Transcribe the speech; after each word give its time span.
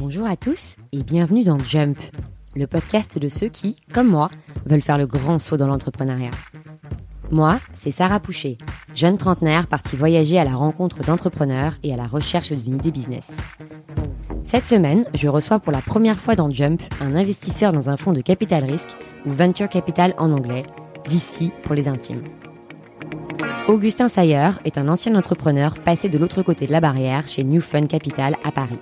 Bonjour 0.00 0.26
à 0.26 0.36
tous 0.36 0.76
et 0.90 1.04
bienvenue 1.04 1.44
dans 1.44 1.58
Jump, 1.60 1.96
le 2.56 2.66
podcast 2.66 3.16
de 3.16 3.28
ceux 3.28 3.46
qui, 3.46 3.76
comme 3.92 4.08
moi, 4.08 4.28
veulent 4.66 4.82
faire 4.82 4.98
le 4.98 5.06
grand 5.06 5.38
saut 5.38 5.56
dans 5.56 5.68
l'entrepreneuriat. 5.68 6.32
Moi, 7.30 7.60
c'est 7.76 7.92
Sarah 7.92 8.18
Poucher, 8.18 8.58
jeune 8.92 9.18
trentenaire 9.18 9.68
partie 9.68 9.94
voyager 9.94 10.40
à 10.40 10.44
la 10.44 10.56
rencontre 10.56 11.04
d'entrepreneurs 11.04 11.74
et 11.84 11.94
à 11.94 11.96
la 11.96 12.08
recherche 12.08 12.52
d'une 12.52 12.74
idée 12.74 12.90
business. 12.90 13.28
Cette 14.42 14.66
semaine, 14.66 15.04
je 15.14 15.28
reçois 15.28 15.60
pour 15.60 15.72
la 15.72 15.80
première 15.80 16.18
fois 16.18 16.34
dans 16.34 16.50
Jump 16.50 16.82
un 17.00 17.14
investisseur 17.14 17.72
dans 17.72 17.88
un 17.88 17.96
fonds 17.96 18.12
de 18.12 18.20
capital 18.20 18.64
risque, 18.64 18.96
ou 19.26 19.30
venture 19.30 19.68
capital 19.68 20.14
en 20.18 20.32
anglais, 20.32 20.64
VC 21.08 21.50
pour 21.64 21.74
les 21.74 21.88
intimes. 21.88 22.22
Augustin 23.68 24.08
Sayer 24.08 24.50
est 24.64 24.76
un 24.76 24.88
ancien 24.88 25.14
entrepreneur 25.14 25.78
passé 25.78 26.08
de 26.08 26.18
l'autre 26.18 26.42
côté 26.42 26.66
de 26.66 26.72
la 26.72 26.80
barrière 26.80 27.28
chez 27.28 27.44
New 27.44 27.60
Fund 27.60 27.86
Capital 27.86 28.36
à 28.44 28.50
Paris. 28.50 28.78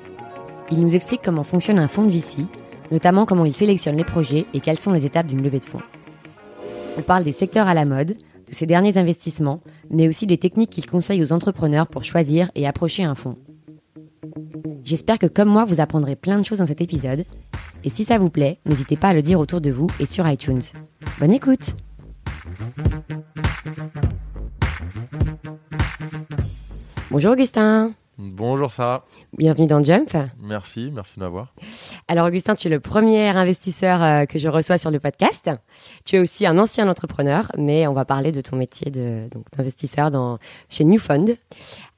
Il 0.70 0.80
nous 0.80 0.94
explique 0.94 1.22
comment 1.22 1.44
fonctionne 1.44 1.78
un 1.78 1.88
fonds 1.88 2.04
de 2.04 2.10
VC, 2.10 2.46
notamment 2.90 3.26
comment 3.26 3.44
il 3.44 3.52
sélectionne 3.54 3.96
les 3.96 4.04
projets 4.04 4.46
et 4.54 4.60
quelles 4.60 4.78
sont 4.78 4.92
les 4.92 5.04
étapes 5.04 5.26
d'une 5.26 5.42
levée 5.42 5.60
de 5.60 5.64
fonds. 5.64 5.82
On 6.96 7.02
parle 7.02 7.24
des 7.24 7.32
secteurs 7.32 7.68
à 7.68 7.74
la 7.74 7.84
mode, 7.84 8.16
de 8.48 8.54
ses 8.54 8.66
derniers 8.66 8.96
investissements, 8.96 9.60
mais 9.90 10.08
aussi 10.08 10.26
des 10.26 10.38
techniques 10.38 10.70
qu'il 10.70 10.86
conseille 10.86 11.22
aux 11.22 11.32
entrepreneurs 11.32 11.86
pour 11.86 12.04
choisir 12.04 12.50
et 12.54 12.66
approcher 12.66 13.04
un 13.04 13.14
fonds. 13.14 13.34
J'espère 14.82 15.18
que 15.18 15.26
comme 15.26 15.48
moi, 15.48 15.64
vous 15.64 15.80
apprendrez 15.80 16.16
plein 16.16 16.38
de 16.38 16.42
choses 16.42 16.58
dans 16.58 16.66
cet 16.66 16.80
épisode. 16.80 17.24
Et 17.82 17.90
si 17.90 18.04
ça 18.04 18.18
vous 18.18 18.30
plaît, 18.30 18.58
n'hésitez 18.66 18.96
pas 18.96 19.08
à 19.08 19.12
le 19.14 19.22
dire 19.22 19.40
autour 19.40 19.60
de 19.60 19.70
vous 19.70 19.86
et 19.98 20.06
sur 20.06 20.28
iTunes. 20.28 20.60
Bonne 21.18 21.32
écoute 21.32 21.74
Bonjour 27.10 27.32
Augustin 27.32 27.94
Bonjour 28.22 28.70
Sarah. 28.70 29.06
Bienvenue 29.38 29.66
dans 29.66 29.82
Jump. 29.82 30.14
Merci, 30.42 30.90
merci 30.92 31.14
de 31.14 31.20
m'avoir. 31.20 31.54
Alors 32.06 32.26
Augustin, 32.26 32.54
tu 32.54 32.66
es 32.66 32.70
le 32.70 32.78
premier 32.78 33.28
investisseur 33.28 34.02
euh, 34.02 34.26
que 34.26 34.38
je 34.38 34.46
reçois 34.48 34.76
sur 34.76 34.90
le 34.90 35.00
podcast. 35.00 35.50
Tu 36.04 36.16
es 36.16 36.18
aussi 36.18 36.46
un 36.46 36.58
ancien 36.58 36.86
entrepreneur, 36.86 37.50
mais 37.56 37.86
on 37.86 37.94
va 37.94 38.04
parler 38.04 38.30
de 38.30 38.42
ton 38.42 38.56
métier 38.56 38.90
de 38.90 39.26
donc 39.30 39.46
d'investisseur 39.56 40.10
dans 40.10 40.38
chez 40.68 40.84
New 40.84 40.98
Fund. 40.98 41.34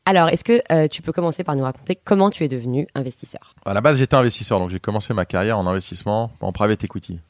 Alors, 0.05 0.28
est-ce 0.28 0.42
que 0.42 0.62
euh, 0.72 0.89
tu 0.89 1.00
peux 1.00 1.12
commencer 1.12 1.45
par 1.45 1.55
nous 1.55 1.62
raconter 1.62 1.97
comment 1.97 2.31
tu 2.31 2.45
es 2.45 2.48
devenu 2.48 2.89
investisseur? 2.95 3.55
À 3.64 3.72
la 3.72 3.81
base, 3.81 3.98
j'étais 3.98 4.17
investisseur, 4.17 4.58
donc 4.58 4.70
j'ai 4.70 4.81
commencé 4.81 5.14
ma 5.14 5.25
carrière 5.25 5.58
en 5.58 5.67
investissement 5.67 6.33
en 6.41 6.53
private 6.53 6.83
equity. 6.83 7.20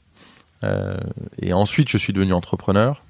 Euh, 0.64 0.96
et 1.38 1.52
ensuite, 1.52 1.88
je 1.90 1.98
suis 1.98 2.12
devenu 2.12 2.32
entrepreneur 2.32 3.02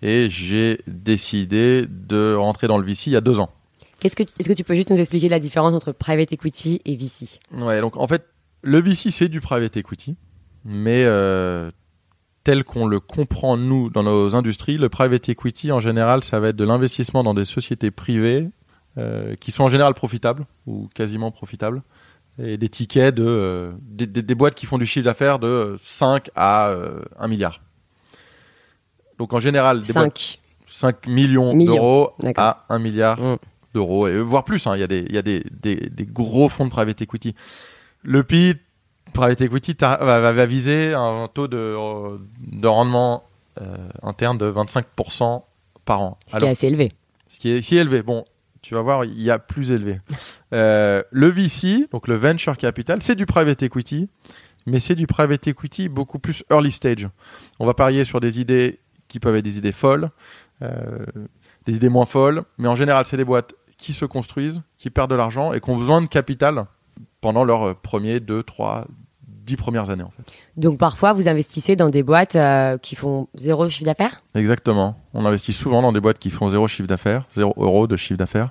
et 0.00 0.28
j'ai 0.30 0.80
décidé 0.86 1.86
de 1.88 2.34
rentrer 2.34 2.68
dans 2.68 2.78
le 2.78 2.84
VC 2.84 3.08
il 3.08 3.12
y 3.14 3.16
a 3.16 3.20
deux 3.20 3.40
ans. 3.40 3.50
Qu'est-ce 3.98 4.14
que, 4.14 4.22
est-ce 4.38 4.48
que 4.48 4.54
tu 4.54 4.62
peux 4.62 4.74
juste 4.74 4.90
nous 4.90 5.00
expliquer 5.00 5.28
la 5.28 5.40
différence 5.40 5.74
entre 5.74 5.90
private 5.90 6.32
equity 6.32 6.80
et 6.84 6.94
VC 6.94 7.40
Ouais, 7.52 7.80
donc 7.80 7.96
en 7.96 8.06
fait, 8.06 8.26
le 8.62 8.78
VC 8.80 9.10
c'est 9.10 9.28
du 9.28 9.40
private 9.40 9.76
equity, 9.76 10.14
mais 10.64 11.02
euh, 11.04 11.72
tel 12.44 12.62
qu'on 12.62 12.86
le 12.86 13.00
comprend 13.00 13.56
nous 13.56 13.90
dans 13.90 14.04
nos 14.04 14.36
industries, 14.36 14.76
le 14.76 14.88
private 14.88 15.28
equity 15.28 15.72
en 15.72 15.80
général, 15.80 16.22
ça 16.22 16.38
va 16.38 16.48
être 16.48 16.56
de 16.56 16.64
l'investissement 16.64 17.24
dans 17.24 17.34
des 17.34 17.44
sociétés 17.44 17.90
privées 17.90 18.50
euh, 18.98 19.34
qui 19.36 19.50
sont 19.52 19.64
en 19.64 19.68
général 19.68 19.94
profitables 19.94 20.44
ou 20.66 20.88
quasiment 20.94 21.30
profitables 21.30 21.82
et 22.42 22.56
des 22.56 22.68
tickets 22.68 23.14
de 23.14 23.24
euh, 23.26 23.72
des, 23.82 24.06
des- 24.06 24.22
des 24.22 24.34
boîtes 24.34 24.54
qui 24.54 24.66
font 24.66 24.78
du 24.78 24.86
chiffre 24.86 25.04
d'affaires 25.04 25.38
de 25.38 25.76
5 25.82 26.30
à 26.36 26.68
euh, 26.68 27.00
1 27.18 27.28
milliard. 27.28 27.60
Donc 29.18 29.32
en 29.32 29.40
général, 29.40 29.82
des 29.82 29.92
boîtes 29.92 30.18
5. 30.18 30.38
5 30.66 31.06
millions, 31.06 31.54
Millions, 31.54 31.74
d'euros 31.74 32.12
à 32.36 32.64
1 32.68 32.78
milliard 32.78 33.20
Mm. 33.20 33.36
d'euros, 33.74 34.06
et 34.06 34.18
voire 34.20 34.44
plus. 34.44 34.66
hein. 34.66 34.76
Il 34.76 34.80
y 34.80 34.82
a, 34.82 34.86
des, 34.86 35.04
il 35.08 35.14
y 35.14 35.18
a 35.18 35.22
des, 35.22 35.42
gros 36.06 36.48
fonds 36.48 36.66
de 36.66 36.70
private 36.70 37.00
equity. 37.02 37.34
Le 38.02 38.22
PI 38.22 38.54
private 39.14 39.40
equity 39.40 39.74
va- 39.80 40.32
va 40.32 40.46
viser 40.46 40.92
un 40.94 41.28
taux 41.32 41.48
de, 41.48 41.74
de 42.52 42.66
rendement 42.68 43.24
euh, 43.60 43.64
interne 44.02 44.36
de 44.38 44.50
25% 44.52 45.42
par 45.84 46.00
an. 46.02 46.18
Ce 46.30 46.36
qui 46.36 46.44
est 46.44 46.48
assez 46.48 46.66
élevé. 46.66 46.92
ce 47.28 47.40
qui 47.40 47.50
est 47.50 47.62
si 47.62 47.76
élevé. 47.76 48.02
Bon, 48.02 48.24
tu 48.62 48.74
vas 48.74 48.82
voir, 48.82 49.04
il 49.04 49.20
y 49.20 49.30
a 49.30 49.38
plus 49.38 49.70
élevé. 49.70 50.00
Euh, 50.52 51.02
le 51.10 51.28
VC, 51.28 51.88
donc 51.90 52.08
le 52.08 52.16
venture 52.16 52.56
capital, 52.56 53.02
c'est 53.02 53.14
du 53.14 53.26
private 53.26 53.62
equity, 53.62 54.08
mais 54.66 54.80
c'est 54.80 54.94
du 54.94 55.06
private 55.06 55.46
equity 55.46 55.88
beaucoup 55.88 56.18
plus 56.18 56.44
early 56.50 56.72
stage. 56.72 57.08
On 57.58 57.66
va 57.66 57.74
parier 57.74 58.04
sur 58.04 58.20
des 58.20 58.40
idées 58.40 58.80
qui 59.08 59.20
peuvent 59.20 59.36
être 59.36 59.44
des 59.44 59.58
idées 59.58 59.72
folles, 59.72 60.10
euh, 60.62 61.04
des 61.66 61.76
idées 61.76 61.88
moins 61.88 62.06
folles, 62.06 62.42
mais 62.58 62.68
en 62.68 62.76
général, 62.76 63.06
c'est 63.06 63.16
des 63.16 63.24
boîtes 63.24 63.54
qui 63.76 63.92
se 63.92 64.04
construisent, 64.04 64.62
qui 64.76 64.90
perdent 64.90 65.10
de 65.10 65.16
l'argent 65.16 65.52
et 65.52 65.60
qui 65.60 65.70
ont 65.70 65.76
besoin 65.76 66.02
de 66.02 66.08
capital 66.08 66.64
pendant 67.20 67.44
leurs 67.44 67.76
premiers 67.76 68.20
2, 68.20 68.42
3, 68.42 68.86
10 69.48 69.56
premières 69.56 69.90
années 69.90 70.02
en 70.02 70.10
fait. 70.10 70.22
Donc 70.56 70.78
parfois, 70.78 71.14
vous 71.14 71.26
investissez 71.26 71.74
dans 71.74 71.88
des 71.88 72.02
boîtes 72.02 72.36
euh, 72.36 72.76
qui 72.78 72.94
font 72.94 73.28
zéro 73.34 73.68
chiffre 73.68 73.86
d'affaires? 73.86 74.22
Exactement. 74.34 74.96
On 75.14 75.24
investit 75.24 75.52
souvent 75.52 75.82
dans 75.82 75.92
des 75.92 76.00
boîtes 76.00 76.18
qui 76.18 76.30
font 76.30 76.48
zéro 76.50 76.68
chiffre 76.68 76.86
d'affaires, 76.86 77.24
zéro 77.32 77.54
euro 77.56 77.86
de 77.86 77.96
chiffre 77.96 78.18
d'affaires. 78.18 78.50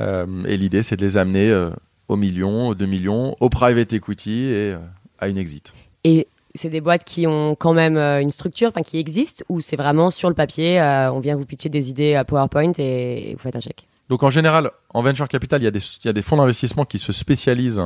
Euh, 0.00 0.26
et 0.46 0.56
l'idée, 0.56 0.82
c'est 0.82 0.96
de 0.96 1.02
les 1.02 1.16
amener 1.16 1.50
euh, 1.50 1.70
au 2.08 2.16
million, 2.16 2.68
aux 2.68 2.74
2 2.74 2.86
millions, 2.86 3.34
au 3.40 3.48
private 3.48 3.92
equity 3.92 4.44
et 4.44 4.72
euh, 4.72 4.78
à 5.18 5.28
une 5.28 5.38
exit. 5.38 5.72
Et 6.04 6.28
c'est 6.54 6.68
des 6.68 6.80
boîtes 6.80 7.04
qui 7.04 7.26
ont 7.26 7.54
quand 7.54 7.72
même 7.72 7.96
une 7.96 8.30
structure, 8.30 8.68
enfin 8.68 8.82
qui 8.82 8.98
existent, 8.98 9.42
ou 9.48 9.60
c'est 9.60 9.76
vraiment 9.76 10.10
sur 10.10 10.28
le 10.28 10.34
papier, 10.34 10.80
on 11.12 11.18
vient 11.18 11.34
vous 11.34 11.46
pitcher 11.46 11.68
des 11.68 11.90
idées 11.90 12.14
à 12.14 12.24
PowerPoint 12.24 12.72
et 12.78 13.34
vous 13.36 13.42
faites 13.42 13.56
un 13.56 13.60
chèque? 13.60 13.88
Donc 14.08 14.22
en 14.22 14.30
général, 14.30 14.70
en 14.92 15.02
venture 15.02 15.26
capital, 15.26 15.62
il 15.62 15.64
y 15.64 15.68
a 15.68 15.72
des, 15.72 15.80
il 15.80 16.06
y 16.06 16.08
a 16.08 16.12
des 16.12 16.22
fonds 16.22 16.36
d'investissement 16.36 16.84
qui 16.84 17.00
se 17.00 17.12
spécialisent 17.12 17.82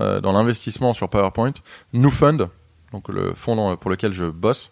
euh, 0.00 0.20
dans 0.20 0.32
l'investissement 0.32 0.92
sur 0.92 1.08
PowerPoint. 1.08 1.54
New 1.92 2.10
Fund, 2.10 2.48
donc 2.92 3.08
le 3.08 3.34
fonds 3.34 3.76
pour 3.76 3.90
lequel 3.90 4.12
je 4.12 4.24
bosse, 4.24 4.70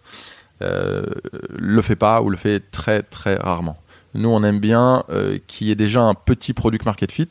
euh, 0.63 1.03
le 1.51 1.83
fait 1.83 1.97
pas 1.97 2.23
ou 2.23 2.31
le 2.31 2.37
fait 2.37 2.61
très 2.71 3.03
très 3.03 3.37
rarement. 3.37 3.77
Nous, 4.15 4.29
on 4.29 4.43
aime 4.45 4.61
bien 4.61 5.05
euh, 5.11 5.39
qu'il 5.47 5.69
y 5.69 5.71
ait 5.71 5.75
déjà 5.77 6.03
un 6.03 6.15
petit 6.15 6.53
product 6.53 6.85
market 6.85 7.11
fit. 7.11 7.29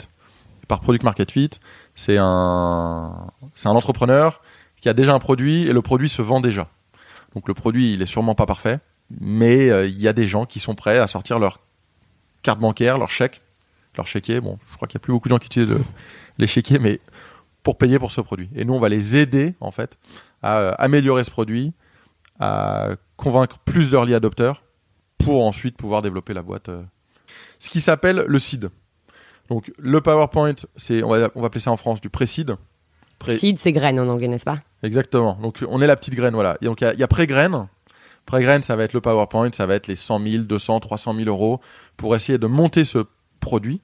Par 0.67 0.79
product 0.79 1.03
market 1.03 1.31
fit, 1.31 1.51
c'est 1.95 2.17
un, 2.19 3.27
c'est 3.55 3.67
un 3.67 3.73
entrepreneur 3.75 4.41
qui 4.81 4.89
a 4.89 4.93
déjà 4.93 5.13
un 5.13 5.19
produit 5.19 5.67
et 5.67 5.73
le 5.73 5.81
produit 5.81 6.09
se 6.09 6.21
vend 6.21 6.41
déjà. 6.41 6.67
Donc 7.35 7.47
le 7.47 7.53
produit, 7.53 7.93
il 7.93 8.01
est 8.01 8.07
sûrement 8.07 8.35
pas 8.35 8.45
parfait, 8.45 8.79
mais 9.19 9.69
euh, 9.69 9.85
il 9.85 10.01
y 10.01 10.07
a 10.07 10.13
des 10.13 10.27
gens 10.27 10.45
qui 10.45 10.59
sont 10.59 10.75
prêts 10.75 10.97
à 10.97 11.07
sortir 11.07 11.39
leur 11.39 11.59
carte 12.41 12.59
bancaire, 12.59 12.97
leur 12.97 13.09
chèque, 13.09 13.41
leur 13.95 14.07
chéquier. 14.07 14.41
Bon, 14.41 14.57
je 14.71 14.75
crois 14.75 14.87
qu'il 14.87 14.97
n'y 14.97 15.01
a 15.01 15.03
plus 15.03 15.13
beaucoup 15.13 15.29
de 15.29 15.33
gens 15.33 15.39
qui 15.39 15.45
utilisent 15.45 15.69
le- 15.69 15.83
les 16.39 16.47
chéquiers, 16.47 16.79
mais 16.79 16.99
pour 17.63 17.77
payer 17.77 17.99
pour 17.99 18.11
ce 18.11 18.21
produit. 18.21 18.49
Et 18.55 18.65
nous, 18.65 18.73
on 18.73 18.79
va 18.79 18.89
les 18.89 19.15
aider, 19.17 19.55
en 19.59 19.71
fait, 19.71 19.97
à 20.41 20.59
euh, 20.59 20.73
améliorer 20.77 21.23
ce 21.23 21.31
produit, 21.31 21.73
à 22.39 22.89
convaincre 23.17 23.59
plus 23.59 23.89
d'early 23.89 24.13
adopteurs 24.15 24.63
pour 25.19 25.45
ensuite 25.45 25.77
pouvoir 25.77 26.01
développer 26.01 26.33
la 26.33 26.41
boîte. 26.41 26.69
euh. 26.69 26.81
Ce 27.59 27.69
qui 27.69 27.81
s'appelle 27.81 28.25
le 28.27 28.39
seed. 28.39 28.69
Donc, 29.49 29.71
le 29.77 30.01
PowerPoint, 30.01 30.55
c'est, 30.75 31.03
on 31.03 31.09
va, 31.09 31.29
on 31.35 31.41
va 31.41 31.47
appeler 31.47 31.59
ça 31.61 31.71
en 31.71 31.77
France 31.77 32.01
du 32.01 32.09
pré-seed. 32.09 32.55
Pré- 33.19 33.37
Seed, 33.37 33.59
c'est 33.59 33.71
graine 33.71 33.99
en 33.99 34.07
anglais, 34.07 34.27
n'est-ce 34.27 34.45
pas? 34.45 34.57
Exactement. 34.81 35.37
Donc 35.39 35.63
on 35.69 35.79
est 35.79 35.85
la 35.87 35.95
petite 35.95 36.15
graine, 36.15 36.33
voilà. 36.33 36.57
Et 36.61 36.65
donc 36.65 36.81
il 36.81 36.85
y 36.97 37.01
a- 37.01 37.05
a, 37.05 37.07
pré-graine. 37.07 37.67
Pré-graine, 38.25 38.63
ça 38.63 38.75
va 38.75 38.83
être 38.83 38.93
le 38.93 39.01
PowerPoint, 39.01 39.51
ça 39.53 39.67
va 39.67 39.75
être 39.75 39.85
les 39.87 39.95
100 39.95 40.19
000, 40.21 40.43
200, 40.45 40.79
300 40.79 41.13
000 41.13 41.27
euros 41.29 41.59
pour 41.97 42.15
essayer 42.15 42.39
de 42.39 42.47
monter 42.47 42.83
ce 42.83 43.05
produit. 43.39 43.81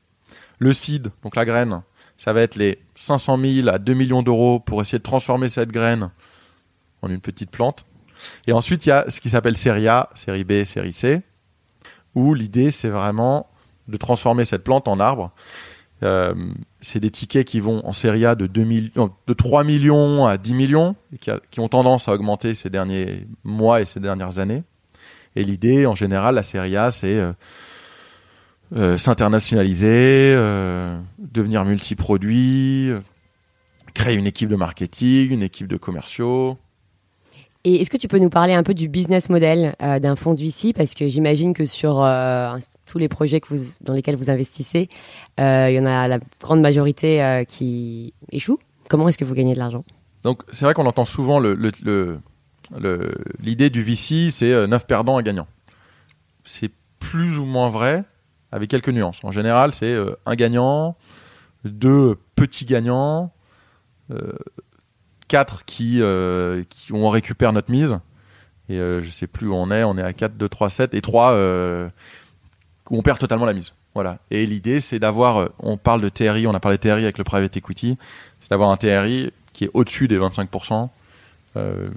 Le 0.58 0.74
seed, 0.74 1.10
donc 1.24 1.36
la 1.36 1.46
graine, 1.46 1.82
ça 2.18 2.34
va 2.34 2.42
être 2.42 2.56
les 2.56 2.80
500 2.96 3.38
000 3.38 3.68
à 3.70 3.78
2 3.78 3.94
millions 3.94 4.24
d'euros 4.24 4.60
pour 4.60 4.82
essayer 4.82 4.98
de 4.98 5.04
transformer 5.04 5.50
cette 5.50 5.70
graine 5.70 6.10
en 7.02 7.10
une 7.10 7.22
petite 7.22 7.52
plante. 7.52 7.86
Et 8.48 8.54
ensuite, 8.54 8.86
il 8.86 8.90
y 8.90 8.92
a 8.92 9.10
ce 9.10 9.20
qui 9.20 9.30
s'appelle 9.30 9.58
série 9.58 9.88
A, 9.88 10.10
série 10.16 10.44
B, 10.44 10.64
série 10.64 10.94
C, 10.94 11.22
où 12.16 12.34
l'idée, 12.34 12.72
c'est 12.72 12.90
vraiment 12.90 13.48
de 13.88 13.98
transformer 13.98 14.46
cette 14.46 14.64
plante 14.64 14.88
en 14.88 15.00
arbre. 15.00 15.32
Euh, 16.04 16.34
c'est 16.82 17.00
des 17.00 17.10
tickets 17.10 17.46
qui 17.46 17.60
vont 17.60 17.86
en 17.86 17.94
série 17.94 18.26
A 18.26 18.36
de, 18.36 18.48
2 18.48 18.64
millions, 18.64 18.92
non, 18.96 19.10
de 19.26 19.34
3 19.34 19.64
millions 19.64 20.26
à 20.26 20.38
10 20.38 20.54
millions, 20.54 20.96
qui 21.20 21.60
ont 21.60 21.68
tendance 21.68 22.08
à 22.08 22.14
augmenter 22.14 22.56
ces 22.56 22.70
derniers 22.70 23.28
mois 23.44 23.82
et 23.82 23.86
ces 23.86 24.00
dernières 24.00 24.40
années. 24.40 24.64
Et 25.36 25.44
l'idée, 25.44 25.86
en 25.86 25.96
général, 25.96 26.36
la 26.36 26.44
série 26.44 26.76
A, 26.76 26.92
c'est 26.92 27.20
euh, 27.20 27.32
euh, 28.76 28.98
s'internationaliser, 28.98 30.34
euh, 30.36 31.00
devenir 31.20 31.64
multiproduit, 31.66 32.90
euh, 32.90 33.00
créer 33.94 34.16
une 34.16 34.28
équipe 34.28 34.50
de 34.50 34.56
marketing, 34.56 35.32
une 35.32 35.44
équipe 35.44 35.68
de 35.68 35.78
commerciaux. 35.78 36.58
Et 37.64 37.82
est-ce 37.82 37.90
que 37.90 37.98
tu 37.98 38.08
peux 38.08 38.20
nous 38.20 38.30
parler 38.30 38.54
un 38.54 38.64
peu 38.64 38.74
du 38.74 38.88
business 38.88 39.30
model 39.30 39.76
euh, 39.82 40.00
d'un 40.00 40.16
fonds 40.16 40.34
de 40.34 40.40
VC 40.42 40.74
Parce 40.74 40.94
que 40.94 41.08
j'imagine 41.08 41.54
que 41.54 41.66
sur 41.66 41.96
tous 42.86 42.98
les 42.98 43.10
projets 43.10 43.42
que 43.42 43.54
vous, 43.54 43.62
dans 43.82 43.94
lesquels 43.94 44.16
vous 44.16 44.30
investissez, 44.30 44.88
il 45.38 45.72
y 45.74 45.80
en 45.80 45.86
a 45.86 46.08
la 46.08 46.20
grande 46.40 46.62
majorité 46.62 47.44
qui 47.48 48.14
échouent. 48.32 48.60
Comment 48.90 49.10
est-ce 49.10 49.18
que 49.18 49.26
vous 49.26 49.34
gagnez 49.34 49.54
de 49.54 49.60
l'argent? 49.60 49.84
Donc 50.24 50.44
c'est 50.54 50.64
vrai 50.66 50.74
qu'on 50.74 50.86
entend 50.86 51.04
souvent 51.06 51.40
le, 51.40 51.54
le- 51.56 51.72
le- 51.84 52.20
le- 52.78 53.16
l'idée 53.42 53.70
du 53.70 53.82
VC, 53.82 54.30
c'est 54.32 54.68
9 54.68 54.88
perdants, 54.88 55.18
un 55.18 55.22
gagnant. 55.22 55.48
C'est 56.46 56.72
plus 57.00 57.38
ou 57.38 57.46
moins 57.46 57.70
vrai, 57.70 58.04
avec 58.52 58.70
quelques 58.70 58.90
nuances. 58.90 59.24
En 59.24 59.32
général, 59.32 59.74
c'est 59.74 59.94
euh, 59.94 60.16
un 60.26 60.36
gagnant, 60.36 60.96
deux 61.66 62.18
petits 62.36 62.66
gagnants, 62.66 63.32
euh, 64.12 64.34
quatre 65.28 65.66
qui, 65.66 66.02
euh, 66.02 66.64
qui 66.70 66.94
on 66.94 67.10
récupère 67.10 67.54
notre 67.54 67.72
mise. 67.72 68.00
Et 68.70 68.78
euh, 68.80 69.02
je 69.02 69.10
sais 69.10 69.28
plus 69.28 69.48
où 69.48 69.54
on 69.54 69.72
est, 69.72 69.84
on 69.84 69.98
est 69.98 70.04
à 70.04 70.14
4, 70.14 70.38
2, 70.38 70.50
3, 70.50 70.70
7, 70.70 70.94
et 70.94 71.02
3 71.02 71.32
euh, 71.32 71.90
où 72.90 72.98
on 72.98 73.02
perd 73.02 73.20
totalement 73.20 73.46
la 73.46 73.54
mise. 73.54 73.74
Voilà. 73.94 74.20
Et 74.30 74.46
l'idée, 74.46 74.80
c'est 74.80 75.00
d'avoir, 75.00 75.50
on 75.60 75.78
parle 75.78 76.02
de 76.02 76.10
TRI, 76.10 76.46
on 76.48 76.54
a 76.54 76.60
parlé 76.60 76.78
de 76.78 76.82
TRI 76.82 77.04
avec 77.04 77.18
le 77.18 77.24
private 77.24 77.56
equity, 77.58 77.98
c'est 78.42 78.50
d'avoir 78.52 78.70
un 78.70 78.78
TRI 78.78 79.32
qui 79.54 79.66
est 79.66 79.72
au-dessus 79.74 80.08
des 80.08 80.20
25%, 80.20 80.90
euh, 81.56 81.90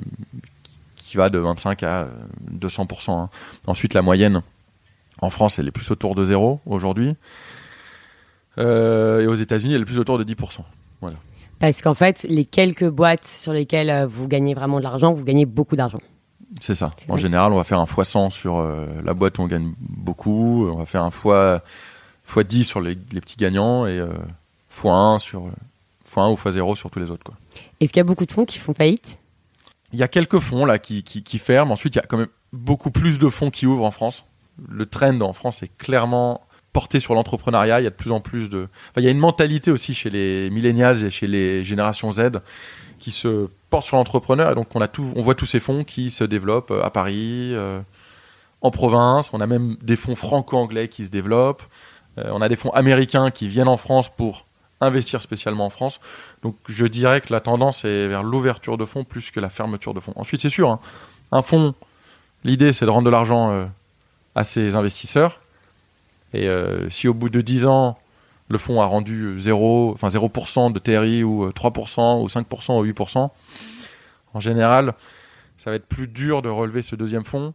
qui 0.96 1.16
va 1.16 1.28
de 1.28 1.38
25 1.38 1.82
à 1.82 2.08
200%. 2.52 3.10
hein. 3.10 3.28
Ensuite, 3.66 3.94
la 3.94 4.02
moyenne 4.02 4.40
en 5.20 5.30
France, 5.30 5.58
elle 5.58 5.68
est 5.68 5.72
plus 5.72 5.90
autour 5.90 6.14
de 6.14 6.24
zéro 6.24 6.60
aujourd'hui. 6.66 7.14
Euh, 8.58 9.20
et 9.20 9.26
aux 9.26 9.34
États-Unis, 9.34 9.74
elle 9.74 9.82
est 9.82 9.86
plus 9.86 9.98
autour 9.98 10.18
de 10.18 10.24
10%. 10.24 10.60
Parce 11.58 11.82
qu'en 11.82 11.94
fait, 11.94 12.24
les 12.28 12.46
quelques 12.46 12.88
boîtes 12.88 13.26
sur 13.26 13.52
lesquelles 13.52 13.90
euh, 13.90 14.06
vous 14.06 14.26
gagnez 14.26 14.54
vraiment 14.54 14.78
de 14.78 14.82
l'argent, 14.82 15.12
vous 15.12 15.24
gagnez 15.24 15.44
beaucoup 15.44 15.76
d'argent. 15.76 16.00
C'est 16.60 16.74
ça. 16.74 16.92
En 17.08 17.16
ça. 17.16 17.22
général, 17.22 17.52
on 17.52 17.56
va 17.56 17.64
faire 17.64 17.78
un 17.78 17.84
x100 17.84 18.30
sur 18.30 18.58
euh, 18.58 18.86
la 19.04 19.14
boîte 19.14 19.38
où 19.38 19.42
on 19.42 19.46
gagne 19.46 19.72
beaucoup. 19.78 20.66
On 20.68 20.76
va 20.76 20.86
faire 20.86 21.04
un 21.04 21.10
x, 21.10 21.62
x10 22.28 22.62
sur 22.64 22.80
les, 22.80 22.98
les 23.12 23.20
petits 23.20 23.36
gagnants 23.36 23.86
et 23.86 23.98
euh, 23.98 24.08
x1 24.74 25.18
sur 25.20 25.46
euh, 25.46 25.50
x1 26.08 26.32
ou 26.32 26.34
x0 26.34 26.76
sur 26.76 26.90
tous 26.90 26.98
les 26.98 27.10
autres. 27.10 27.30
Est-ce 27.80 27.92
qu'il 27.92 28.00
y 28.00 28.02
a 28.02 28.04
beaucoup 28.04 28.26
de 28.26 28.32
fonds 28.32 28.44
qui 28.44 28.58
font 28.58 28.74
faillite? 28.74 29.18
Il 29.92 29.98
y 29.98 30.02
a 30.02 30.08
quelques 30.08 30.38
fonds 30.38 30.64
là 30.64 30.78
qui, 30.78 31.02
qui, 31.02 31.22
qui 31.22 31.38
ferment. 31.38 31.72
Ensuite, 31.72 31.94
il 31.94 31.98
y 31.98 32.02
a 32.02 32.06
quand 32.06 32.18
même 32.18 32.28
beaucoup 32.52 32.90
plus 32.90 33.18
de 33.18 33.28
fonds 33.28 33.50
qui 33.50 33.66
ouvrent 33.66 33.84
en 33.84 33.90
France. 33.90 34.24
Le 34.68 34.86
trend 34.86 35.20
en 35.20 35.32
France 35.32 35.62
est 35.62 35.76
clairement 35.78 36.42
porté 36.72 37.00
sur 37.00 37.14
l'entrepreneuriat. 37.14 37.80
Il 37.80 37.84
y 37.84 37.86
a 37.86 37.90
de 37.90 37.94
plus 37.94 38.12
en 38.12 38.20
plus 38.20 38.48
de. 38.48 38.68
Enfin, 38.90 39.00
il 39.00 39.04
y 39.04 39.08
a 39.08 39.10
une 39.10 39.18
mentalité 39.18 39.70
aussi 39.70 39.94
chez 39.94 40.10
les 40.10 40.50
millennials 40.50 41.04
et 41.04 41.10
chez 41.10 41.26
les 41.26 41.64
générations 41.64 42.12
Z 42.12 42.40
qui 42.98 43.10
se 43.10 43.48
porte 43.70 43.86
sur 43.86 43.96
l'entrepreneur. 43.96 44.52
Et 44.52 44.54
donc, 44.54 44.68
on, 44.74 44.80
a 44.80 44.88
tout, 44.88 45.12
on 45.16 45.22
voit 45.22 45.34
tous 45.34 45.46
ces 45.46 45.58
fonds 45.58 45.82
qui 45.82 46.10
se 46.10 46.22
développent 46.22 46.70
euh, 46.70 46.84
à 46.84 46.90
Paris, 46.90 47.50
euh, 47.54 47.80
en 48.60 48.70
province. 48.70 49.30
On 49.32 49.40
a 49.40 49.46
même 49.46 49.76
des 49.82 49.96
fonds 49.96 50.14
franco-anglais 50.14 50.88
qui 50.88 51.06
se 51.06 51.10
développent. 51.10 51.62
Euh, 52.18 52.30
on 52.32 52.42
a 52.42 52.48
des 52.48 52.56
fonds 52.56 52.70
américains 52.70 53.30
qui 53.30 53.48
viennent 53.48 53.68
en 53.68 53.78
France 53.78 54.08
pour 54.08 54.46
investir 54.80 55.22
spécialement 55.22 55.66
en 55.66 55.70
France. 55.70 56.00
Donc, 56.42 56.56
je 56.68 56.86
dirais 56.86 57.20
que 57.20 57.32
la 57.32 57.40
tendance 57.40 57.84
est 57.84 58.06
vers 58.06 58.22
l'ouverture 58.22 58.76
de 58.76 58.84
fonds 58.84 59.04
plus 59.04 59.30
que 59.30 59.40
la 59.40 59.48
fermeture 59.48 59.94
de 59.94 60.00
fonds. 60.00 60.12
Ensuite, 60.16 60.40
c'est 60.40 60.50
sûr, 60.50 60.70
hein, 60.70 60.80
un 61.32 61.42
fonds, 61.42 61.74
l'idée, 62.44 62.72
c'est 62.72 62.86
de 62.86 62.90
rendre 62.90 63.04
de 63.04 63.10
l'argent 63.10 63.68
à 64.34 64.44
ses 64.44 64.74
investisseurs. 64.74 65.40
Et 66.32 66.48
euh, 66.48 66.88
si 66.90 67.08
au 67.08 67.14
bout 67.14 67.28
de 67.28 67.40
10 67.40 67.66
ans, 67.66 67.98
le 68.48 68.58
fonds 68.58 68.80
a 68.80 68.86
rendu 68.86 69.38
0, 69.38 69.92
enfin 69.94 70.08
0% 70.08 70.72
de 70.72 70.78
TRI 70.78 71.24
ou 71.24 71.44
euh, 71.44 71.50
3% 71.50 72.22
ou 72.22 72.26
5% 72.26 72.78
ou 72.78 72.84
8%, 72.84 73.30
en 74.34 74.40
général, 74.40 74.94
ça 75.56 75.70
va 75.70 75.76
être 75.76 75.86
plus 75.86 76.08
dur 76.08 76.42
de 76.42 76.48
relever 76.48 76.82
ce 76.82 76.96
deuxième 76.96 77.24
fonds. 77.24 77.54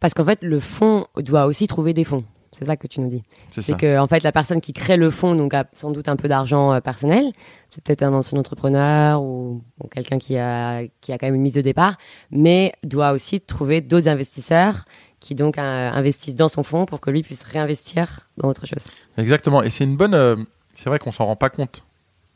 Parce 0.00 0.14
qu'en 0.14 0.24
fait, 0.24 0.42
le 0.42 0.60
fonds 0.60 1.06
doit 1.16 1.46
aussi 1.46 1.66
trouver 1.66 1.92
des 1.92 2.04
fonds. 2.04 2.24
C'est 2.52 2.64
ça 2.64 2.76
que 2.76 2.86
tu 2.86 3.00
nous 3.00 3.08
dis. 3.08 3.22
C'est 3.50 3.76
que 3.76 3.98
en 3.98 4.06
fait, 4.06 4.22
la 4.22 4.32
personne 4.32 4.60
qui 4.60 4.72
crée 4.72 4.96
le 4.96 5.10
fonds 5.10 5.34
donc 5.34 5.52
a 5.52 5.66
sans 5.74 5.90
doute 5.90 6.08
un 6.08 6.16
peu 6.16 6.28
d'argent 6.28 6.72
euh, 6.72 6.80
personnel. 6.80 7.30
C'est 7.70 7.84
peut-être 7.84 8.02
un 8.02 8.14
ancien 8.14 8.38
entrepreneur 8.38 9.22
ou, 9.22 9.62
ou 9.80 9.88
quelqu'un 9.88 10.18
qui 10.18 10.38
a 10.38 10.82
qui 11.00 11.12
a 11.12 11.18
quand 11.18 11.26
même 11.26 11.34
une 11.34 11.42
mise 11.42 11.52
de 11.52 11.60
départ, 11.60 11.98
mais 12.30 12.72
doit 12.82 13.12
aussi 13.12 13.40
trouver 13.40 13.82
d'autres 13.82 14.08
investisseurs 14.08 14.86
qui 15.20 15.34
donc 15.34 15.58
investissent 15.58 16.36
dans 16.36 16.48
son 16.48 16.62
fonds 16.62 16.86
pour 16.86 17.00
que 17.00 17.10
lui 17.10 17.22
puisse 17.22 17.42
réinvestir 17.42 18.28
dans 18.36 18.48
autre 18.48 18.66
chose. 18.66 18.82
Exactement. 19.16 19.62
Et 19.62 19.70
c'est 19.70 19.84
une 19.84 19.96
bonne. 19.96 20.14
euh, 20.14 20.36
c'est 20.74 20.88
vrai 20.88 20.98
qu'on 20.98 21.12
s'en 21.12 21.26
rend 21.26 21.36
pas 21.36 21.50
compte 21.50 21.84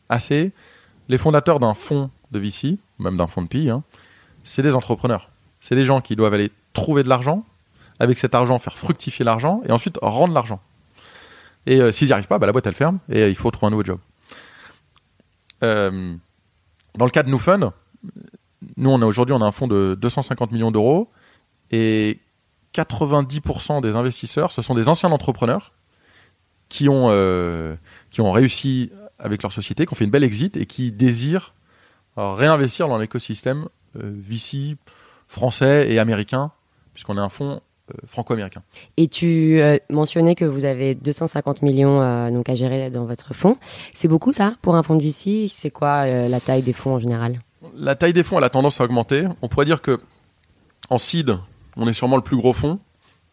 assez. 0.09 0.53
Les 1.09 1.19
fondateurs 1.19 1.61
d'un 1.61 1.75
fonds 1.75 2.11
de 2.33 2.39
VC, 2.39 2.79
même 2.99 3.17
d'un 3.17 3.27
fonds 3.27 3.43
de 3.43 3.49
PI, 3.49 3.71
hein, 3.71 3.83
c'est 4.43 4.63
des 4.63 4.75
entrepreneurs. 4.75 5.31
C'est 5.61 5.77
des 5.77 5.85
gens 5.85 6.01
qui 6.01 6.17
doivent 6.17 6.35
aller 6.35 6.51
trouver 6.73 7.03
de 7.03 7.09
l'argent, 7.09 7.45
avec 8.01 8.19
cet 8.19 8.35
argent 8.35 8.59
faire 8.59 8.77
fructifier 8.77 9.25
l'argent 9.25 9.63
et 9.65 9.71
ensuite 9.71 9.99
rendre 10.03 10.35
l'argent. 10.35 10.61
Et 11.67 11.81
euh, 11.81 11.93
s'ils 11.93 12.09
n'y 12.09 12.13
arrivent 12.13 12.27
pas, 12.27 12.39
bah, 12.39 12.47
la 12.47 12.53
boîte 12.53 12.67
elle 12.67 12.75
ferme 12.75 12.99
et 13.09 13.23
euh, 13.23 13.29
il 13.29 13.37
faut 13.37 13.51
trouver 13.51 13.69
un 13.69 13.71
nouveau 13.71 13.85
job. 13.85 13.99
Dans 15.61 17.05
le 17.05 17.11
cas 17.11 17.23
de 17.23 17.31
New 17.31 17.39
Fund, 17.39 17.71
nous 18.77 18.91
aujourd'hui 18.91 19.35
on 19.35 19.41
a 19.41 19.47
un 19.47 19.53
fonds 19.53 19.69
de 19.69 19.97
250 20.01 20.51
millions 20.51 20.73
d'euros 20.73 21.09
et 21.71 22.19
90% 22.75 23.83
des 23.83 23.97
investisseurs 23.97 24.53
ce 24.53 24.63
sont 24.63 24.75
des 24.75 24.89
anciens 24.89 25.11
entrepreneurs 25.11 25.73
qui 26.69 26.89
ont, 26.89 27.09
euh, 27.11 27.77
qui 28.11 28.21
ont 28.21 28.33
réussi 28.33 28.91
avec 29.23 29.43
leur 29.43 29.53
société, 29.53 29.87
qui 29.87 29.93
ont 29.93 29.97
fait 29.97 30.05
une 30.05 30.11
belle 30.11 30.25
exit 30.25 30.57
et 30.57 30.67
qui 30.67 30.93
désirent 30.93 31.55
euh, 32.19 32.33
réinvestir 32.33 32.89
dans 32.89 32.99
l'écosystème 32.99 33.69
euh, 33.97 34.13
VC 34.15 34.77
français 35.29 35.91
et 35.91 35.99
américain, 35.99 36.51
puisqu'on 36.93 37.17
est 37.17 37.21
un 37.21 37.31
fonds 37.31 37.61
euh, 37.91 37.95
franco-américain. 38.07 38.63
Et 38.99 39.09
tu 39.09 39.61
mentionnais 39.89 40.35
que 40.35 40.45
vous 40.45 40.65
avez 40.65 40.95
250 40.95 41.63
millions 41.63 42.31
donc 42.31 42.49
à 42.49 42.55
gérer 42.55 42.91
dans 42.91 43.07
votre 43.07 43.33
fonds. 43.33 43.57
C'est 43.95 44.09
beaucoup 44.09 44.33
ça 44.33 44.55
pour 44.61 44.77
un 44.77 44.83
fonds 44.83 44.97
de 44.97 45.03
VC 45.03 45.49
C'est 45.49 45.71
quoi 45.71 46.07
la 46.07 46.41
taille 46.41 46.63
des 46.63 46.75
fonds 46.75 46.95
en 46.95 46.99
général? 46.99 47.41
La 47.77 47.95
taille 47.95 48.13
des 48.13 48.23
fonds 48.23 48.39
elle 48.39 48.45
a 48.45 48.51
tendance 48.51 48.81
à 48.81 48.85
augmenter. 48.85 49.27
On 49.41 49.49
pourrait 49.49 49.65
dire 49.67 49.81
que 49.81 49.99
en 50.91 50.99
seed, 50.99 51.39
on 51.77 51.89
est 51.89 51.93
sûrement 51.93 52.17
le 52.17 52.23
plus 52.23 52.37
gros 52.37 52.53
fonds. 52.53 52.79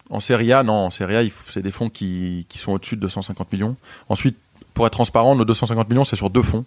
En 0.09 0.19
série 0.19 0.51
A, 0.53 0.63
non, 0.63 0.85
en 0.85 0.89
série 0.89 1.15
A, 1.15 1.23
c'est 1.49 1.61
des 1.61 1.71
fonds 1.71 1.89
qui, 1.89 2.45
sont 2.55 2.71
au-dessus 2.71 2.95
de 2.95 3.01
250 3.01 3.51
millions. 3.53 3.75
Ensuite, 4.09 4.37
pour 4.73 4.87
être 4.87 4.93
transparent, 4.93 5.35
nos 5.35 5.45
250 5.45 5.89
millions, 5.89 6.03
c'est 6.03 6.15
sur 6.15 6.29
deux 6.29 6.41
fonds. 6.41 6.65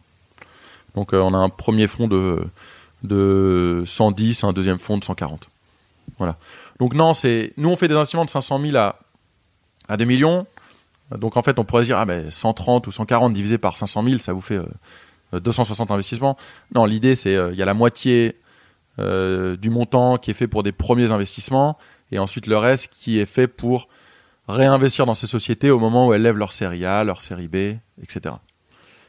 Donc, 0.94 1.12
euh, 1.12 1.20
on 1.20 1.34
a 1.34 1.38
un 1.38 1.48
premier 1.48 1.88
fonds 1.88 2.06
de, 2.06 2.44
de 3.02 3.82
110, 3.86 4.44
un 4.44 4.52
deuxième 4.52 4.78
fonds 4.78 4.98
de 4.98 5.04
140. 5.04 5.48
Voilà. 6.19 6.36
Donc, 6.78 6.94
non, 6.94 7.14
c'est, 7.14 7.52
nous, 7.56 7.70
on 7.70 7.76
fait 7.76 7.88
des 7.88 7.94
investissements 7.94 8.24
de 8.24 8.30
500 8.30 8.60
000 8.60 8.76
à, 8.76 8.98
à 9.88 9.96
2 9.96 10.04
millions. 10.04 10.46
Donc, 11.19 11.36
en 11.36 11.42
fait, 11.42 11.58
on 11.58 11.64
pourrait 11.64 11.84
dire, 11.84 11.98
ah, 11.98 12.04
ben, 12.04 12.30
130 12.30 12.86
ou 12.86 12.92
140 12.92 13.32
divisé 13.32 13.58
par 13.58 13.76
500 13.76 14.02
000, 14.04 14.19
ça 14.19 14.32
vous 14.32 14.40
fait 14.40 14.60
euh, 15.32 15.40
260 15.40 15.90
investissements. 15.90 16.36
Non, 16.74 16.84
l'idée, 16.84 17.14
c'est, 17.14 17.34
euh, 17.34 17.52
il 17.52 17.58
y 17.58 17.62
a 17.62 17.66
la 17.66 17.74
moitié 17.74 18.36
euh, 18.98 19.56
du 19.56 19.70
montant 19.70 20.16
qui 20.18 20.30
est 20.30 20.34
fait 20.34 20.48
pour 20.48 20.62
des 20.62 20.72
premiers 20.72 21.12
investissements 21.12 21.78
et 22.10 22.18
ensuite 22.18 22.46
le 22.46 22.56
reste 22.58 22.88
qui 22.92 23.18
est 23.18 23.26
fait 23.26 23.46
pour 23.48 23.88
réinvestir 24.48 25.06
dans 25.06 25.14
ces 25.14 25.26
sociétés 25.26 25.70
au 25.70 25.78
moment 25.78 26.08
où 26.08 26.12
elles 26.14 26.22
lèvent 26.22 26.36
leur 26.38 26.52
série 26.52 26.84
A, 26.84 27.05
leur 27.05 27.22
série 27.22 27.48
B, 27.48 27.76
etc. 28.02 28.34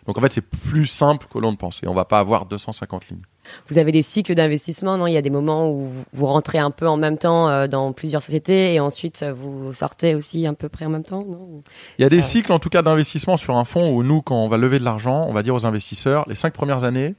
Donc 0.06 0.18
en 0.18 0.22
fait, 0.22 0.34
c'est 0.34 0.42
plus 0.42 0.86
simple 0.86 1.28
que 1.34 1.40
l'on 1.40 1.52
ne 1.52 1.56
pense 1.58 1.80
et 1.82 1.88
on 1.88 1.94
va 1.94 2.04
pas 2.06 2.20
avoir 2.20 2.46
250 2.46 3.08
lignes. 3.10 3.22
Vous 3.70 3.78
avez 3.78 3.92
des 3.94 4.02
cycles 4.02 4.36
d'investissement, 4.36 4.98
non? 4.98 5.08
Il 5.08 5.14
y 5.14 5.18
a 5.18 5.22
des 5.22 5.30
moments 5.30 5.70
où 5.70 5.90
vous- 6.14 6.26
rentrez 6.26 6.60
un 6.60 6.72
peu 6.72 6.88
en 6.88 6.98
même 6.98 7.18
temps 7.18 7.50
euh, 7.50 7.68
dans 7.68 7.94
plusieurs 7.94 8.22
sociétés 8.22 8.74
et 8.74 8.80
ensuite 8.82 9.24
euh, 9.24 9.34
vous 9.34 9.74
sortez 9.74 10.14
aussi 10.14 10.46
à 10.46 10.54
peu 10.54 10.68
près 10.70 10.86
en 10.86 10.90
même 10.90 11.04
temps, 11.06 11.24
non? 11.26 11.62
Il 11.98 12.02
y 12.02 12.06
a 12.06 12.10
des 12.10 12.22
cycles 12.22 12.52
en 12.52 12.60
tout 12.60 12.70
cas 12.70 12.82
d'investissement 12.82 13.38
sur 13.38 13.56
un 13.56 13.64
fonds 13.66 13.92
où 13.92 14.04
nous, 14.04 14.22
quand 14.22 14.36
on 14.36 14.50
va 14.50 14.58
lever 14.58 14.78
de 14.80 14.84
l'argent, 14.86 15.26
on 15.28 15.34
va 15.34 15.42
dire 15.42 15.56
aux 15.56 15.66
investisseurs, 15.66 16.26
les 16.28 16.36
cinq 16.36 16.54
premières 16.54 16.84
années, 16.84 17.16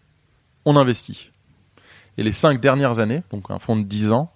on 0.67 0.77
investit. 0.77 1.31
Et 2.19 2.23
les 2.23 2.33
cinq 2.33 2.61
dernières 2.61 2.99
années, 2.99 3.23
donc 3.31 3.51
un 3.51 3.59
fonds 3.59 3.77
de 3.77 3.83
10 3.83 4.13
ans, 4.13 4.33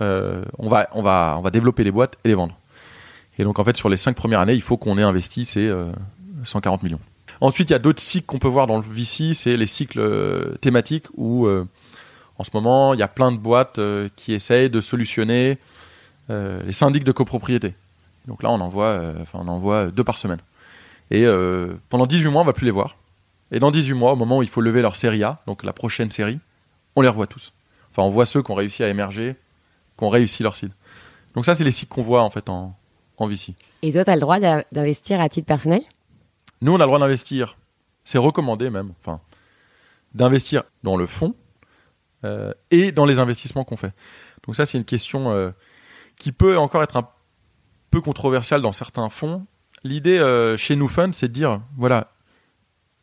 euh, 0.00 0.44
on, 0.58 0.68
va, 0.68 0.88
on, 0.92 1.02
va, 1.02 1.36
on 1.38 1.42
va 1.42 1.50
développer 1.50 1.84
les 1.84 1.90
boîtes 1.90 2.16
et 2.24 2.28
les 2.28 2.34
vendre. 2.34 2.56
Et 3.38 3.44
donc 3.44 3.58
en 3.58 3.64
fait, 3.64 3.76
sur 3.76 3.88
les 3.88 3.96
cinq 3.96 4.16
premières 4.16 4.40
années, 4.40 4.54
il 4.54 4.62
faut 4.62 4.76
qu'on 4.76 4.98
ait 4.98 5.02
investi 5.02 5.44
ces 5.44 5.66
euh, 5.66 5.90
140 6.44 6.82
millions. 6.82 7.00
Ensuite, 7.40 7.70
il 7.70 7.72
y 7.72 7.76
a 7.76 7.78
d'autres 7.78 8.02
cycles 8.02 8.26
qu'on 8.26 8.38
peut 8.38 8.48
voir 8.48 8.66
dans 8.66 8.78
le 8.78 8.82
VC, 8.82 9.34
c'est 9.34 9.56
les 9.56 9.66
cycles 9.66 10.00
euh, 10.00 10.54
thématiques 10.60 11.06
où 11.16 11.46
euh, 11.46 11.64
en 12.38 12.44
ce 12.44 12.50
moment, 12.54 12.94
il 12.94 13.00
y 13.00 13.02
a 13.02 13.08
plein 13.08 13.32
de 13.32 13.36
boîtes 13.36 13.78
euh, 13.78 14.08
qui 14.16 14.32
essayent 14.32 14.70
de 14.70 14.80
solutionner 14.80 15.58
euh, 16.30 16.62
les 16.64 16.72
syndics 16.72 17.04
de 17.04 17.12
copropriété. 17.12 17.74
Donc 18.26 18.42
là, 18.42 18.50
on 18.50 18.60
en 18.60 18.68
voit, 18.68 18.86
euh, 18.86 19.14
enfin, 19.22 19.40
on 19.42 19.48
en 19.48 19.86
deux 19.88 20.04
par 20.04 20.18
semaine. 20.18 20.40
Et 21.10 21.24
euh, 21.24 21.74
pendant 21.88 22.06
18 22.06 22.28
mois, 22.28 22.42
on 22.42 22.44
va 22.44 22.52
plus 22.52 22.66
les 22.66 22.70
voir. 22.70 22.96
Et 23.50 23.58
dans 23.58 23.70
18 23.70 23.94
mois, 23.94 24.12
au 24.12 24.16
moment 24.16 24.38
où 24.38 24.42
il 24.42 24.48
faut 24.48 24.60
lever 24.60 24.82
leur 24.82 24.94
série 24.94 25.24
A, 25.24 25.40
donc 25.46 25.64
la 25.64 25.72
prochaine 25.72 26.10
série, 26.10 26.38
on 26.98 27.02
les 27.02 27.08
revoit 27.08 27.26
tous. 27.26 27.52
Enfin, 27.90 28.02
on 28.02 28.10
voit 28.10 28.26
ceux 28.26 28.42
qui 28.42 28.50
ont 28.50 28.54
réussi 28.54 28.82
à 28.82 28.88
émerger, 28.88 29.36
qui 29.96 30.04
ont 30.04 30.08
réussi 30.08 30.42
leur 30.42 30.56
cible. 30.56 30.74
Donc 31.34 31.44
ça, 31.44 31.54
c'est 31.54 31.64
les 31.64 31.70
cycles 31.70 31.92
qu'on 31.92 32.02
voit 32.02 32.22
en 32.22 32.30
fait 32.30 32.48
en, 32.48 32.76
en 33.16 33.26
VC. 33.26 33.54
Et 33.82 33.92
toi, 33.92 34.04
tu 34.04 34.10
as 34.10 34.14
le 34.14 34.20
droit 34.20 34.40
d'investir 34.40 35.20
à 35.20 35.28
titre 35.28 35.46
personnel? 35.46 35.82
Nous, 36.60 36.72
on 36.72 36.76
a 36.76 36.78
le 36.78 36.86
droit 36.86 36.98
d'investir. 36.98 37.56
C'est 38.04 38.18
recommandé 38.18 38.70
même, 38.70 38.92
enfin, 39.00 39.20
d'investir 40.14 40.64
dans 40.82 40.96
le 40.96 41.06
fonds 41.06 41.34
euh, 42.24 42.52
et 42.70 42.90
dans 42.90 43.04
les 43.04 43.18
investissements 43.18 43.64
qu'on 43.64 43.76
fait. 43.76 43.92
Donc 44.44 44.56
ça, 44.56 44.66
c'est 44.66 44.78
une 44.78 44.84
question 44.84 45.30
euh, 45.30 45.50
qui 46.16 46.32
peut 46.32 46.58
encore 46.58 46.82
être 46.82 46.96
un 46.96 47.08
peu 47.90 48.00
controversiale 48.00 48.62
dans 48.62 48.72
certains 48.72 49.08
fonds. 49.08 49.46
L'idée 49.84 50.18
euh, 50.18 50.56
chez 50.56 50.74
New 50.74 50.88
Fund, 50.88 51.12
c'est 51.12 51.28
de 51.28 51.32
dire, 51.32 51.60
voilà, 51.76 52.10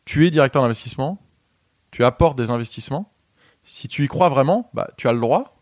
tu 0.04 0.26
es 0.26 0.30
directeur 0.30 0.60
d'investissement, 0.62 1.18
tu 1.92 2.04
apportes 2.04 2.36
des 2.36 2.50
investissements. 2.50 3.10
Si 3.66 3.88
tu 3.88 4.04
y 4.04 4.08
crois 4.08 4.28
vraiment, 4.28 4.70
bah, 4.72 4.88
tu 4.96 5.08
as 5.08 5.12
le 5.12 5.20
droit 5.20 5.56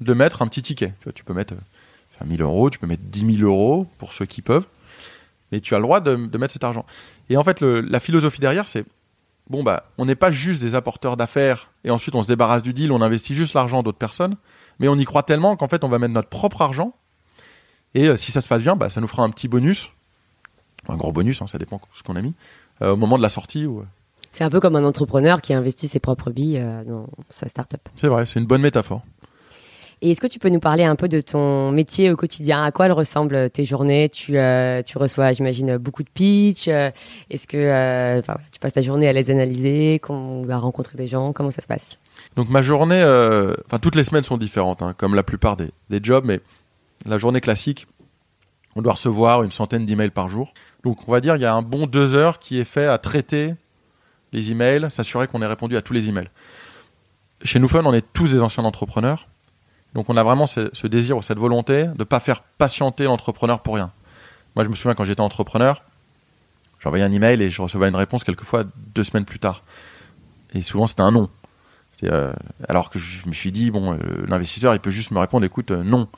de 0.00 0.14
mettre 0.14 0.42
un 0.42 0.48
petit 0.48 0.62
ticket. 0.62 0.94
Tu, 1.14 1.24
peux 1.24 1.34
mettre 1.34 1.54
enfin, 2.14 2.24
1000 2.24 2.40
euros, 2.42 2.70
tu 2.70 2.78
peux 2.78 2.86
mettre 2.86 3.02
10 3.04 3.38
000 3.38 3.50
euros 3.50 3.86
pour 3.98 4.12
ceux 4.12 4.24
qui 4.24 4.40
peuvent, 4.40 4.66
mais 5.52 5.60
tu 5.60 5.74
as 5.74 5.78
le 5.78 5.82
droit 5.82 6.00
de, 6.00 6.16
mettre 6.38 6.52
cet 6.52 6.64
argent. 6.64 6.86
Et 7.28 7.36
en 7.36 7.44
fait, 7.44 7.60
la 7.60 8.00
philosophie 8.00 8.40
derrière, 8.40 8.68
c'est 8.68 8.84
bon, 9.50 9.62
bah, 9.62 9.90
on 9.98 10.06
n'est 10.06 10.14
pas 10.14 10.30
juste 10.30 10.62
des 10.62 10.74
apporteurs 10.74 11.16
d'affaires 11.16 11.70
et 11.84 11.90
ensuite 11.90 12.14
on 12.14 12.22
se 12.22 12.28
débarrasse 12.28 12.62
du 12.62 12.72
deal, 12.72 12.92
on 12.92 13.02
investit 13.02 13.34
juste 13.34 13.54
l'argent 13.54 13.82
d'autres 13.82 13.98
personnes, 13.98 14.36
mais 14.78 14.88
on 14.88 14.96
y 14.96 15.04
croit 15.04 15.22
tellement 15.22 15.56
qu'en 15.56 15.68
fait, 15.68 15.84
on 15.84 15.88
va 15.88 15.98
mettre 15.98 16.14
notre 16.14 16.28
propre 16.28 16.62
argent 16.62 16.94
et 17.94 18.06
euh, 18.06 18.16
si 18.16 18.32
ça 18.32 18.40
se 18.40 18.48
passe 18.48 18.62
bien, 18.62 18.76
bah, 18.76 18.90
ça 18.90 19.00
nous 19.00 19.08
fera 19.08 19.22
un 19.22 19.30
petit 19.30 19.48
bonus, 19.48 19.90
un 20.88 20.96
gros 20.96 21.12
bonus, 21.12 21.42
hein, 21.42 21.46
ça 21.46 21.58
dépend 21.58 21.80
ce 21.94 22.02
qu'on 22.02 22.16
a 22.16 22.22
mis, 22.22 22.34
euh, 22.82 22.92
au 22.92 22.96
moment 22.96 23.16
de 23.16 23.22
la 23.22 23.28
sortie. 23.28 23.66
Ou, 23.66 23.80
euh, 23.80 23.84
C'est 24.38 24.44
un 24.44 24.50
peu 24.50 24.60
comme 24.60 24.76
un 24.76 24.84
entrepreneur 24.84 25.42
qui 25.42 25.52
investit 25.52 25.88
ses 25.88 25.98
propres 25.98 26.30
billes 26.30 26.58
euh, 26.60 26.84
dans 26.84 27.08
sa 27.28 27.48
start-up. 27.48 27.80
C'est 27.96 28.06
vrai, 28.06 28.24
c'est 28.24 28.38
une 28.38 28.46
bonne 28.46 28.60
métaphore. 28.60 29.02
Et 30.00 30.12
est-ce 30.12 30.20
que 30.20 30.28
tu 30.28 30.38
peux 30.38 30.48
nous 30.48 30.60
parler 30.60 30.84
un 30.84 30.94
peu 30.94 31.08
de 31.08 31.20
ton 31.20 31.72
métier 31.72 32.12
au 32.12 32.14
quotidien? 32.14 32.62
À 32.62 32.70
quoi 32.70 32.86
elles 32.86 32.92
ressemblent 32.92 33.50
tes 33.50 33.64
journées? 33.64 34.08
Tu, 34.08 34.38
euh, 34.38 34.80
tu 34.84 34.96
reçois, 34.96 35.32
j'imagine, 35.32 35.76
beaucoup 35.78 36.04
de 36.04 36.08
pitch. 36.08 36.68
euh, 36.68 36.92
Est-ce 37.30 37.48
que 37.48 37.56
euh, 37.56 38.20
enfin, 38.20 38.36
tu 38.52 38.60
passes 38.60 38.74
ta 38.74 38.80
journée 38.80 39.08
à 39.08 39.12
les 39.12 39.28
analyser, 39.28 40.00
à 40.08 40.58
rencontrer 40.58 40.96
des 40.96 41.08
gens 41.08 41.32
Comment 41.32 41.50
ça 41.50 41.60
se 41.60 41.66
passe? 41.66 41.98
Donc 42.36 42.48
ma 42.48 42.62
journée, 42.62 43.02
euh, 43.02 43.54
enfin 43.66 43.80
toutes 43.80 43.96
les 43.96 44.04
semaines 44.04 44.22
sont 44.22 44.38
différentes, 44.38 44.82
hein, 44.82 44.94
comme 44.96 45.16
la 45.16 45.24
plupart 45.24 45.56
des, 45.56 45.72
des 45.90 45.98
jobs, 46.00 46.24
mais 46.24 46.38
la 47.06 47.18
journée 47.18 47.40
classique, 47.40 47.88
on 48.76 48.82
doit 48.82 48.92
recevoir 48.92 49.42
une 49.42 49.50
centaine 49.50 49.84
d'emails 49.84 50.10
par 50.10 50.28
jour. 50.28 50.52
Donc 50.84 51.08
on 51.08 51.10
va 51.10 51.20
dire 51.20 51.34
il 51.34 51.42
y 51.42 51.44
a 51.44 51.52
un 51.52 51.62
bon 51.62 51.88
deux 51.88 52.14
heures 52.14 52.38
qui 52.38 52.60
est 52.60 52.64
fait 52.64 52.86
à 52.86 52.98
traiter 52.98 53.54
les 54.32 54.50
emails, 54.50 54.90
s'assurer 54.90 55.26
qu'on 55.26 55.42
ait 55.42 55.46
répondu 55.46 55.76
à 55.76 55.82
tous 55.82 55.92
les 55.92 56.08
emails. 56.08 56.28
Chez 57.42 57.58
Newfun, 57.58 57.84
on 57.84 57.94
est 57.94 58.04
tous 58.12 58.32
des 58.32 58.40
anciens 58.40 58.64
entrepreneurs, 58.64 59.28
donc 59.94 60.10
on 60.10 60.16
a 60.16 60.22
vraiment 60.22 60.46
ce, 60.46 60.86
désir 60.86 61.16
ou 61.16 61.22
cette 61.22 61.38
volonté 61.38 61.84
de 61.84 61.94
ne 61.98 62.04
pas 62.04 62.20
faire 62.20 62.42
patienter 62.42 63.04
l'entrepreneur 63.04 63.60
pour 63.60 63.76
rien. 63.76 63.92
Moi 64.56 64.64
je 64.64 64.68
me 64.68 64.74
souviens 64.74 64.94
quand 64.94 65.04
j'étais 65.04 65.20
entrepreneur, 65.20 65.82
j'envoyais 66.80 67.04
un 67.04 67.12
email 67.12 67.42
et 67.42 67.50
je 67.50 67.62
recevais 67.62 67.88
une 67.88 67.96
réponse 67.96 68.24
quelquefois 68.24 68.64
deux 68.94 69.04
semaines 69.04 69.24
plus 69.24 69.38
tard. 69.38 69.62
Et 70.54 70.62
souvent 70.62 70.86
c'était 70.86 71.02
un 71.02 71.12
non. 71.12 71.30
Euh, 72.04 72.32
alors 72.68 72.90
que 72.90 72.98
je 72.98 73.28
me 73.28 73.34
suis 73.34 73.50
dit, 73.50 73.70
bon, 73.70 73.94
euh, 73.94 73.98
l'investisseur, 74.28 74.72
il 74.72 74.80
peut 74.80 74.90
juste 74.90 75.10
me 75.10 75.18
répondre, 75.18 75.44
écoute, 75.44 75.72
euh, 75.72 75.82
non. 75.82 76.08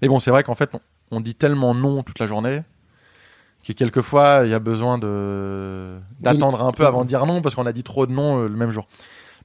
Mais 0.00 0.08
bon, 0.08 0.18
c'est 0.18 0.30
vrai 0.30 0.42
qu'en 0.42 0.54
fait, 0.54 0.74
on, 0.74 0.80
on 1.10 1.20
dit 1.20 1.34
tellement 1.34 1.74
non 1.74 2.02
toute 2.02 2.18
la 2.18 2.26
journée 2.26 2.62
que 3.64 3.72
quelquefois, 3.72 4.42
il 4.44 4.50
y 4.50 4.54
a 4.54 4.58
besoin 4.58 4.98
de 4.98 5.96
d'attendre 6.20 6.62
un 6.64 6.72
peu 6.72 6.86
avant 6.86 7.02
de 7.02 7.08
dire 7.08 7.24
non 7.26 7.40
parce 7.42 7.54
qu'on 7.54 7.66
a 7.66 7.72
dit 7.72 7.82
trop 7.82 8.06
de 8.06 8.12
non 8.12 8.40
euh, 8.40 8.48
le 8.48 8.56
même 8.56 8.70
jour. 8.70 8.86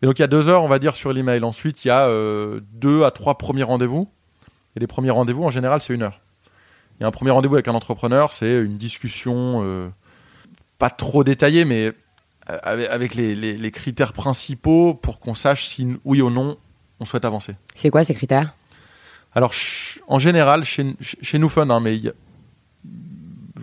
Et 0.02 0.06
donc, 0.06 0.18
il 0.20 0.22
y 0.22 0.26
a 0.26 0.28
deux 0.28 0.48
heures, 0.48 0.64
on 0.64 0.68
va 0.68 0.80
dire, 0.80 0.96
sur 0.96 1.12
l'email. 1.12 1.44
Ensuite, 1.44 1.84
il 1.84 1.90
y 1.90 1.92
a 1.92 2.08
euh, 2.08 2.62
deux 2.74 3.04
à 3.04 3.12
trois 3.12 3.38
premiers 3.38 3.64
rendez-vous. 3.64 4.10
Et 4.76 4.80
les 4.80 4.88
premiers 4.88 5.10
rendez-vous, 5.12 5.44
en 5.44 5.50
général, 5.50 5.82
c'est 5.82 5.94
une 5.94 6.04
heure. 6.04 6.22
A 7.02 7.06
un 7.08 7.12
premier 7.12 7.32
rendez-vous 7.32 7.56
avec 7.56 7.68
un 7.70 7.74
entrepreneur, 7.74 8.32
c'est 8.34 8.60
une 8.62 8.78
discussion 8.78 9.62
euh, 9.64 9.88
pas 10.78 10.90
trop 10.90 11.24
détaillée, 11.24 11.64
mais 11.66 11.94
avec, 12.46 13.16
les, 13.16 13.36
les- 13.36 13.58
les 13.58 13.72
critères 13.72 14.12
principaux 14.14 14.94
pour 14.96 15.20
qu'on 15.20 15.36
sache 15.36 15.68
si 15.68 15.98
oui 16.04 16.22
ou 16.22 16.30
non 16.30 16.58
on 17.00 17.06
souhaite 17.06 17.24
avancer. 17.24 17.56
C'est 17.74 17.90
quoi 17.90 18.04
ces 18.04 18.14
critères? 18.16 18.54
Alors, 19.34 19.54
en 20.08 20.20
général, 20.20 20.66
chez, 20.66 20.86
chez 21.22 21.40
nous, 21.40 21.48
Fun, 21.48 21.70
hein, 21.70 21.80
mais 21.80 21.96
il 21.96 22.06
y 22.06 22.10
a- 22.10 22.12
je 22.12 22.29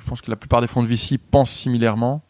pense 0.06 0.20
que 0.20 0.30
la 0.30 0.36
plupart 0.36 0.60
des 0.60 0.66
fonds 0.66 0.82
de 0.82 0.88
VC 0.88 1.18
pensent 1.18 1.50
similairement. 1.50 2.22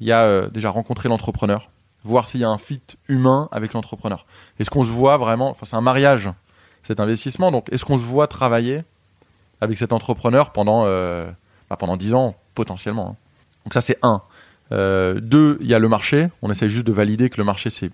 Il 0.00 0.06
y 0.06 0.12
a 0.12 0.24
euh, 0.24 0.48
déjà 0.48 0.70
rencontrer 0.70 1.08
l'entrepreneur, 1.08 1.70
voir 2.04 2.26
s'il 2.26 2.40
y 2.40 2.44
a 2.44 2.48
un 2.48 2.58
fit 2.58 2.82
humain 3.08 3.48
avec 3.52 3.72
l'entrepreneur. 3.72 4.26
Est-ce 4.58 4.70
qu'on 4.70 4.84
se 4.84 4.90
voit 4.90 5.16
vraiment 5.16 5.50
Enfin, 5.50 5.66
c'est 5.66 5.76
un 5.76 5.80
mariage, 5.80 6.30
cet 6.82 7.00
investissement. 7.00 7.52
Donc, 7.52 7.72
est-ce 7.72 7.84
qu'on 7.84 7.98
se 7.98 8.04
voit 8.04 8.26
travailler 8.26 8.82
avec 9.60 9.78
cet 9.78 9.92
entrepreneur 9.92 10.50
pendant, 10.50 10.84
euh, 10.86 11.30
bah, 11.70 11.76
pendant 11.76 11.96
10 11.96 12.14
ans, 12.14 12.34
potentiellement 12.54 13.10
hein. 13.10 13.16
Donc, 13.64 13.74
ça, 13.74 13.80
c'est 13.80 13.98
un. 14.02 14.22
Euh, 14.72 15.20
deux, 15.20 15.56
il 15.60 15.68
y 15.68 15.74
a 15.74 15.78
le 15.78 15.88
marché. 15.88 16.28
On 16.42 16.50
essaie 16.50 16.68
juste 16.68 16.86
de 16.86 16.92
valider 16.92 17.30
que 17.30 17.36
le 17.36 17.44
marché, 17.44 17.70
c'est 17.70 17.90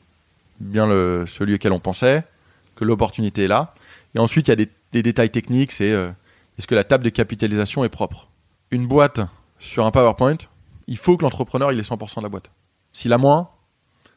bien 0.61 0.87
celui 1.27 1.55
auquel 1.55 1.73
on 1.73 1.81
pensait, 1.81 2.25
que 2.75 2.87
l'opportunité 2.87 3.45
est 3.45 3.49
là. 3.49 3.75
Et 4.15 4.19
ensuite, 4.19 4.49
il 4.49 4.50
y 4.50 4.53
a 4.53 4.57
des, 4.57 4.71
des 4.93 5.03
détails 5.03 5.29
techniques, 5.29 5.73
c'est 5.73 5.91
est-ce 6.59 6.67
que 6.67 6.75
la 6.75 6.85
table 6.85 7.05
de 7.05 7.11
capitalisation 7.11 7.85
est 7.85 7.91
propre? 7.91 8.28
Une 8.71 8.87
boîte 8.87 9.21
sur 9.59 9.87
un 9.87 9.91
PowerPoint, 9.91 10.37
il 10.87 10.97
faut 10.97 11.17
que 11.17 11.23
l'entrepreneur 11.23 11.73
il 11.73 11.79
ait 11.79 11.83
100% 11.83 12.17
de 12.19 12.23
la 12.23 12.29
boîte. 12.29 12.51
S'il 12.93 13.13
a 13.13 13.19
moins, 13.19 13.49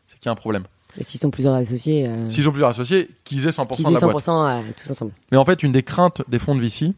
c'est 0.07 0.17
qu'il 0.19 0.27
y 0.27 0.29
a 0.29 0.31
un 0.31 0.35
problème. 0.35 0.63
Et 0.97 1.03
s'ils 1.03 1.21
sont 1.21 1.31
plusieurs 1.31 1.53
associés, 1.53 2.07
euh, 2.07 2.27
S'ils 2.29 2.47
ont 2.49 2.51
plusieurs 2.51 2.69
associés, 2.69 3.09
qu'ils 3.23 3.47
aient 3.47 3.51
100% 3.51 3.75
qu'ils 3.75 3.85
de 3.85 3.89
aient 3.91 3.93
la 3.93 3.99
boîte. 3.99 4.25
100% 4.25 4.67
euh, 4.69 4.71
tous 4.75 4.91
ensemble. 4.91 5.13
Mais 5.31 5.37
en 5.37 5.45
fait, 5.45 5.63
une 5.63 5.71
des 5.71 5.83
craintes 5.83 6.21
des 6.27 6.39
fonds 6.39 6.55
de 6.55 6.61
VC, 6.61 6.93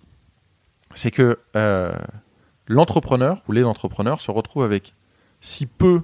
c'est 0.96 1.12
que 1.12 1.40
euh, 1.56 1.94
l'entrepreneur 2.68 3.42
ou 3.48 3.52
les 3.52 3.64
entrepreneurs 3.64 4.22
se 4.22 4.32
retrouvent 4.32 4.64
avec 4.64 4.94
si 5.42 5.66
peu 5.66 6.02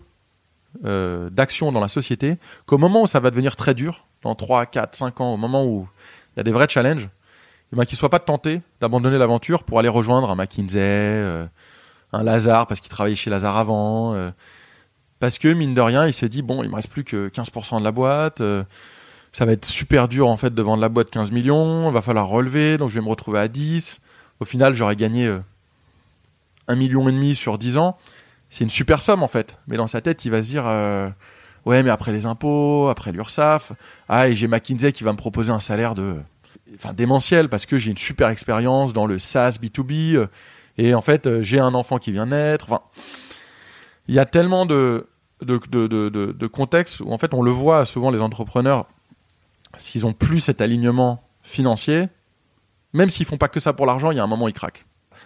euh, 0.86 1.30
d'actions 1.32 1.72
dans 1.72 1.80
la 1.80 1.88
société 1.88 2.38
qu'au 2.68 2.78
moment 2.78 3.02
où 3.02 3.08
ça 3.08 3.20
va 3.20 3.32
devenir 3.32 3.56
très 3.56 3.74
dur, 3.74 4.06
dans 4.22 4.36
3, 4.36 4.68
4, 4.68 4.94
5 4.94 5.22
ans, 5.22 5.34
au 5.34 5.38
moment 5.38 5.66
où 5.66 5.88
il 6.36 6.38
y 6.38 6.42
a 6.42 6.44
des 6.44 6.52
vrais 6.52 6.68
challenges, 6.70 7.10
ben, 7.78 7.86
qu'ils 7.86 7.96
ne 7.96 8.00
soient 8.00 8.10
pas 8.10 8.20
tentés 8.20 8.62
d'abandonner 8.82 9.18
l'aventure 9.18 9.64
pour 9.64 9.80
aller 9.80 9.90
rejoindre 9.90 10.30
un 10.32 10.36
McKinsey, 10.36 10.80
euh, 10.80 11.46
un 12.14 12.24
Lazare, 12.24 12.68
parce 12.68 12.80
qu'il 12.80 12.90
travaillait 12.90 13.16
chez 13.16 13.30
Lazare 13.30 13.58
avant. 13.58 14.14
euh, 14.14 14.32
parce 15.20 15.38
que, 15.38 15.50
mine 15.50 15.74
de 15.74 15.82
rien, 15.82 16.08
il 16.08 16.14
s'est 16.14 16.30
dit, 16.30 16.42
bon, 16.42 16.64
il 16.64 16.70
me 16.70 16.76
reste 16.76 16.90
plus 16.90 17.04
que 17.04 17.28
15% 17.30 17.80
de 17.80 17.84
la 17.84 17.92
boîte. 17.92 18.42
euh, 18.42 18.64
ça 19.32 19.46
va 19.46 19.52
être 19.52 19.66
super 19.66 20.08
dur 20.08 20.28
en 20.28 20.38
fait 20.38 20.56
de 20.56 20.62
vendre 20.64 20.82
la 20.82 20.90
boîte 20.90 21.12
15 21.12 21.32
millions, 21.32 21.90
il 21.90 21.94
va 21.94 22.02
falloir 22.02 22.28
relever, 22.28 22.80
donc 22.80 22.90
je 22.90 22.96
vais 22.96 23.02
me 23.06 23.10
retrouver 23.10 23.38
à 23.40 23.48
10. 23.48 24.00
Au 24.40 24.46
final, 24.46 24.74
j'aurais 24.74 24.96
gagné 24.96 25.28
euh, 25.28 25.40
un 26.68 26.76
million 26.76 27.08
et 27.08 27.12
demi 27.12 27.36
sur 27.36 27.60
10 27.60 27.78
ans. 27.78 27.98
C'est 28.50 28.64
une 28.64 28.72
super 28.72 29.04
somme 29.04 29.22
en 29.22 29.28
fait. 29.28 29.60
Mais 29.68 29.78
dans 29.78 29.86
sa 29.86 30.02
tête, 30.02 30.26
il 30.26 30.32
va 30.32 30.42
se 30.42 30.48
dire 30.48 30.64
Ouais, 31.66 31.84
mais 31.84 31.90
après 31.90 32.12
les 32.12 32.26
impôts, 32.26 32.88
après 32.90 33.12
l'URSSAF, 33.12 33.74
ah, 34.08 34.28
et 34.28 34.36
j'ai 34.36 34.48
McKinsey 34.48 34.92
qui 34.92 35.04
va 35.04 35.12
me 35.12 35.18
proposer 35.18 35.52
un 35.52 35.60
salaire 35.60 35.94
de. 35.94 36.16
Enfin, 36.76 36.94
démentiel 36.94 37.50
parce 37.50 37.66
que 37.66 37.78
j'ai 37.78 37.92
une 37.92 37.98
super 37.98 38.30
expérience 38.30 38.94
dans 38.94 39.06
le 39.06 39.20
SaaS 39.20 39.58
B2B. 39.62 40.16
euh, 40.16 40.28
et 40.78 40.94
en 40.94 41.02
fait, 41.02 41.28
euh, 41.28 41.42
j'ai 41.42 41.60
un 41.60 41.74
enfant 41.74 41.98
qui 41.98 42.12
vient 42.12 42.28
naître. 42.28 42.66
Enfin, 42.72 42.82
il 44.08 44.16
y 44.16 44.20
a 44.20 44.26
tellement 44.26 44.66
de, 44.66 45.08
de, 45.42 45.60
de, 45.70 46.10
de, 46.10 46.48
contextes 46.48 47.02
où 47.02 47.12
en 47.12 47.18
fait, 47.18 47.34
on 47.34 47.42
le 47.42 47.52
voit 47.52 47.86
souvent, 47.86 48.12
les 48.12 48.22
entrepreneurs, 48.22 48.88
s'ils 49.78 50.06
ont 50.06 50.14
plus 50.14 50.40
cet 50.40 50.62
alignement 50.62 51.24
financier, 51.44 52.08
même 52.94 53.10
s'ils 53.10 53.26
font 53.26 53.38
pas 53.38 53.50
que 53.50 53.60
ça 53.60 53.74
pour 53.74 53.86
l'argent, 53.86 54.12
il 54.12 54.18
y 54.18 54.20
a 54.20 54.24
un 54.24 54.28
moment, 54.28 54.48
ils 54.48 54.54
craquent. 54.54 54.86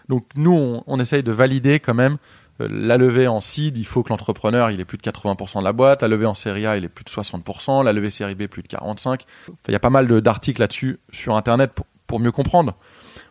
Donc 0.09 0.25
nous, 0.35 0.81
on, 0.85 0.99
essaye 0.99 1.23
de 1.23 1.31
valider 1.31 1.79
quand 1.79 1.93
même 1.93 2.17
la 2.59 2.97
levée 2.97 3.27
en 3.27 3.41
seed, 3.41 3.77
il 3.77 3.85
faut 3.85 4.03
que 4.03 4.09
l'entrepreneur 4.09 4.69
il 4.69 4.79
ait 4.79 4.85
plus 4.85 4.97
de 4.97 5.03
80% 5.03 5.59
de 5.59 5.63
la 5.63 5.73
boîte, 5.73 6.03
la 6.03 6.07
levée 6.07 6.25
en 6.25 6.35
série 6.35 6.65
A 6.67 6.77
il 6.77 6.83
est 6.83 6.89
plus 6.89 7.03
de 7.03 7.09
60%, 7.09 7.83
la 7.83 7.93
levée 7.93 8.09
série 8.09 8.35
B 8.35 8.45
plus 8.47 8.61
de 8.61 8.67
45%. 8.67 9.07
Enfin, 9.07 9.25
il 9.67 9.71
y 9.71 9.75
a 9.75 9.79
pas 9.79 9.89
mal 9.89 10.07
d'articles 10.21 10.61
là-dessus 10.61 10.99
sur 11.11 11.35
Internet 11.35 11.71
pour, 12.05 12.19
mieux 12.19 12.31
comprendre. 12.31 12.75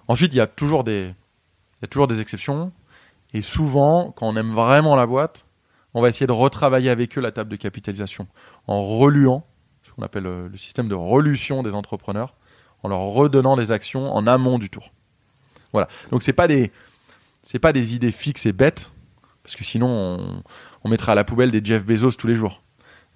Ensuite, 0.08 0.32
il 0.32 0.36
y 0.36 0.40
a 0.40 0.48
toujours 0.48 0.82
des, 0.82 1.14
exceptions. 2.18 2.72
Et 3.32 3.42
souvent, 3.42 4.10
quand 4.10 4.26
on 4.26 4.36
aime 4.36 4.52
vraiment 4.52 4.96
la 4.96 5.06
boîte, 5.06 5.46
on 5.94 6.02
va 6.02 6.08
essayer 6.08 6.26
de 6.26 6.32
retravailler 6.32 6.90
avec 6.90 7.16
eux 7.16 7.20
la 7.20 7.30
table 7.30 7.48
de 7.48 7.56
capitalisation 7.56 8.26
en 8.66 8.84
reluant, 8.84 9.46
ce 9.84 9.92
qu'on 9.92 10.02
appelle 10.02 10.26
euh, 10.26 10.48
le 10.48 10.58
système 10.58 10.88
de 10.88 10.96
relution 10.96 11.62
des 11.62 11.76
entrepreneurs, 11.76 12.34
en 12.82 12.88
leur 12.88 13.00
redonnant 13.00 13.56
des 13.56 13.70
actions 13.70 14.12
en 14.12 14.26
amont 14.26 14.58
du 14.58 14.68
tour. 14.68 14.90
Voilà. 15.72 15.86
Donc 16.10 16.24
c'est 16.24 16.32
pas 16.32 16.48
pas 17.60 17.72
des 17.72 17.94
idées 17.94 18.12
fixes 18.12 18.46
et 18.46 18.52
bêtes 18.52 18.90
parce 19.42 19.56
que 19.56 19.64
sinon 19.64 20.42
on, 20.84 20.88
mettrait 20.88 21.12
à 21.12 21.14
la 21.14 21.24
poubelle 21.24 21.50
des 21.50 21.60
Jeff 21.64 21.84
Bezos 21.84 22.12
tous 22.12 22.26
les 22.26 22.36
jours. 22.36 22.62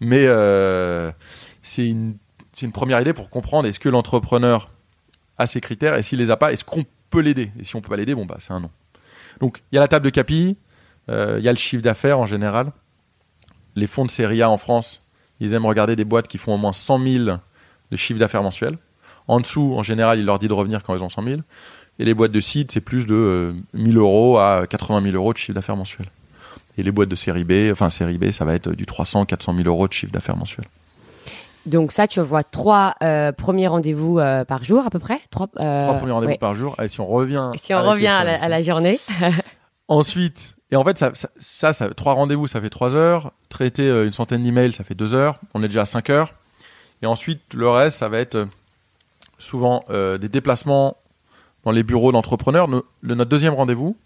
Mais 0.00 0.24
euh, 0.26 1.10
c'est 1.62 1.86
une 1.86 2.18
première 2.72 3.00
idée 3.00 3.12
pour 3.12 3.30
comprendre 3.30 3.68
est-ce 3.68 3.80
que 3.80 3.88
l'entrepreneur 3.88 4.70
a 5.38 5.46
ces 5.46 5.60
critères 5.60 5.96
et 5.96 6.02
s'il 6.02 6.18
les 6.18 6.30
a 6.30 6.36
pas, 6.36 6.52
est-ce 6.52 6.64
qu'on 6.64 6.84
peut 7.10 7.20
l'aider? 7.20 7.50
Et 7.58 7.64
si 7.64 7.76
on 7.76 7.80
peut 7.80 7.88
pas 7.88 7.96
l'aider, 7.96 8.14
bon 8.14 8.26
bah 8.26 8.36
c'est 8.38 8.52
un 8.52 8.60
non. 8.60 8.70
Donc 9.40 9.62
il 9.70 9.76
y 9.76 9.78
a 9.78 9.80
la 9.80 9.88
table 9.88 10.04
de 10.04 10.10
capi, 10.10 10.56
euh, 11.10 11.36
il 11.38 11.44
y 11.44 11.48
a 11.48 11.52
le 11.52 11.58
chiffre 11.58 11.82
d'affaires 11.82 12.18
en 12.18 12.26
général. 12.26 12.72
Les 13.74 13.86
fonds 13.86 14.04
de 14.04 14.10
série 14.10 14.42
A 14.42 14.50
en 14.50 14.58
France, 14.58 15.02
ils 15.40 15.52
aiment 15.52 15.66
regarder 15.66 15.96
des 15.96 16.04
boîtes 16.04 16.28
qui 16.28 16.38
font 16.38 16.54
au 16.54 16.58
moins 16.58 16.72
100 16.72 16.98
000 17.04 17.24
de 17.90 17.96
chiffre 17.96 18.18
d'affaires 18.18 18.42
mensuel. 18.42 18.78
En 19.28 19.40
dessous, 19.40 19.74
en 19.76 19.82
général, 19.82 20.18
il 20.18 20.24
leur 20.24 20.38
dit 20.38 20.48
de 20.48 20.52
revenir 20.52 20.82
quand 20.82 20.96
ils 20.96 21.02
ont 21.02 21.08
100 21.08 21.22
000. 21.22 21.40
Et 21.98 22.04
les 22.04 22.14
boîtes 22.14 22.32
de 22.32 22.40
seed, 22.40 22.70
c'est 22.70 22.80
plus 22.80 23.06
de 23.06 23.14
euh, 23.14 23.52
1000 23.74 23.96
euros 23.96 24.38
à 24.38 24.66
80 24.66 25.02
000 25.02 25.14
euros 25.16 25.32
de 25.32 25.38
chiffre 25.38 25.54
d'affaires 25.54 25.76
mensuel. 25.76 26.08
Et 26.78 26.82
les 26.82 26.92
boîtes 26.92 27.08
de 27.08 27.16
série 27.16 27.44
B, 27.44 27.70
enfin 27.72 27.88
série 27.88 28.18
B, 28.18 28.30
ça 28.30 28.44
va 28.44 28.54
être 28.54 28.70
du 28.72 28.84
300, 28.84 29.24
400 29.24 29.54
000 29.54 29.66
euros 29.68 29.88
de 29.88 29.92
chiffre 29.94 30.12
d'affaires 30.12 30.36
mensuel. 30.36 30.66
Donc 31.64 31.90
ça, 31.90 32.06
tu 32.06 32.20
vois 32.20 32.44
trois 32.44 32.94
euh, 33.02 33.32
premiers 33.32 33.66
rendez-vous 33.66 34.18
euh, 34.18 34.44
par 34.44 34.62
jour 34.62 34.84
à 34.86 34.90
peu 34.90 34.98
près? 35.00 35.20
Trois, 35.30 35.48
euh, 35.64 35.82
Trois 35.82 35.94
premiers 35.98 36.12
rendez-vous 36.12 36.32
ouais. 36.32 36.38
par 36.38 36.54
jour. 36.54 36.76
Et 36.80 36.88
si 36.88 37.00
on 37.00 37.06
revient, 37.06 37.50
Si 37.56 37.74
on 37.74 37.80
les 37.82 37.88
revient 37.88 38.06
à 38.06 38.48
la, 38.48 38.56
à 38.56 38.60
journée, 38.60 39.00
Ensuite, 39.88 40.56
et 40.72 40.76
en 40.76 40.82
fait, 40.84 40.98
ça, 40.98 41.12
ça, 41.14 41.28
ça, 41.38 41.72
ça- 41.72 41.88
trois 41.94 42.14
rendez-vous, 42.14 42.48
ça 42.48 42.60
fait 42.60 42.70
trois 42.70 42.94
heures. 42.94 43.32
Traiter 43.48 43.88
euh, 43.88 44.04
une 44.04 44.12
centaine 44.12 44.42
d'emails, 44.42 44.72
ça 44.72 44.84
fait 44.84 44.94
deux 44.94 45.14
heures. 45.14 45.38
On 45.54 45.62
est 45.62 45.68
déjà 45.68 45.82
à 45.82 45.86
cinq 45.86 46.10
heures. 46.10 46.34
Et 47.02 47.06
ensuite, 47.06 47.40
le 47.54 47.68
reste, 47.68 47.98
ça 47.98 48.08
va 48.08 48.18
être 48.18 48.34
euh, 48.34 48.46
souvent 49.38 49.82
euh, 49.90 50.18
des 50.18 50.28
déplacements 50.28 50.96
dans 51.66 51.72
les 51.72 51.82
bureaux 51.82 52.12
d'entrepreneurs. 52.12 52.68
Notre 53.02 53.24
deuxième 53.28 53.52
rendez-vous, 53.52 53.98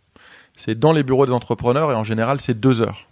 c'est 0.56 0.76
dans 0.76 0.92
les 0.92 1.02
bureaux 1.02 1.26
des 1.26 1.32
entrepreneurs 1.32 1.92
et 1.92 1.94
en 1.94 2.04
général, 2.04 2.40
c'est 2.40 2.58
deux 2.58 2.80
heures. 2.80 3.06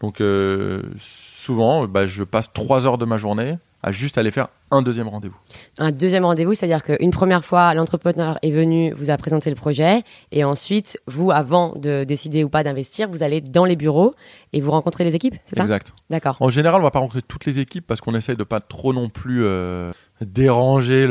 Donc, 0.00 0.20
euh, 0.20 0.82
souvent, 0.98 1.86
bah, 1.86 2.06
je 2.06 2.24
passe 2.24 2.52
trois 2.52 2.86
heures 2.86 2.98
de 2.98 3.04
ma 3.04 3.16
journée 3.16 3.58
à 3.82 3.92
juste 3.92 4.18
aller 4.18 4.30
faire 4.30 4.48
un 4.70 4.82
deuxième 4.82 5.08
rendez-vous. 5.08 5.36
Un 5.78 5.90
deuxième 5.90 6.24
rendez-vous, 6.24 6.54
c'est-à-dire 6.54 6.82
qu'une 6.82 7.10
première 7.10 7.44
fois, 7.44 7.74
l'entrepreneur 7.74 8.38
est 8.42 8.50
venu, 8.50 8.92
vous 8.92 9.10
a 9.10 9.16
présenté 9.16 9.50
le 9.50 9.56
projet, 9.56 10.02
et 10.32 10.44
ensuite, 10.44 10.98
vous, 11.06 11.30
avant 11.30 11.74
de 11.76 12.04
décider 12.04 12.44
ou 12.44 12.48
pas 12.48 12.62
d'investir, 12.62 13.08
vous 13.08 13.22
allez 13.22 13.40
dans 13.40 13.64
les 13.64 13.76
bureaux 13.76 14.14
et 14.52 14.60
vous 14.60 14.70
rencontrez 14.70 15.04
les 15.04 15.14
équipes, 15.14 15.36
c'est 15.46 15.56
ça? 15.56 15.62
Exact. 15.62 15.92
D'accord. 16.10 16.36
En 16.40 16.50
général, 16.50 16.80
on 16.80 16.84
va 16.84 16.90
pas 16.90 16.98
rencontrer 16.98 17.22
toutes 17.22 17.46
les 17.46 17.58
équipes 17.58 17.86
parce 17.86 18.00
qu'on 18.00 18.14
essaye 18.14 18.36
de 18.36 18.44
pas 18.44 18.60
trop 18.60 18.92
non 18.92 19.08
plus 19.08 19.44
euh, 19.44 19.92
déranger 20.20 21.06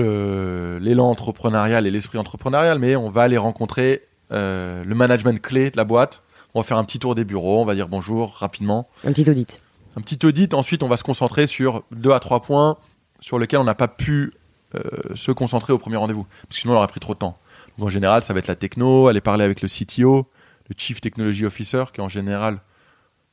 l'élan 0.79 1.09
entrepreneurial 1.09 1.87
et 1.87 1.91
l'esprit 1.91 2.17
entrepreneurial, 2.17 2.79
mais 2.79 2.95
on 2.95 3.09
va 3.09 3.23
aller 3.23 3.37
rencontrer 3.37 4.03
euh, 4.31 4.83
le 4.83 4.95
management 4.95 5.41
clé 5.41 5.71
de 5.71 5.77
la 5.77 5.85
boîte. 5.85 6.21
On 6.53 6.61
va 6.61 6.63
faire 6.63 6.77
un 6.77 6.83
petit 6.83 6.99
tour 6.99 7.15
des 7.15 7.25
bureaux, 7.25 7.61
on 7.61 7.65
va 7.65 7.75
dire 7.75 7.87
bonjour 7.87 8.35
rapidement, 8.35 8.87
Un 9.03 9.11
petit 9.11 9.29
audit. 9.29 9.59
Un 9.95 10.01
petit 10.01 10.25
audit. 10.25 10.53
Ensuite, 10.53 10.83
on 10.83 10.87
va 10.87 10.97
se 10.97 11.03
concentrer 11.03 11.47
sur 11.47 11.83
deux 11.91 12.11
à 12.11 12.19
trois 12.19 12.41
points 12.41 12.77
sur 13.19 13.39
lesquels 13.39 13.59
on 13.59 13.65
n'a 13.65 13.75
pas 13.75 13.87
pu 13.87 14.33
euh, 14.75 15.15
se 15.15 15.31
concentrer 15.31 15.73
au 15.73 15.77
premier 15.77 15.97
rendez-vous, 15.97 16.25
parce 16.43 16.55
que 16.55 16.61
sinon 16.61 16.73
on 16.73 16.77
aurait 16.77 16.87
pris 16.87 16.99
trop 16.99 17.13
de 17.13 17.19
temps. 17.19 17.37
Donc, 17.77 17.87
en 17.87 17.89
général, 17.89 18.21
ça 18.23 18.33
va 18.33 18.39
être 18.39 18.47
la 18.47 18.55
techno, 18.55 19.07
aller 19.07 19.21
parler 19.21 19.43
avec 19.43 19.61
le 19.61 19.67
CTO, 19.67 20.27
le 20.69 20.75
Chief 20.77 21.01
Technology 21.01 21.45
Officer, 21.45 21.85
qui 21.91 22.01
est 22.01 22.03
en 22.03 22.09
général 22.09 22.59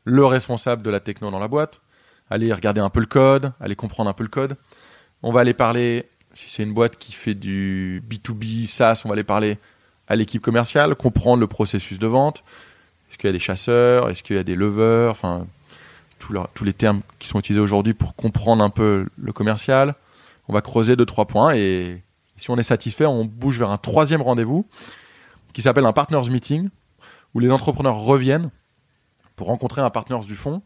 le 0.05 0.25
responsable 0.25 0.83
de 0.83 0.91
la 0.91 1.01
techno 1.01 1.31
dans 1.31 1.39
la 1.39 1.49
boîte, 1.49 1.83
aller 2.31 2.53
regarder 2.53 2.81
un 2.81 2.91
peu 2.91 3.01
le 3.01 3.07
code, 3.07 3.53
aller 3.61 3.77
comprendre 3.77 4.09
un 4.09 4.13
peu 4.13 4.23
le 4.23 4.29
code. 4.29 4.57
On 5.23 5.33
va 5.33 5.41
aller 5.41 5.55
parler, 5.55 6.07
si 6.35 6.49
c'est 6.49 6.63
une 6.63 6.73
boîte 6.73 6.97
qui 6.97 7.13
fait 7.13 7.35
du 7.35 8.03
B2B, 8.09 8.67
SaaS, 8.67 9.03
on 9.05 9.09
va 9.09 9.15
aller 9.15 9.25
parler 9.25 9.59
à 10.09 10.17
l'équipe 10.17 10.41
commerciale, 10.41 10.95
comprendre 10.95 11.41
le 11.41 11.47
processus 11.47 11.99
de 11.99 12.07
vente. 12.07 12.45
Est-ce 13.11 13.19
qu'il 13.19 13.29
y 13.29 13.31
a 13.31 13.33
des 13.33 13.39
chasseurs? 13.39 14.09
Est-ce 14.09 14.23
qu'il 14.23 14.37
y 14.37 14.39
a 14.39 14.45
des 14.45 14.55
leveurs? 14.55 15.17
Tous, 16.19 16.65
les 16.65 16.73
termes 16.73 17.03
qui 17.19 17.29
sont 17.29 17.39
utilisés 17.39 17.61
aujourd'hui 17.61 17.95
pour 17.95 18.15
comprendre 18.15 18.63
un 18.65 18.71
peu 18.71 19.07
le 19.17 19.33
commercial. 19.33 19.95
On 20.49 20.53
va 20.53 20.61
creuser 20.61 20.97
deux, 20.97 21.07
trois 21.07 21.27
points 21.27 21.55
et 21.55 22.03
si 22.37 22.51
on 22.51 22.57
est 22.57 22.63
satisfait, 22.63 23.07
on 23.07 23.25
bouge 23.25 23.59
vers 23.59 23.71
un 23.71 23.79
troisième 23.79 24.23
rendez-vous 24.23 24.67
qui 25.53 25.63
s'appelle 25.63 25.87
un 25.87 25.93
Partners 25.93 26.29
Meeting 26.31 26.69
où 27.35 27.41
les 27.41 27.51
entrepreneurs 27.51 27.97
reviennent 27.99 28.51
pour 29.37 29.49
rencontrer 29.49 29.81
un 29.83 29.91
Partners 29.91 30.27
du 30.27 30.37
fonds 30.37 30.63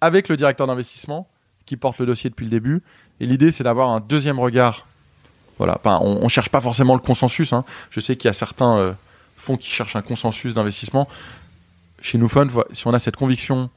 avec 0.00 0.28
le 0.28 0.36
directeur 0.36 0.66
d'investissement 0.66 1.28
qui 1.66 1.76
porte 1.76 1.98
le 1.98 2.06
dossier 2.06 2.30
depuis 2.30 2.44
le 2.46 2.50
début. 2.50 2.82
Et 3.20 3.26
l'idée, 3.26 3.52
c'est 3.52 3.64
d'avoir 3.64 3.90
un 3.90 4.00
deuxième 4.00 4.40
regard. 4.40 4.86
Voilà, 5.58 5.78
on 5.84 6.22
ne 6.24 6.28
cherche 6.28 6.48
pas 6.48 6.60
forcément 6.60 6.94
le 6.94 7.00
consensus. 7.00 7.52
hein. 7.52 7.64
Je 7.90 8.00
sais 8.00 8.16
qu'il 8.16 8.28
y 8.28 8.30
a 8.30 8.32
certains 8.32 8.76
euh, 8.78 8.92
fonds 9.36 9.56
qui 9.56 9.68
cherchent 9.68 9.94
un 9.94 10.02
consensus 10.02 10.54
d'investissement. 10.54 11.06
Chez 12.00 12.16
nous, 12.16 12.28
Fund, 12.28 12.48
vo- 12.50 12.64
si 12.72 12.86
on 12.86 12.94
a 12.94 12.98
cette 12.98 13.16
conviction 13.16 13.68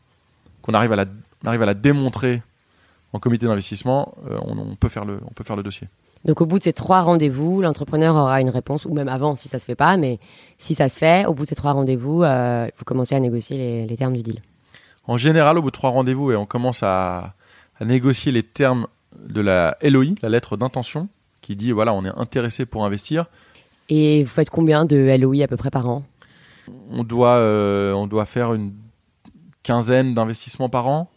qu'on 0.63 0.74
arrive 0.74 0.91
à 0.91 0.96
la, 0.96 1.05
on 1.43 1.48
arrive 1.48 1.62
à 1.62 1.67
la 1.67 1.75
démontrer 1.75 2.41
en 3.13 3.20
comité 3.20 3.46
d'investissement, 3.46 4.15
euh, 4.27 4.39
on, 4.41 4.58
on 4.58 4.75
peut 4.75 4.89
faire 4.89 5.05
le, 5.05 5.20
on 5.29 5.34
peut 5.34 5.43
faire 5.43 5.55
le 5.55 5.62
dossier. 5.62 5.88
Donc 6.25 6.41
au 6.41 6.48
bout 6.48 6.58
de 6.58 6.63
ces 6.63 6.74
trois 6.74 7.01
rendez-vous, 7.01 7.62
l'entrepreneur 7.62 8.15
aura 8.15 8.41
une 8.41 8.50
réponse, 8.50 8.86
ou 8.86 8.93
même 8.93 9.10
avant 9.10 9.36
si 9.36 9.50
ça 9.50 9.60
se 9.60 9.65
fait 9.65 9.75
pas, 9.75 9.98
mais 9.98 10.20
si 10.58 10.74
ça 10.74 10.89
se 10.89 10.98
fait, 10.98 11.25
au 11.27 11.34
bout 11.34 11.43
de 11.43 11.50
ces 11.50 11.55
trois 11.55 11.74
rendez-vous, 11.74 12.24
euh, 12.24 12.67
vous 12.77 12.86
commencez 12.86 13.13
à 13.13 13.20
négocier 13.20 13.58
les, 13.58 13.86
les 13.86 13.98
termes 13.98 14.13
du 14.13 14.24
deal. 14.24 14.41
En 15.05 15.17
général, 15.17 15.58
au 15.58 15.62
bout 15.62 15.70
de 15.70 15.75
trois 15.75 15.89
rendez-vous, 15.89 16.32
et 16.32 16.38
on 16.38 16.46
commence 16.46 16.82
à, 16.82 17.36
à 17.77 17.86
négocier 17.86 18.32
les 18.32 18.41
termes 18.41 18.88
de 19.20 19.41
la 19.41 19.77
LOI, 19.84 20.15
la 20.22 20.29
lettre 20.29 20.55
d'intention, 20.58 21.10
qui 21.41 21.55
dit 21.58 21.72
voilà, 21.74 21.93
on 21.93 22.05
est 22.05 22.17
intéressé 22.17 22.65
pour 22.65 22.86
investir. 22.86 23.25
Et 23.89 24.24
vous 24.24 24.29
faites 24.29 24.50
combien 24.50 24.86
de 24.86 25.15
LOI 25.20 25.43
à 25.43 25.48
peu 25.48 25.58
près 25.58 25.70
par 25.70 25.89
an? 25.89 26.03
On 26.89 27.03
doit, 27.03 27.36
euh, 27.36 27.91
on 27.91 28.08
doit 28.08 28.25
faire 28.25 28.53
une 28.53 28.72
quinzaine 29.64 30.14
d'investissements 30.14 30.70
par 30.70 30.88
an, 30.88 31.10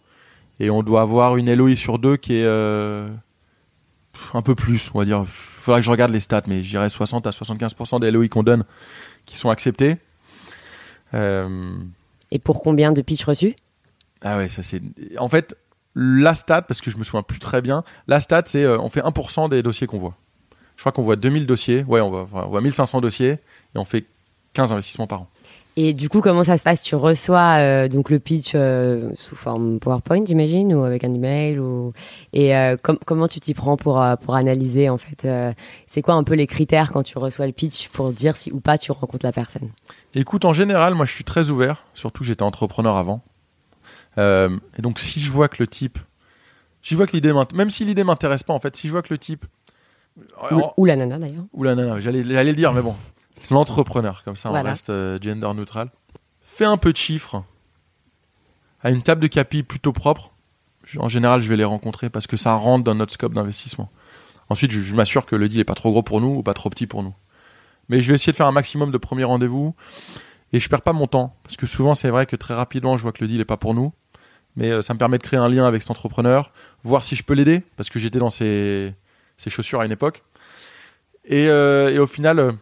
et 0.61 0.71
on 0.71 0.83
doit 0.83 1.03
avoir 1.03 1.37
une 1.37 1.53
LOI 1.53 1.77
sur 1.77 1.99
deux 1.99 2.17
qui 2.17 2.35
est 2.35 2.45
euh, 2.45 3.09
un 4.33 4.43
peu 4.43 4.55
plus, 4.55 4.91
on 4.95 4.99
va 4.99 5.05
dire. 5.05 5.21
Il 5.21 5.63
faudra 5.63 5.81
que 5.81 5.85
je 5.85 5.91
regarde 5.91 6.13
les 6.13 6.21
stats, 6.21 6.43
mais 6.47 6.63
je 6.63 6.69
dirais 6.71 6.89
60 6.89 7.27
à 7.27 7.31
75% 7.31 8.01
des 8.01 8.11
LOI 8.11 8.29
qu'on 8.29 8.43
donne 8.43 8.65
qui 9.27 9.37
sont 9.37 9.51
acceptés. 9.51 9.97
Euh, 11.15 11.77
Et 12.31 12.39
pour 12.39 12.63
combien 12.63 12.93
de 12.93 13.03
pitchs 13.03 13.25
reçus? 13.25 13.55
Ah 14.23 14.39
ouais, 14.39 14.49
ça 14.49 14.63
c'est. 14.63 14.81
En 15.19 15.29
fait, 15.29 15.57
la 15.95 16.35
stat, 16.35 16.63
parce 16.63 16.81
que 16.81 16.91
je 16.91 16.97
me 16.97 17.05
souviens 17.05 17.23
plus 17.23 17.41
très 17.41 17.61
bien, 17.63 17.85
la 18.07 18.21
stat, 18.21 18.43
c'est 18.47 18.65
euh, 18.65 18.79
on 18.79 18.89
fait 18.89 19.01
1% 19.03 19.49
des 19.51 19.63
dossiers 19.63 19.87
qu'on 19.87 19.99
voit. 19.99 20.17
Je 20.77 20.83
crois 20.83 20.93
qu'on 20.93 21.03
voit 21.03 21.17
2000 21.17 21.47
dossiers, 21.47 21.85
ouais, 21.85 22.01
on 22.01 22.11
voit, 22.11 22.29
on 22.33 22.49
voit 22.49 22.61
1500 22.61 23.01
dossiers 23.01 23.33
et 23.75 23.79
on 23.79 23.85
fait 23.85 24.05
15 24.53 24.73
investissements 24.73 25.07
par 25.07 25.23
an. 25.23 25.29
Et 25.79 25.93
du 25.93 26.09
coup, 26.09 26.23
comment 26.23 26.43
ça 26.43 26.57
se 26.57 26.63
passe? 26.63 26.83
Tu 26.83 26.95
reçois 26.95 27.59
euh, 27.59 27.89
donc 27.89 28.09
le 28.09 28.19
pitch 28.19 28.53
euh, 28.55 29.11
sous 29.17 29.37
forme 29.37 29.79
PowerPoint, 29.79 30.25
j'imagine, 30.25 30.73
ou 30.73 30.85
avec 30.85 31.05
un 31.05 31.13
email, 31.13 31.59
ou 31.59 31.93
et 32.33 32.57
euh, 32.57 32.79
com- 32.83 32.99
comment 33.05 33.29
tu 33.29 33.41
t'y 33.41 33.53
prends 33.53 33.77
pour 33.77 34.01
euh, 34.01 34.17
pour 34.17 34.37
analyser 34.37 34.89
en 34.89 34.97
fait 34.97 35.27
euh, 35.27 35.53
C'est 35.87 36.01
quoi 36.01 36.15
un 36.15 36.25
peu 36.25 36.35
les 36.35 36.47
critères 36.47 36.93
quand 36.93 37.03
tu 37.03 37.19
reçois 37.19 37.47
le 37.47 37.53
pitch 37.53 37.89
pour 37.89 38.11
dire 38.13 38.39
si 38.39 38.51
ou 38.53 38.61
pas 38.61 38.79
tu 38.79 38.91
rencontres 38.91 39.27
la 39.27 39.33
personne? 39.33 39.69
Écoute, 40.15 40.47
en 40.47 40.55
général, 40.55 40.95
moi 40.95 41.05
je 41.05 41.13
suis 41.13 41.25
très 41.25 41.51
ouvert, 41.51 41.85
surtout 41.93 42.21
que 42.21 42.27
j'étais 42.27 42.43
entrepreneur 42.43 42.97
avant. 42.97 43.23
Euh, 44.17 44.57
et 44.79 44.83
donc 44.83 44.99
si 44.99 45.21
je 45.21 45.31
vois 45.31 45.49
que 45.49 45.57
le 45.59 45.67
type. 45.67 45.99
Si 46.81 46.95
je 46.95 46.97
vois 46.97 47.07
que 47.07 47.13
l'idée 47.13 47.35
Même 47.53 47.69
si 47.69 47.85
l'idée 47.85 48.05
m'intéresse 48.05 48.45
pas, 48.45 48.55
en 48.55 48.61
fait, 48.61 48.75
si 48.77 48.87
je 48.87 48.93
vois 48.93 49.03
que 49.03 49.13
le 49.13 49.19
type. 49.19 49.45
ou, 50.53 50.63
ou 50.79 50.85
la 50.87 50.97
nana 50.97 51.19
d'ailleurs. 51.19 51.45
Non, 51.55 51.77
non, 51.77 52.01
j'allais, 52.01 52.23
j'allais 52.23 52.53
le 52.53 52.57
dire, 52.57 52.73
mais 52.73 52.81
bon. 52.81 52.95
L'entrepreneur, 53.51 54.23
comme 54.25 54.37
ça, 54.37 54.49
Voilà. 54.49 54.69
on 54.69 54.73
reste 54.73 54.91
euh, 54.91 55.19
gender 55.21 55.53
neutral. 55.55 55.91
Fait 56.43 56.65
un 56.65 56.77
peu 56.77 56.93
de 56.93 56.97
chiffres 56.97 57.45
à 58.83 58.91
une 58.91 59.03
table 59.03 59.21
de 59.21 59.27
capi 59.27 59.63
plutôt 59.63 59.93
propre. 59.93 60.33
Je- 60.85 60.99
En 61.01 61.09
général, 61.09 61.43
je 61.43 61.49
vais 61.49 61.57
les 61.57 61.65
rencontrer 61.65 62.11
parce 62.11 62.27
que 62.27 62.37
ça 62.37 62.55
rentre 62.55 62.85
dans 62.85 62.95
notre 62.95 63.13
scope 63.13 63.35
d'investissement. 63.35 63.91
Ensuite, 64.49 64.71
je, 64.71 64.81
je 64.81 64.95
m'assure 64.95 65.27
que 65.27 65.35
le 65.37 65.49
deal 65.49 65.61
est 65.61 65.65
pas 65.65 65.75
trop 65.75 65.91
gros 65.91 66.03
pour 66.03 66.21
nous 66.21 66.29
ou 66.37 66.43
pas 66.43 66.55
trop 66.55 66.71
petit 66.71 66.87
pour 66.87 67.03
nous. 67.03 67.15
Mais 67.89 68.01
je 68.01 68.09
vais 68.09 68.15
essayer 68.15 68.33
de 68.33 68.37
faire 68.37 68.47
un 68.47 68.53
maximum 68.53 68.91
de 68.91 68.99
premiers 68.99 69.25
rendez-vous 69.25 69.75
et 70.53 70.61
je 70.61 70.69
perds 70.69 70.83
pas 70.83 70.93
mon 70.93 71.07
temps 71.07 71.37
parce 71.43 71.57
que 71.57 71.67
souvent, 71.67 71.95
c'est 71.95 72.09
vrai 72.11 72.27
que 72.27 72.37
très 72.37 72.55
rapidement, 72.55 72.97
je 72.97 73.03
vois 73.03 73.13
que 73.13 73.23
le 73.23 73.29
deal 73.29 73.41
est 73.41 73.45
pas 73.45 73.57
pour 73.57 73.75
nous. 73.75 73.93
Mais 74.57 74.71
euh, 74.71 74.81
ça 74.83 74.95
me 74.95 74.99
permet 74.99 75.19
de 75.19 75.23
créer 75.23 75.39
un 75.39 75.49
lien 75.49 75.67
avec 75.67 75.83
cet 75.83 75.91
entrepreneur, 75.91 76.53
voir 76.83 77.03
si 77.05 77.15
je 77.17 77.23
peux 77.25 77.35
l'aider 77.35 77.63
parce 77.77 77.91
que 77.91 77.99
j'étais 77.99 78.19
dans 78.19 78.31
ses, 78.31 78.95
ses 79.37 79.51
chaussures 79.51 79.81
à 79.81 79.87
une 79.87 79.93
époque. 79.93 80.23
Et, 81.25 81.49
euh, 81.49 81.91
et 81.93 81.99
au 81.99 82.07
final, 82.07 82.55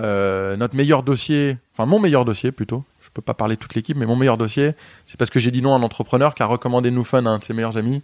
euh, 0.00 0.56
notre 0.56 0.74
meilleur 0.74 1.02
dossier, 1.02 1.58
enfin 1.72 1.86
mon 1.86 1.98
meilleur 1.98 2.24
dossier 2.24 2.50
plutôt, 2.50 2.84
je 3.00 3.10
peux 3.12 3.22
pas 3.22 3.34
parler 3.34 3.56
toute 3.56 3.74
l'équipe, 3.74 3.96
mais 3.96 4.06
mon 4.06 4.16
meilleur 4.16 4.38
dossier, 4.38 4.72
c'est 5.06 5.18
parce 5.18 5.30
que 5.30 5.38
j'ai 5.38 5.50
dit 5.50 5.62
non 5.62 5.74
à 5.74 5.78
un 5.78 5.82
entrepreneur 5.82 6.34
qui 6.34 6.42
a 6.42 6.46
recommandé 6.46 6.90
Noufun 6.90 7.26
à 7.26 7.30
un 7.30 7.38
de 7.38 7.44
ses 7.44 7.52
meilleurs 7.52 7.76
amis, 7.76 8.02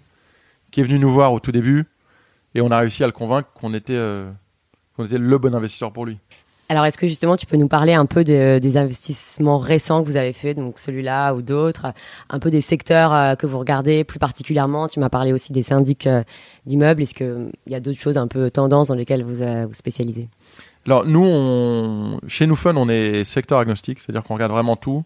qui 0.70 0.80
est 0.80 0.84
venu 0.84 0.98
nous 0.98 1.10
voir 1.10 1.32
au 1.32 1.40
tout 1.40 1.52
début, 1.52 1.86
et 2.54 2.60
on 2.60 2.70
a 2.70 2.78
réussi 2.78 3.02
à 3.02 3.06
le 3.06 3.12
convaincre 3.12 3.48
qu'on 3.54 3.72
était, 3.74 3.94
euh, 3.94 4.30
était 5.02 5.18
le 5.18 5.38
bon 5.38 5.54
investisseur 5.54 5.92
pour 5.92 6.04
lui. 6.04 6.18
Alors, 6.70 6.84
est-ce 6.84 6.98
que 6.98 7.06
justement, 7.06 7.38
tu 7.38 7.46
peux 7.46 7.56
nous 7.56 7.68
parler 7.68 7.94
un 7.94 8.04
peu 8.04 8.24
de- 8.24 8.58
des 8.58 8.76
investissements 8.76 9.56
récents 9.56 10.02
que 10.02 10.06
vous 10.06 10.18
avez 10.18 10.34
fait, 10.34 10.52
donc 10.52 10.78
celui-là 10.78 11.32
ou 11.32 11.40
d'autres, 11.40 11.94
un 12.28 12.38
peu 12.38 12.50
des 12.50 12.60
secteurs 12.60 13.14
euh, 13.14 13.34
que 13.36 13.46
vous 13.46 13.58
regardez 13.58 14.04
plus 14.04 14.18
particulièrement? 14.18 14.86
Tu 14.86 15.00
m'as 15.00 15.08
parlé 15.08 15.32
aussi 15.32 15.54
des 15.54 15.62
syndics 15.62 16.06
d'immeubles. 16.66 17.00
Est-ce 17.00 17.14
qu'il 17.14 17.50
y 17.68 17.74
a 17.74 17.80
d'autres 17.80 17.98
choses 17.98 18.18
un 18.18 18.26
peu 18.26 18.50
tendances 18.50 18.88
dans 18.88 18.94
lesquelles 18.94 19.24
vous 19.24 19.36
vous 19.66 19.72
spécialisez? 19.72 20.28
Alors 20.88 21.04
nous, 21.04 21.22
on, 21.22 22.18
chez 22.26 22.46
Noufun, 22.46 22.74
on 22.78 22.88
est 22.88 23.22
secteur 23.24 23.58
agnostique, 23.58 24.00
c'est-à-dire 24.00 24.22
qu'on 24.22 24.32
regarde 24.32 24.52
vraiment 24.52 24.74
tout. 24.74 25.04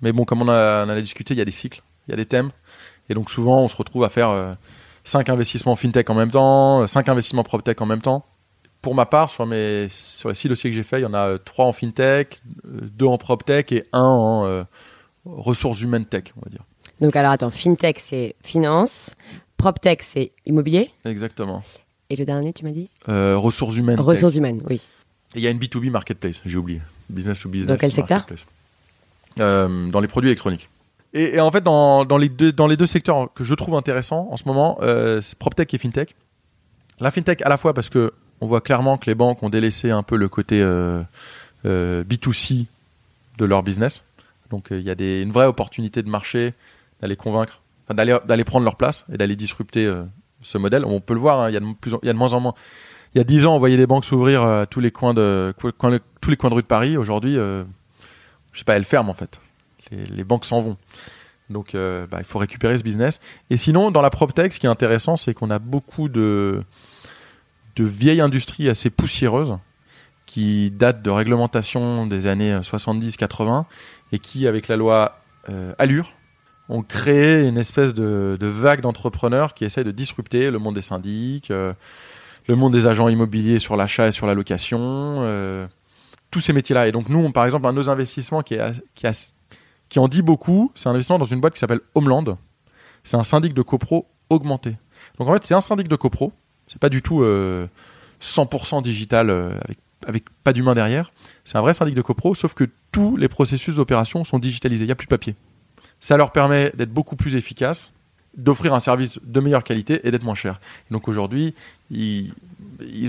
Mais 0.00 0.10
bon, 0.10 0.24
comme 0.24 0.40
on, 0.40 0.48
a, 0.48 0.86
on 0.86 0.88
en 0.88 0.88
a 0.88 1.00
discuté, 1.02 1.34
il 1.34 1.36
y 1.36 1.42
a 1.42 1.44
des 1.44 1.50
cycles, 1.50 1.82
il 2.06 2.12
y 2.12 2.14
a 2.14 2.16
des 2.16 2.24
thèmes. 2.24 2.48
Et 3.10 3.14
donc 3.14 3.28
souvent, 3.30 3.60
on 3.62 3.68
se 3.68 3.76
retrouve 3.76 4.04
à 4.04 4.08
faire 4.08 4.56
5 5.04 5.28
investissements 5.28 5.76
fintech 5.76 6.08
en 6.08 6.14
même 6.14 6.30
temps, 6.30 6.86
5 6.86 7.10
investissements 7.10 7.42
proptech 7.42 7.78
en 7.82 7.84
même 7.84 8.00
temps. 8.00 8.24
Pour 8.80 8.94
ma 8.94 9.04
part, 9.04 9.28
sur, 9.28 9.44
mes, 9.44 9.86
sur 9.90 10.30
les 10.30 10.34
6 10.34 10.48
dossiers 10.48 10.70
que 10.70 10.76
j'ai 10.76 10.82
faits, 10.82 11.00
il 11.00 11.02
y 11.02 11.06
en 11.06 11.12
a 11.12 11.36
3 11.38 11.66
en 11.66 11.74
fintech, 11.74 12.40
2 12.64 13.04
en 13.04 13.18
proptech 13.18 13.70
et 13.72 13.84
1 13.92 14.00
en 14.00 14.46
euh, 14.46 14.62
ressources 15.26 15.82
humaines 15.82 16.06
tech, 16.06 16.32
on 16.38 16.40
va 16.44 16.50
dire. 16.50 16.64
Donc, 17.02 17.16
alors 17.16 17.32
attends, 17.32 17.50
fintech, 17.50 18.00
c'est 18.00 18.34
finance, 18.42 19.14
proptech, 19.58 20.02
c'est 20.02 20.32
immobilier, 20.46 20.90
Exactement. 21.04 21.62
et 22.08 22.16
le 22.16 22.24
dernier, 22.24 22.54
tu 22.54 22.64
m'as 22.64 22.70
dit? 22.70 22.90
Euh, 23.10 23.36
ressources 23.36 23.76
humaines 23.76 23.96
tech. 23.96 24.06
Ressources 24.06 24.36
humaines, 24.36 24.62
oui. 24.70 24.80
Et 25.34 25.38
il 25.38 25.42
y 25.42 25.46
a 25.46 25.50
une 25.50 25.58
B2B 25.58 25.90
marketplace, 25.90 26.40
j'ai 26.44 26.58
oublié. 26.58 26.80
Business 27.10 27.40
to 27.40 27.48
business. 27.48 27.68
Dans 27.68 27.76
quel 27.76 27.92
secteur. 27.92 28.24
Euh, 29.38 29.88
Dans 29.90 30.00
les 30.00 30.08
produits 30.08 30.30
électroniques. 30.30 30.68
Et, 31.14 31.36
et 31.36 31.40
en 31.40 31.50
fait, 31.50 31.62
dans, 31.62 32.04
dans, 32.04 32.18
les 32.18 32.28
deux, 32.28 32.52
dans 32.52 32.66
les 32.66 32.76
deux 32.76 32.86
secteurs 32.86 33.32
que 33.32 33.44
je 33.44 33.54
trouve 33.54 33.74
intéressants 33.74 34.28
en 34.30 34.36
ce 34.36 34.44
moment, 34.46 34.78
euh, 34.82 35.20
c'est 35.20 35.38
PropTech 35.38 35.72
et 35.72 35.78
FinTech. 35.78 36.14
La 37.00 37.10
FinTech, 37.10 37.42
à 37.42 37.48
la 37.48 37.56
fois 37.56 37.74
parce 37.74 37.88
que 37.88 38.12
on 38.40 38.46
voit 38.46 38.60
clairement 38.60 38.98
que 38.98 39.06
les 39.06 39.14
banques 39.14 39.42
ont 39.42 39.48
délaissé 39.48 39.90
un 39.90 40.02
peu 40.02 40.16
le 40.16 40.28
côté 40.28 40.60
euh, 40.60 41.02
euh, 41.64 42.04
B2C 42.04 42.66
de 43.38 43.44
leur 43.44 43.62
business. 43.62 44.04
Donc 44.50 44.68
il 44.70 44.80
y 44.80 44.90
a 44.90 44.94
des, 44.94 45.22
une 45.22 45.32
vraie 45.32 45.46
opportunité 45.46 46.02
de 46.02 46.08
marché 46.08 46.54
d'aller 47.00 47.16
convaincre, 47.16 47.60
d'aller 47.90 48.44
prendre 48.44 48.64
leur 48.64 48.76
place 48.76 49.04
et 49.12 49.18
d'aller 49.18 49.36
disrupter 49.36 49.92
ce 50.40 50.58
modèle. 50.58 50.84
On 50.84 51.00
peut 51.00 51.14
le 51.14 51.20
voir, 51.20 51.40
hein, 51.40 51.50
y 51.50 51.52
il 51.52 51.54
y 52.02 52.08
a 52.08 52.12
de 52.12 52.18
moins 52.18 52.32
en 52.32 52.40
moins. 52.40 52.54
Il 53.14 53.18
y 53.18 53.20
a 53.20 53.24
10 53.24 53.46
ans, 53.46 53.56
on 53.56 53.58
voyait 53.58 53.76
des 53.76 53.86
banques 53.86 54.04
s'ouvrir 54.04 54.42
à 54.42 54.66
tous 54.66 54.80
les 54.80 54.90
coins 54.90 55.14
de 55.14 55.54
tous 55.58 56.30
les 56.30 56.36
coins 56.36 56.50
de 56.50 56.54
rue 56.54 56.62
de 56.62 56.66
Paris. 56.66 56.96
Aujourd'hui, 56.96 57.38
euh, 57.38 57.64
je 58.52 58.58
sais 58.58 58.64
pas, 58.64 58.76
elles 58.76 58.84
ferment 58.84 59.10
en 59.10 59.14
fait. 59.14 59.40
Les, 59.90 60.24
banques 60.24 60.44
s'en 60.44 60.60
vont. 60.60 60.76
Donc, 61.48 61.74
euh, 61.74 62.06
bah, 62.06 62.18
il 62.20 62.26
faut 62.26 62.38
récupérer 62.38 62.76
ce 62.76 62.82
business. 62.82 63.20
Et 63.48 63.56
sinon, 63.56 63.90
dans 63.90 64.02
la 64.02 64.10
PropTech, 64.10 64.52
ce 64.52 64.58
qui 64.58 64.66
est 64.66 64.70
intéressant, 64.70 65.16
c'est 65.16 65.32
qu'on 65.32 65.50
a 65.50 65.58
beaucoup 65.58 66.10
de, 66.10 66.62
de 67.76 67.84
vieilles 67.84 68.20
industries 68.20 68.68
assez 68.68 68.90
poussiéreuses 68.90 69.56
qui 70.26 70.70
datent 70.70 71.00
de 71.00 71.10
réglementation 71.10 72.06
des 72.06 72.26
années 72.26 72.58
70-80 72.60 73.64
et 74.12 74.18
qui, 74.18 74.46
avec 74.46 74.68
la 74.68 74.76
loi 74.76 75.20
euh, 75.48 75.72
Allure, 75.78 76.12
ont 76.68 76.82
créé 76.82 77.48
une 77.48 77.56
espèce 77.56 77.94
de, 77.94 78.36
vague 78.40 78.82
d'entrepreneurs 78.82 79.54
qui 79.54 79.64
essayent 79.64 79.84
de 79.84 79.90
disrupter 79.90 80.50
le 80.50 80.58
monde 80.58 80.74
des 80.74 80.82
syndics, 80.82 81.50
euh, 81.50 81.72
le 82.48 82.56
monde 82.56 82.72
des 82.72 82.86
agents 82.86 83.08
immobiliers 83.08 83.58
sur 83.58 83.76
l'achat 83.76 84.08
et 84.08 84.12
sur 84.12 84.26
la 84.26 84.34
location, 84.34 84.78
euh, 84.80 85.66
tous 86.30 86.40
ces 86.40 86.52
métiers-là. 86.52 86.88
Et 86.88 86.92
donc 86.92 87.08
nous, 87.08 87.18
on- 87.18 87.30
par 87.32 87.44
exemple, 87.44 87.66
un 87.66 87.72
de 87.72 87.76
nos 87.78 87.88
investissements 87.90 88.42
qui, 88.42 88.54
est, 88.54 88.72
qui, 88.94 89.06
a- 89.06 89.30
qui 89.88 89.98
en 89.98 90.08
dit 90.08 90.22
beaucoup, 90.22 90.72
c'est 90.74 90.88
un 90.88 90.92
investissement 90.92 91.18
dans 91.18 91.24
une 91.26 91.40
boîte 91.40 91.54
qui 91.54 91.60
s'appelle 91.60 91.80
Homeland. 91.94 92.38
C'est 93.04 93.16
un 93.16 93.24
syndic 93.24 93.54
de 93.54 93.62
copro 93.62 94.06
augmenté. 94.30 94.76
Donc 95.18 95.28
en 95.28 95.32
fait, 95.34 95.44
c'est 95.44 95.54
un 95.54 95.60
syndic 95.60 95.88
de 95.88 95.96
copro. 95.96 96.32
C'est 96.66 96.78
pas 96.80 96.88
du 96.90 97.00
tout 97.02 97.22
euh, 97.22 97.66
100% 98.20 98.82
digital 98.82 99.30
euh, 99.30 99.50
avec, 99.64 99.78
avec 100.06 100.24
pas 100.44 100.52
d'humain 100.52 100.74
derrière. 100.74 101.12
C'est 101.44 101.56
un 101.56 101.62
vrai 101.62 101.72
syndic 101.74 101.94
de 101.94 102.02
copro, 102.02 102.34
sauf 102.34 102.54
que 102.54 102.64
tous 102.92 103.16
les 103.16 103.28
processus 103.28 103.76
d'opération 103.76 104.24
sont 104.24 104.38
digitalisés. 104.38 104.84
Il 104.84 104.88
n'y 104.88 104.92
a 104.92 104.96
plus 104.96 105.06
de 105.06 105.10
papier. 105.10 105.34
Ça 106.00 106.16
leur 106.16 106.32
permet 106.32 106.72
d'être 106.76 106.92
beaucoup 106.92 107.16
plus 107.16 107.36
efficaces, 107.36 107.92
d'offrir 108.38 108.72
un 108.72 108.80
service 108.80 109.20
de 109.22 109.40
meilleure 109.40 109.64
qualité 109.64 110.00
et 110.06 110.10
d'être 110.10 110.22
moins 110.24 110.34
cher. 110.36 110.60
Donc 110.90 111.08
aujourd'hui, 111.08 111.54
ils, 111.90 112.32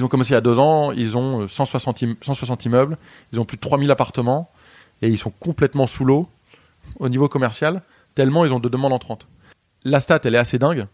ont 0.04 0.08
commencé 0.08 0.32
il 0.32 0.34
y 0.34 0.38
a 0.38 0.42
deux 0.42 0.60
ans, 0.60 0.92
ils 0.92 1.16
ont 1.16 1.48
160, 1.48 2.04
im- 2.04 2.16
160 2.22 2.66
immeubles, 2.66 2.98
ils 3.32 3.40
ont 3.40 3.46
plus 3.46 3.56
de 3.58 3.62
3000 3.62 3.90
appartements 3.92 4.50
et 5.02 5.08
ils 5.08 5.18
sont 5.20 5.32
complètement 5.40 5.88
sous 5.88 6.04
l'eau 6.04 6.28
au 7.00 7.08
niveau 7.08 7.30
commercial, 7.30 7.84
tellement 8.16 8.44
ils 8.44 8.54
ont 8.54 8.60
de 8.60 8.68
demandes 8.70 8.92
entrantes. 8.94 9.28
La 9.86 10.00
stat, 10.00 10.20
elle 10.24 10.36
est 10.36 10.40
assez 10.40 10.58
dingue. 10.60 10.88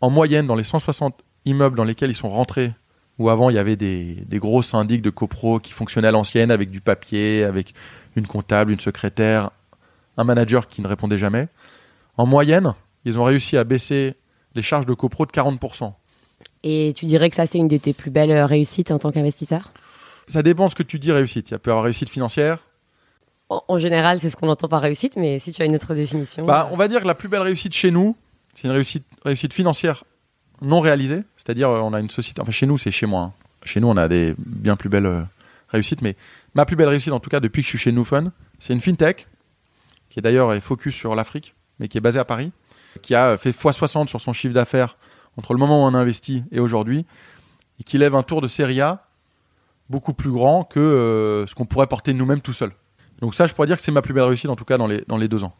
En 0.00 0.08
moyenne, 0.08 0.46
dans 0.46 0.54
les 0.54 0.64
160 0.64 1.14
immeubles 1.44 1.76
dans 1.76 1.84
lesquels 1.84 2.10
ils 2.10 2.14
sont 2.14 2.30
rentrés, 2.30 2.72
où 3.18 3.28
avant 3.28 3.50
il 3.50 3.56
y 3.56 3.58
avait 3.58 3.76
des, 3.76 4.14
des 4.26 4.38
gros 4.38 4.62
syndics 4.62 5.02
de 5.02 5.10
copro 5.10 5.58
qui 5.58 5.72
fonctionnaient 5.72 6.08
à 6.08 6.12
l'ancienne 6.12 6.50
avec 6.50 6.70
du 6.70 6.80
papier, 6.80 7.44
avec 7.44 7.74
une 8.16 8.26
comptable, 8.26 8.72
une 8.72 8.80
secrétaire, 8.80 9.50
un 10.16 10.24
manager 10.24 10.68
qui 10.68 10.80
ne 10.80 10.86
répondait 10.86 11.18
jamais. 11.18 11.48
En 12.16 12.24
moyenne, 12.26 12.72
ils 13.04 13.18
ont 13.18 13.24
réussi 13.24 13.56
à 13.56 13.64
baisser 13.64 14.14
les 14.54 14.62
charges 14.62 14.86
de 14.86 14.94
copro 14.94 15.26
de 15.26 15.30
40%. 15.30 15.92
Et 16.62 16.92
tu 16.96 17.06
dirais 17.06 17.30
que 17.30 17.36
ça, 17.36 17.46
c'est 17.46 17.58
une 17.58 17.68
de 17.68 17.76
tes 17.76 17.92
plus 17.92 18.10
belles 18.10 18.30
euh, 18.30 18.46
réussites 18.46 18.90
en 18.90 18.98
tant 18.98 19.10
qu'investisseur? 19.12 19.72
Ça 20.28 20.42
dépend 20.42 20.68
ce 20.68 20.74
que 20.74 20.82
tu 20.82 20.98
dis 20.98 21.12
réussite. 21.12 21.50
Il 21.50 21.58
peut 21.58 21.70
y 21.70 21.72
avoir 21.72 21.84
réussite 21.84 22.08
financière. 22.10 22.58
en, 23.48 23.62
en 23.66 23.78
général, 23.78 24.20
c'est 24.20 24.30
ce 24.30 24.36
qu'on 24.36 24.48
entend 24.48 24.68
par 24.68 24.80
réussite, 24.82 25.16
mais 25.16 25.38
si 25.38 25.52
tu 25.52 25.62
as 25.62 25.64
une 25.64 25.74
autre 25.74 25.94
définition. 25.94 26.44
Bah, 26.46 26.66
euh, 26.68 26.74
on 26.74 26.76
va 26.76 26.88
dire 26.88 27.00
que 27.02 27.06
la 27.06 27.14
plus 27.14 27.28
belle 27.28 27.42
réussite 27.42 27.74
chez 27.74 27.90
nous, 27.90 28.16
c'est 28.54 28.64
une 28.68 28.72
réussite, 28.72 29.04
réussite 29.24 29.52
financière 29.52 30.04
non 30.62 30.80
réalisée. 30.80 31.22
C'est-à-dire, 31.36 31.68
euh, 31.70 31.80
on 31.80 31.92
a 31.94 32.00
une 32.00 32.10
société. 32.10 32.40
Enfin, 32.42 32.52
chez 32.52 32.66
nous, 32.66 32.78
c'est 32.78 32.90
chez 32.90 33.06
moi. 33.06 33.22
hein. 33.22 33.32
Chez 33.64 33.80
nous, 33.80 33.88
on 33.88 33.96
a 33.96 34.08
des 34.08 34.34
bien 34.38 34.76
plus 34.76 34.88
belles 34.88 35.06
euh, 35.06 35.22
réussites. 35.68 36.02
Mais 36.02 36.16
ma 36.54 36.64
plus 36.66 36.76
belle 36.76 36.88
réussite, 36.88 37.12
en 37.12 37.20
tout 37.20 37.30
cas, 37.30 37.40
depuis 37.40 37.62
que 37.62 37.64
je 37.66 37.70
suis 37.70 37.78
chez 37.78 37.92
Newfun, 37.92 38.32
c'est 38.58 38.72
une 38.72 38.80
fintech 38.80 39.26
qui 40.10 40.18
est 40.18 40.22
d'ailleurs 40.22 40.52
est 40.52 40.60
focus 40.60 40.94
sur 40.94 41.14
l'Afrique, 41.14 41.54
mais 41.78 41.88
qui 41.88 41.96
est 41.98 42.00
basée 42.00 42.18
à 42.18 42.24
Paris, 42.24 42.52
qui 43.02 43.14
a 43.14 43.36
fait 43.38 43.50
x60 43.50 44.06
sur 44.08 44.20
son 44.20 44.32
chiffre 44.32 44.54
d'affaires 44.54 44.96
entre 45.36 45.52
le 45.54 45.58
moment 45.58 45.84
où 45.84 45.88
on 45.88 45.94
a 45.94 45.98
investi 45.98 46.44
et 46.52 46.60
aujourd'hui, 46.60 47.06
et 47.78 47.84
qui 47.84 47.98
lève 47.98 48.14
un 48.14 48.22
tour 48.22 48.40
de 48.40 48.48
série 48.48 48.80
A 48.80 49.06
beaucoup 49.88 50.12
plus 50.12 50.30
grand 50.30 50.64
que 50.64 50.78
euh, 50.80 51.46
ce 51.46 51.54
qu'on 51.54 51.64
pourrait 51.64 51.86
porter 51.86 52.12
nous-mêmes 52.14 52.40
tout 52.40 52.52
seul. 52.52 52.70
Donc 53.20 53.34
ça, 53.34 53.46
je 53.46 53.54
pourrais 53.54 53.66
dire 53.66 53.76
que 53.76 53.82
c'est 53.82 53.92
ma 53.92 54.02
plus 54.02 54.14
belle 54.14 54.24
réussite, 54.24 54.50
en 54.50 54.56
tout 54.56 54.64
cas 54.64 54.78
dans 54.78 54.86
les, 54.86 55.02
dans 55.08 55.16
les 55.16 55.28
deux 55.28 55.44
ans. 55.44 55.54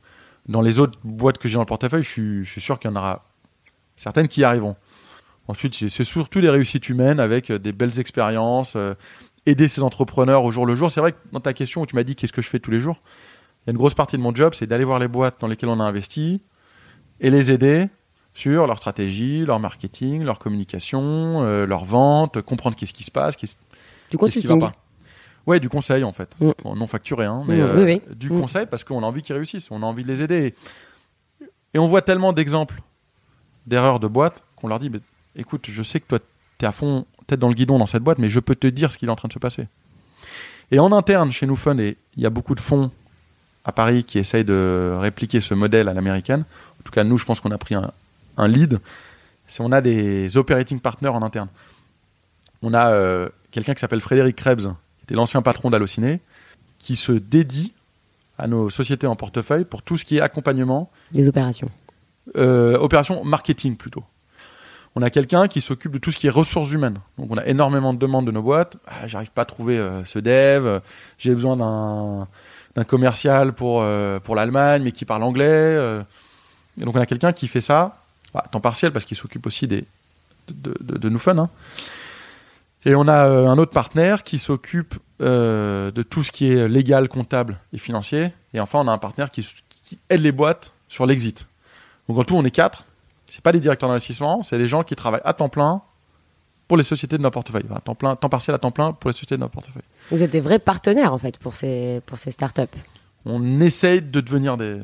Dans 0.49 0.61
les 0.63 0.79
autres 0.79 0.99
boîtes 1.05 1.39
que 1.39 1.49
j'ai 1.49 1.55
dans 1.55 1.61
le 1.61 1.67
portefeuille, 1.67 2.03
je 2.03 2.09
suis, 2.09 2.45
je 2.45 2.51
suis 2.51 2.61
sûr 2.61 2.79
qu'il 2.79 2.91
y 2.91 2.93
en 2.93 2.97
aura 2.97 3.25
certaines 3.97 4.29
qui 4.29 4.41
y 4.41 4.45
arriveront. 4.45 4.77
Ensuite, 5.49 5.75
c'est- 5.75 6.05
surtout 6.05 6.41
des 6.41 6.49
réussites 6.49 6.89
humaines 6.89 7.21
avec 7.21 7.51
euh, 7.51 7.59
des 7.59 7.73
belles 7.73 7.99
expériences, 8.01 8.75
euh, 8.77 8.95
aider 9.47 9.69
ces 9.69 9.83
entrepreneurs 9.83 10.45
au 10.45 10.53
jour 10.53 10.65
le 10.67 10.75
jour. 10.75 10.91
C'est 10.91 11.01
vrai 11.01 11.13
que 11.13 11.19
dans 11.33 11.41
ta 11.41 11.53
question 11.53 11.83
où 11.83 11.87
tu 11.87 11.97
m'as 11.97 12.03
dit 12.05 12.15
qu'est-ce 12.17 12.33
que 12.33 12.43
je 12.43 12.49
fais 12.49 12.61
tous 12.61 12.71
les 12.71 12.81
jours, 12.81 13.01
il 13.65 13.69
y 13.69 13.71
a 13.71 13.73
une 13.73 13.79
grosse 13.79 13.95
partie 13.95 14.17
de 14.17 14.23
mon 14.23 14.35
job, 14.35 14.55
c'est 14.55 14.67
d'aller 14.67 14.85
voir 14.85 14.99
les 14.99 15.09
boîtes 15.09 15.41
dans 15.41 15.47
lesquelles 15.47 15.69
on 15.71 15.81
a 15.81 15.85
investi 15.85 16.41
et 17.21 17.31
les 17.31 17.51
aider 17.51 17.89
sur 18.35 18.67
leur 18.67 18.79
stratégie, 18.79 19.45
leur 19.45 19.59
marketing, 19.61 20.23
leur 20.25 20.39
communication, 20.39 21.43
euh, 21.43 21.67
leur 21.67 21.85
vente, 21.85 22.41
comprendre 22.43 22.77
qu'est-ce 22.77 22.93
qui 22.93 23.03
se 23.05 23.11
passe, 23.11 23.37
qu'est-ce 23.37 23.57
du 24.11 24.17
qui 24.19 24.47
va 24.47 24.57
pas. 24.57 24.73
Ouais, 25.47 25.59
du 25.61 25.69
conseil 25.69 26.05
en 26.05 26.13
fait. 26.13 26.35
Mm. 26.41 26.51
Bon, 26.63 26.77
non 26.77 26.87
facturé, 26.87 27.25
hein, 27.27 27.43
mais 27.47 27.57
Mm, 27.57 27.61
euh, 27.61 27.85
oui, 27.85 28.01
oui. 28.09 28.15
du 28.17 28.31
Mm. 28.31 28.41
conseil 28.41 28.67
parce 28.67 28.85
qu'on 28.85 29.03
a 29.03 29.07
envie 29.07 29.23
qu'ils 29.23 29.35
réussissent, 29.35 29.71
on 29.71 29.83
a 29.83 29.87
envie 29.87 30.03
de 30.05 30.09
les 30.09 30.23
aider. 30.23 30.55
Et 31.75 31.79
on 31.79 31.87
voit 31.89 32.03
tellement 32.03 32.33
d'exemples 32.33 32.81
d'erreurs 33.67 34.01
de 34.01 34.07
boîtes 34.09 34.43
qu'on 34.57 34.69
leur 34.69 34.79
dit 34.79 34.91
mais, 34.91 35.01
écoute, 35.37 35.67
je 35.71 35.83
sais 35.83 36.01
que 36.01 36.07
toi, 36.07 36.19
tu 36.59 36.65
es 36.65 36.69
à 36.69 36.73
fond, 36.73 37.07
tête 37.27 37.41
dans 37.41 37.49
le 37.49 37.55
guidon 37.55 37.79
dans 37.79 37.87
cette 37.87 38.03
boîte, 38.03 38.19
mais 38.19 38.29
je 38.29 38.41
peux 38.41 38.55
te 38.55 38.67
dire 38.67 38.91
ce 38.93 38.99
qu'il 38.99 39.09
est 39.09 39.13
en 39.13 39.17
train 39.17 39.29
de 39.29 39.33
se 39.33 39.39
passer. 39.39 39.67
Et 40.71 40.79
en 40.79 40.93
interne, 40.93 41.33
chez 41.33 41.47
nous 41.47 41.57
Fun, 41.57 41.79
et 41.79 41.97
il 42.17 42.23
y 42.23 42.27
a 42.27 42.31
beaucoup 42.31 42.55
de 42.55 42.61
fonds 42.61 42.91
à 43.65 43.73
Paris 43.73 44.05
qui 44.05 44.19
essayent 44.19 44.45
de 44.45 44.97
répliquer 44.99 45.41
ce 45.41 45.55
modèle 45.55 45.89
à 45.89 45.95
l'américaine. 45.95 46.45
En 46.81 46.83
tout 46.85 46.93
cas, 46.93 47.05
nous, 47.05 47.19
je 47.19 47.25
pense 47.25 47.41
qu'on 47.41 47.51
a 47.51 47.59
pris 47.59 47.75
un, 47.75 47.91
un 48.37 48.49
lead. 48.49 48.81
C'est 49.47 49.63
on 49.63 49.73
a 49.73 49.81
des 49.81 50.37
operating 50.37 50.81
partners 50.81 51.09
en 51.09 51.23
interne. 51.23 51.49
On 52.63 52.73
a 52.75 52.91
euh, 52.93 53.29
quelqu'un 53.51 53.75
qui 53.75 53.81
s'appelle 53.81 54.01
Frédéric 54.01 54.37
Krebs, 54.37 54.63
qui 54.63 55.03
était 55.05 55.15
l'ancien 55.15 55.43
patron 55.43 55.71
d'Allociné, 55.71 56.21
qui 56.79 56.97
se 56.97 57.13
dédie 57.13 57.73
à 58.39 58.47
nos 58.47 58.71
sociétés 58.71 59.07
en 59.07 59.17
portefeuille 59.17 59.65
pour 59.65 59.83
tout 59.83 59.97
ce 59.97 60.05
qui 60.05 60.17
est 60.19 60.21
accompagnement, 60.21 60.91
Les 61.13 61.29
opérations. 61.29 61.69
euh, 62.37 62.79
opération 62.79 63.25
marketing 63.25 63.77
plutôt. 63.77 64.05
On 64.97 65.03
a 65.03 65.11
quelqu'un 65.11 65.47
qui 65.47 65.61
s'occupe 65.61 65.93
de 65.93 65.99
tout 65.99 66.11
ce 66.11 66.19
qui 66.19 66.27
est 66.27 66.31
ressources 66.31 66.71
humaines. 66.73 66.99
Donc 67.19 67.29
on 67.31 67.37
a 67.37 67.47
énormément 67.47 67.93
de 67.95 67.99
demandes 67.99 68.27
de 68.27 68.33
nos 68.33 68.43
boîtes. 68.43 68.77
Ah, 68.87 69.07
J'arrive 69.07 69.31
pas 69.31 69.43
à 69.43 69.45
trouver 69.45 69.79
euh, 69.79 70.05
ce 70.05 70.19
dev. 70.19 70.81
J'ai 71.19 71.35
besoin 71.35 71.57
d'un 71.57 72.85
commercial 72.85 73.53
pour 73.53 73.85
pour 74.25 74.35
l'Allemagne, 74.37 74.83
mais 74.85 74.93
qui 74.93 75.05
parle 75.05 75.23
anglais. 75.23 76.01
Et 76.81 76.85
donc 76.85 76.97
on 76.97 77.01
a 77.01 77.07
quelqu'un 77.07 77.33
qui 77.33 77.47
fait 77.49 77.61
ça 77.61 77.99
à 78.35 78.49
temps 78.49 78.61
partiel 78.61 78.93
parce 78.93 79.05
qu'il 79.05 79.17
s'occupe 79.17 79.47
aussi 79.47 79.67
des 79.69 79.85
de, 80.49 80.75
de, 80.81 80.99
de 80.99 81.09
nous 81.09 81.19
fun. 81.19 81.37
hein. 81.39 81.51
Et 82.85 82.95
on 82.95 83.07
a 83.07 83.27
euh, 83.29 83.47
un 83.47 83.59
autre 83.59 83.73
partenaire 83.73 84.23
qui 84.25 84.39
s'occupe 84.39 84.95
euh, 85.21 85.91
de 85.91 86.03
tout 86.03 86.23
ce 86.23 86.33
qui 86.33 86.51
est 86.51 86.67
légal, 86.69 87.09
comptable 87.09 87.59
et 87.73 87.79
financier. 87.79 88.33
Et 88.55 88.61
enfin, 88.61 88.79
on 88.81 88.89
a 88.89 88.93
un 88.93 88.99
partenaire 88.99 89.31
qui, 89.31 89.47
qui 89.85 89.99
aide 90.09 90.23
les 90.23 90.33
boîtes 90.33 90.73
sur 90.89 91.05
l'exit. 91.07 91.47
Donc 92.09 92.19
en 92.19 92.25
tout, 92.25 92.35
on 92.37 92.45
est 92.45 92.51
quatre. 92.51 92.87
C'est 93.27 93.43
pas 93.43 93.53
des 93.53 93.61
directeurs 93.61 93.89
d'investissement, 93.89 94.43
c'est 94.43 94.59
des 94.59 94.67
gens 94.67 94.83
qui 94.83 94.97
travaillent 94.97 95.21
à 95.25 95.35
temps 95.35 95.49
plein 95.51 95.83
pour 96.67 96.77
les 96.77 96.83
sociétés 96.83 97.19
de 97.19 97.23
notre 97.23 97.35
portefeuille. 97.35 97.65
Enfin, 97.71 97.81
temps 97.81 97.95
plein, 97.95 98.17
temps 98.17 98.29
partiel 98.29 98.55
à 98.55 98.59
temps 98.59 98.71
plein 98.71 98.93
pour 98.93 99.11
les 99.11 99.15
sociétés 99.15 99.37
de 99.37 99.41
notre 99.41 99.53
portefeuille. 99.53 99.83
Vous 100.11 100.23
êtes 100.23 100.31
des 100.31 100.41
vrais 100.41 100.59
partenaires, 100.59 101.13
en 101.13 101.19
fait, 101.19 101.37
pour 101.39 101.55
ces, 101.55 102.01
pour 102.07 102.19
ces 102.19 102.31
startups. 102.31 102.63
On 103.25 103.61
essaye 103.61 104.03
de 104.03 104.21
devenir 104.21 104.57
des, 104.57 104.79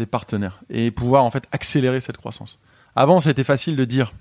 des 0.00 0.06
partenaires 0.06 0.60
et 0.70 0.90
pouvoir 0.90 1.24
en 1.24 1.30
fait 1.30 1.44
accélérer 1.52 2.00
cette 2.00 2.16
croissance. 2.16 2.58
Avant, 2.96 3.20
c'était 3.20 3.44
facile 3.44 3.76
de 3.76 3.84
dire 3.84 4.12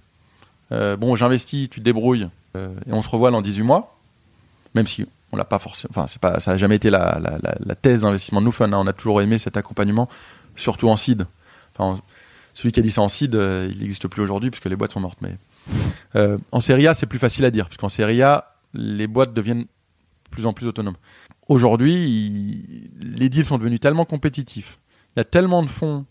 euh, 0.72 0.96
bon, 0.96 1.16
j'investis, 1.16 1.70
tu 1.70 1.80
te 1.80 1.86
débrouilles 1.86 2.30
euh, 2.56 2.70
et 2.86 2.94
on 2.94 3.02
se 3.02 3.10
revoit 3.10 3.32
dans 3.32 3.42
18 3.42 3.64
mois, 3.64 3.98
même 4.76 4.86
si 4.86 5.06
on 5.32 5.38
l'a 5.38 5.46
pas 5.46 5.58
forcément. 5.60 5.92
Enfin, 5.92 6.08
c'est 6.08 6.22
pas, 6.22 6.40
ça 6.40 6.52
n'a 6.52 6.58
jamais 6.58 6.76
été 6.76 6.90
la, 6.90 7.20
thèse 7.82 8.02
d'investissement 8.02 8.42
de 8.42 8.46
nous. 8.46 8.52
Fun, 8.52 8.72
hein. 8.72 8.78
on 8.78 8.88
a 8.88 8.94
toujours 8.94 9.22
aimé 9.22 9.38
cet 9.40 9.58
accompagnement, 9.58 10.10
surtout 10.56 10.90
en 10.90 10.98
seed. 10.98 11.26
Enfin, 11.76 12.00
celui 12.54 12.72
qui 12.72 12.80
a 12.80 12.84
dit 12.84 12.92
ça 12.92 13.02
en 13.02 13.10
seed, 13.10 13.36
euh, 13.36 13.70
il 13.72 13.80
n'existe 13.80 14.08
plus 14.08 14.22
aujourd'hui 14.22 14.52
puisque 14.52 14.66
les 14.66 14.76
boîtes 14.76 14.92
sont 14.92 15.00
mortes. 15.00 15.20
Mais 15.22 15.36
en 16.52 16.62
série 16.62 16.88
A, 16.88 16.94
c'est 16.94 17.08
plus 17.08 17.20
facile 17.20 17.46
à 17.46 17.52
dire 17.52 17.66
parce 17.66 17.78
qu'en 17.78 17.90
série 17.90 18.22
A, 18.22 18.56
les 18.74 19.08
boîtes 19.08 19.34
deviennent 19.34 19.62
de 19.62 19.68
plus 20.30 20.46
en 20.46 20.54
plus 20.54 20.68
autonomes. 20.68 20.98
Aujourd'hui, 21.48 22.90
les 23.00 23.30
deals 23.30 23.46
sont 23.46 23.58
devenus 23.58 23.80
tellement 23.80 24.06
compétitifs. 24.06 24.78
Il 25.20 25.24
y 25.24 25.24
a 25.24 25.26
tellement 25.26 25.62
de 25.64 25.68
fonds 25.68 26.06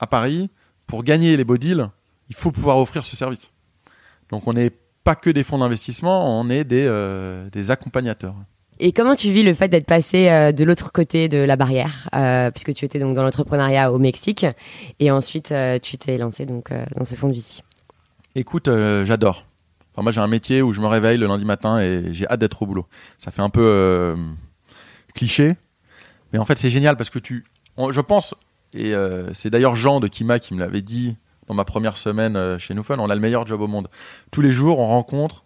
à 0.00 0.08
Paris. 0.08 0.50
Pour 0.88 1.04
gagner 1.04 1.36
les 1.36 1.44
beaux 1.44 1.56
deals, 1.56 1.88
il 2.28 2.34
faut 2.34 2.50
pouvoir 2.50 2.78
offrir 2.78 3.04
ce 3.04 3.14
service. 3.14 3.52
Donc 4.30 4.48
on 4.48 4.54
n'est 4.54 4.72
pas 5.04 5.14
que 5.14 5.30
des 5.30 5.44
fonds 5.44 5.58
d'investissement, 5.58 6.40
on 6.40 6.50
est 6.50 6.64
des, 6.64 6.84
euh, 6.88 7.48
des 7.50 7.70
accompagnateurs. 7.70 8.34
Et 8.80 8.90
comment 8.90 9.14
tu 9.14 9.30
vis 9.30 9.44
le 9.44 9.54
fait 9.54 9.68
d'être 9.68 9.86
passé 9.86 10.30
euh, 10.30 10.50
de 10.50 10.64
l'autre 10.64 10.90
côté 10.90 11.28
de 11.28 11.38
la 11.38 11.54
barrière, 11.54 12.08
euh, 12.12 12.50
puisque 12.50 12.74
tu 12.74 12.84
étais 12.84 12.98
donc 12.98 13.14
dans 13.14 13.22
l'entrepreneuriat 13.22 13.92
au 13.92 14.00
Mexique, 14.00 14.44
et 14.98 15.12
ensuite 15.12 15.54
tu 15.80 15.96
t'es 15.96 16.18
lancé 16.18 16.44
donc 16.44 16.72
dans 16.96 17.04
ce 17.04 17.14
fonds 17.14 17.28
de 17.28 17.34
VC. 17.34 17.62
Écoute, 18.34 18.68
j'adore. 19.04 19.44
Enfin, 19.94 20.02
moi, 20.02 20.10
j'ai 20.10 20.20
un 20.20 20.26
métier 20.26 20.60
où 20.60 20.72
je 20.72 20.80
me 20.80 20.88
réveille 20.88 21.18
le 21.18 21.28
lundi 21.28 21.44
matin 21.44 21.78
et 21.78 22.12
j'ai 22.12 22.26
hâte 22.26 22.40
d'être 22.40 22.60
au 22.62 22.66
boulot. 22.66 22.86
Ça 23.16 23.30
fait 23.30 23.42
un 23.42 23.50
peu 23.50 24.16
cliché, 25.14 25.54
mais 26.32 26.40
en 26.40 26.44
fait, 26.44 26.58
c'est 26.58 26.70
génial 26.70 26.96
parce 26.96 27.10
que 27.10 27.20
tu, 27.20 27.44
je 27.90 28.00
pense, 28.00 28.34
et 28.72 28.94
euh, 28.94 29.32
c'est 29.34 29.50
d'ailleurs 29.50 29.74
Jean 29.74 30.00
de 30.00 30.08
Kima 30.08 30.38
qui 30.38 30.54
me 30.54 30.60
l'avait 30.60 30.82
dit 30.82 31.16
dans 31.46 31.54
ma 31.54 31.64
première 31.64 31.96
semaine 31.96 32.36
euh, 32.36 32.58
chez 32.58 32.74
Newfun, 32.74 32.98
on 32.98 33.08
a 33.08 33.14
le 33.14 33.20
meilleur 33.20 33.46
job 33.46 33.60
au 33.60 33.66
monde. 33.66 33.88
Tous 34.30 34.40
les 34.40 34.52
jours, 34.52 34.78
on 34.78 34.86
rencontre 34.86 35.44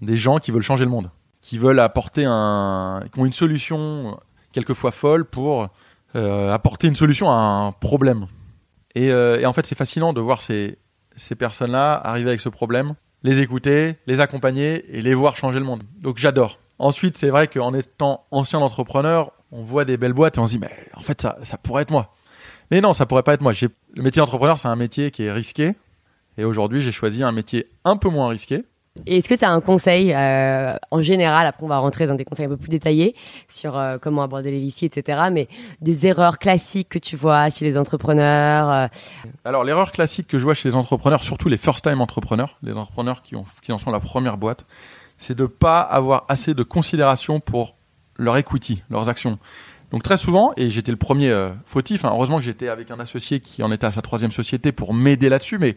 des 0.00 0.16
gens 0.16 0.38
qui 0.38 0.50
veulent 0.50 0.62
changer 0.62 0.84
le 0.84 0.90
monde, 0.90 1.10
qui 1.40 1.58
veulent 1.58 1.80
apporter 1.80 2.24
un, 2.26 3.02
qui 3.12 3.20
ont 3.20 3.26
une 3.26 3.32
solution 3.32 4.18
quelquefois 4.52 4.90
folle 4.90 5.24
pour 5.24 5.68
euh, 6.16 6.52
apporter 6.52 6.88
une 6.88 6.96
solution 6.96 7.30
à 7.30 7.34
un 7.34 7.72
problème. 7.72 8.26
Et, 8.94 9.08
et 9.08 9.44
en 9.44 9.52
fait, 9.52 9.66
c'est 9.66 9.74
fascinant 9.74 10.14
de 10.14 10.22
voir 10.22 10.40
ces, 10.40 10.78
ces 11.16 11.34
personnes-là 11.34 12.00
arriver 12.02 12.30
avec 12.30 12.40
ce 12.40 12.48
problème, 12.48 12.94
les 13.22 13.40
écouter, 13.40 13.96
les 14.06 14.20
accompagner 14.20 14.84
et 14.96 15.02
les 15.02 15.12
voir 15.12 15.36
changer 15.36 15.58
le 15.58 15.66
monde. 15.66 15.82
Donc 16.00 16.16
j'adore. 16.16 16.58
Ensuite, 16.78 17.16
c'est 17.18 17.30
vrai 17.30 17.46
qu'en 17.48 17.74
étant 17.74 18.24
ancien 18.30 18.58
entrepreneur, 18.58 19.32
on 19.56 19.62
voit 19.62 19.84
des 19.84 19.96
belles 19.96 20.12
boîtes 20.12 20.36
et 20.36 20.40
on 20.40 20.46
se 20.46 20.52
dit, 20.52 20.58
mais 20.58 20.70
en 20.94 21.00
fait, 21.00 21.20
ça, 21.22 21.38
ça 21.42 21.56
pourrait 21.56 21.82
être 21.82 21.90
moi. 21.90 22.12
Mais 22.70 22.80
non, 22.80 22.92
ça 22.94 23.06
pourrait 23.06 23.22
pas 23.22 23.34
être 23.34 23.40
moi. 23.42 23.52
J'ai- 23.52 23.68
Le 23.94 24.02
métier 24.02 24.20
d'entrepreneur, 24.20 24.58
c'est 24.58 24.68
un 24.68 24.76
métier 24.76 25.10
qui 25.10 25.24
est 25.24 25.32
risqué. 25.32 25.74
Et 26.36 26.44
aujourd'hui, 26.44 26.80
j'ai 26.82 26.92
choisi 26.92 27.22
un 27.22 27.32
métier 27.32 27.66
un 27.84 27.96
peu 27.96 28.10
moins 28.10 28.28
risqué. 28.28 28.64
Et 29.06 29.18
est-ce 29.18 29.28
que 29.28 29.34
tu 29.34 29.44
as 29.44 29.50
un 29.50 29.60
conseil 29.60 30.12
euh, 30.14 30.74
en 30.90 31.02
général, 31.02 31.46
après 31.46 31.64
on 31.64 31.68
va 31.68 31.76
rentrer 31.78 32.06
dans 32.06 32.14
des 32.14 32.24
conseils 32.24 32.46
un 32.46 32.48
peu 32.48 32.56
plus 32.56 32.70
détaillés 32.70 33.14
sur 33.46 33.76
euh, 33.76 33.98
comment 34.00 34.22
aborder 34.22 34.50
les 34.50 34.60
VC, 34.60 34.84
etc. 34.86 35.28
Mais 35.30 35.48
des 35.82 36.06
erreurs 36.06 36.38
classiques 36.38 36.88
que 36.88 36.98
tu 36.98 37.14
vois 37.14 37.50
chez 37.50 37.64
les 37.66 37.76
entrepreneurs. 37.76 38.70
euh, 38.70 38.86
Alors, 39.44 39.64
l'erreur 39.64 39.92
classique 39.92 40.26
que 40.28 40.38
je 40.38 40.44
vois 40.44 40.54
chez 40.54 40.68
les 40.70 40.74
entrepreneurs, 40.76 41.22
surtout 41.22 41.48
les 41.50 41.58
first-time 41.58 42.00
entrepreneurs, 42.00 42.56
les 42.62 42.72
entrepreneurs 42.72 43.22
qui, 43.22 43.36
ont, 43.36 43.44
qui 43.62 43.70
en 43.72 43.76
sont 43.78 43.90
la 43.92 44.00
première 44.00 44.38
boîte, 44.38 44.64
c'est 45.18 45.34
de 45.36 45.42
ne 45.42 45.46
pas 45.46 45.80
avoir 45.80 46.24
assez 46.30 46.54
de 46.54 46.62
considération 46.62 47.38
pour 47.38 47.75
leur 48.18 48.36
equity, 48.36 48.82
leurs 48.90 49.08
actions. 49.08 49.38
Donc, 49.92 50.02
très 50.02 50.16
souvent, 50.16 50.52
et 50.56 50.68
j'étais 50.70 50.90
le 50.90 50.96
premier 50.96 51.30
euh, 51.30 51.50
fautif, 51.64 52.04
hein, 52.04 52.10
heureusement 52.12 52.38
que 52.38 52.44
j'étais 52.44 52.68
avec 52.68 52.90
un 52.90 52.98
associé 52.98 53.40
qui 53.40 53.62
en 53.62 53.70
était 53.70 53.86
à 53.86 53.92
sa 53.92 54.02
troisième 54.02 54.32
société 54.32 54.72
pour 54.72 54.92
m'aider 54.94 55.28
là-dessus, 55.28 55.58
mais 55.58 55.76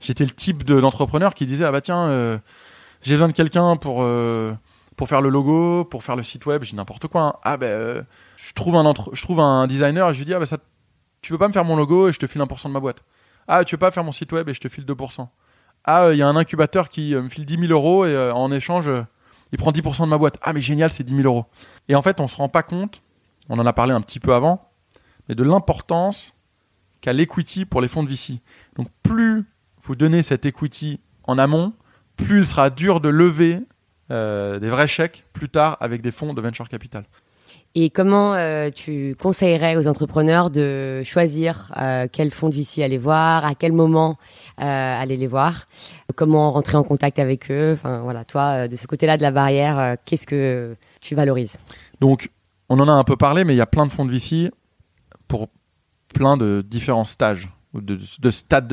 j'étais 0.00 0.24
le 0.24 0.30
type 0.30 0.62
de- 0.64 0.80
d'entrepreneur 0.80 1.34
qui 1.34 1.46
disait 1.46 1.64
Ah 1.64 1.72
bah 1.72 1.80
tiens, 1.80 2.08
euh, 2.08 2.38
j'ai 3.02 3.14
besoin 3.14 3.28
de 3.28 3.32
quelqu'un 3.32 3.76
pour, 3.76 4.02
euh, 4.02 4.52
pour 4.96 5.08
faire 5.08 5.22
le 5.22 5.30
logo, 5.30 5.84
pour 5.86 6.04
faire 6.04 6.16
le 6.16 6.22
site 6.22 6.44
web, 6.46 6.62
j'ai 6.64 6.76
n'importe 6.76 7.06
quoi. 7.06 7.22
hein. 7.22 7.32
Ah 7.42 7.56
ben, 7.56 7.66
euh, 7.66 8.02
je, 8.36 8.52
trouve 8.52 8.76
un 8.76 8.92
je 9.12 9.22
trouve 9.22 9.40
un 9.40 9.66
designer 9.66 10.10
et 10.10 10.12
je 10.14 10.18
lui 10.18 10.26
dis 10.26 10.34
Ah 10.34 10.38
bah 10.38 10.46
ça 10.46 10.58
tu 11.22 11.32
veux 11.32 11.38
pas 11.38 11.48
me 11.48 11.52
faire 11.52 11.64
mon 11.64 11.76
logo 11.76 12.08
et 12.08 12.12
je 12.12 12.18
te 12.18 12.26
file 12.26 12.40
1% 12.42 12.68
de 12.68 12.72
ma 12.72 12.80
boîte. 12.80 13.02
Ah, 13.48 13.64
tu 13.64 13.74
veux 13.74 13.78
pas 13.78 13.90
faire 13.90 14.04
mon 14.04 14.12
site 14.12 14.32
web 14.32 14.48
et 14.48 14.54
je 14.54 14.60
te 14.60 14.68
file 14.68 14.84
2%. 14.84 15.28
Ah, 15.84 16.08
il 16.12 16.18
y 16.18 16.22
a 16.22 16.28
un 16.28 16.36
incubateur 16.36 16.88
qui 16.90 17.14
me 17.14 17.28
file 17.30 17.44
10 17.46 17.56
000 17.68 17.72
euros 17.72 18.04
et 18.06 18.30
en 18.30 18.52
échange, 18.52 18.90
il 19.52 19.58
prend 19.58 19.72
10% 19.72 20.02
de 20.02 20.06
ma 20.06 20.18
boîte. 20.18 20.38
Ah, 20.42 20.52
mais 20.52 20.60
génial, 20.60 20.92
c'est 20.92 21.04
10 21.04 21.16
000 21.16 21.26
euros. 21.26 21.46
Et 21.88 21.94
en 21.94 22.02
fait, 22.02 22.20
on 22.20 22.28
se 22.28 22.36
rend 22.36 22.48
pas 22.48 22.62
compte, 22.62 23.02
on 23.48 23.58
en 23.58 23.66
a 23.66 23.72
parlé 23.72 23.92
un 23.92 24.00
petit 24.00 24.20
peu 24.20 24.34
avant, 24.34 24.70
mais 25.28 25.34
de 25.34 25.42
l'importance 25.42 26.34
qu'a 27.00 27.12
l'equity 27.12 27.64
pour 27.64 27.80
les 27.80 27.88
fonds 27.88 28.02
de 28.02 28.08
VC. 28.08 28.40
Donc, 28.76 28.88
plus 29.02 29.44
vous 29.82 29.96
donnez 29.96 30.22
cette 30.22 30.46
equity 30.46 31.00
en 31.24 31.38
amont, 31.38 31.72
plus 32.16 32.38
il 32.38 32.46
sera 32.46 32.70
dur 32.70 33.00
de 33.00 33.08
lever 33.08 33.60
euh, 34.10 34.58
des 34.58 34.68
vrais 34.68 34.88
chèques 34.88 35.24
plus 35.32 35.48
tard 35.48 35.76
avec 35.80 36.02
des 36.02 36.12
fonds 36.12 36.34
de 36.34 36.40
venture 36.40 36.68
capital. 36.68 37.04
Et 37.76 37.90
comment 37.90 38.34
euh, 38.34 38.70
tu 38.74 39.14
conseillerais 39.20 39.76
aux 39.76 39.86
entrepreneurs 39.86 40.50
de 40.50 41.02
choisir 41.04 41.72
euh, 41.76 42.08
quel 42.10 42.32
fonds 42.32 42.48
de 42.48 42.54
VC 42.56 42.82
aller 42.82 42.98
voir, 42.98 43.44
à 43.44 43.54
quel 43.54 43.72
moment 43.72 44.18
euh, 44.60 45.00
aller 45.00 45.16
les 45.16 45.28
voir, 45.28 45.68
comment 46.16 46.50
rentrer 46.50 46.76
en 46.76 46.82
contact 46.82 47.20
avec 47.20 47.48
eux? 47.48 47.74
Enfin 47.74 48.00
voilà, 48.00 48.24
toi, 48.24 48.66
de 48.66 48.74
ce 48.74 48.88
côté-là 48.88 49.16
de 49.16 49.22
la 49.22 49.30
barrière, 49.30 49.96
qu'est-ce 50.04 50.26
que 50.26 50.74
tu 51.00 51.14
valorises? 51.14 51.58
Donc, 52.00 52.30
on 52.68 52.80
en 52.80 52.88
a 52.88 52.92
un 52.92 53.04
peu 53.04 53.16
parlé, 53.16 53.44
mais 53.44 53.54
il 53.54 53.58
y 53.58 53.62
a 53.62 53.66
plein 53.66 53.86
de 53.86 53.92
fonds 53.92 54.04
de 54.04 54.10
VC 54.10 54.50
pour 55.28 55.48
plein 56.12 56.36
de 56.36 56.64
différents 56.68 57.04
stages, 57.04 57.50
de, 57.74 57.96
de 58.18 58.30
stades, 58.32 58.72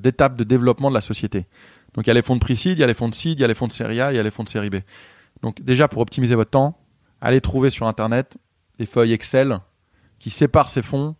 d'étapes 0.00 0.34
de, 0.34 0.42
développement 0.42 0.88
de 0.88 0.94
la 0.94 1.00
société. 1.00 1.46
Donc, 1.94 2.06
il 2.06 2.08
y 2.08 2.10
a 2.10 2.14
les 2.14 2.22
fonds 2.22 2.34
de 2.34 2.40
pre-seed, 2.40 2.76
il 2.76 2.80
y 2.80 2.84
a 2.84 2.88
les 2.88 2.94
fonds 2.94 3.08
de 3.08 3.14
seed, 3.14 3.38
il 3.38 3.42
y 3.42 3.44
a 3.44 3.48
les 3.48 3.54
fonds 3.54 3.68
de 3.68 3.72
série 3.72 4.00
A, 4.00 4.12
il 4.12 4.16
y 4.16 4.18
a 4.18 4.22
les 4.24 4.32
fonds 4.32 4.42
de 4.42 4.48
série 4.48 4.70
B. 4.70 4.76
Donc, 5.42 5.62
déjà, 5.62 5.86
pour 5.86 6.02
optimiser 6.02 6.34
votre 6.34 6.50
temps, 6.50 6.81
allez 7.22 7.40
trouver 7.40 7.70
sur 7.70 7.86
Internet 7.86 8.36
des 8.78 8.84
feuilles 8.84 9.14
Excel 9.14 9.58
qui 10.18 10.28
séparent 10.28 10.68
ces 10.68 10.82
fonds 10.82 11.16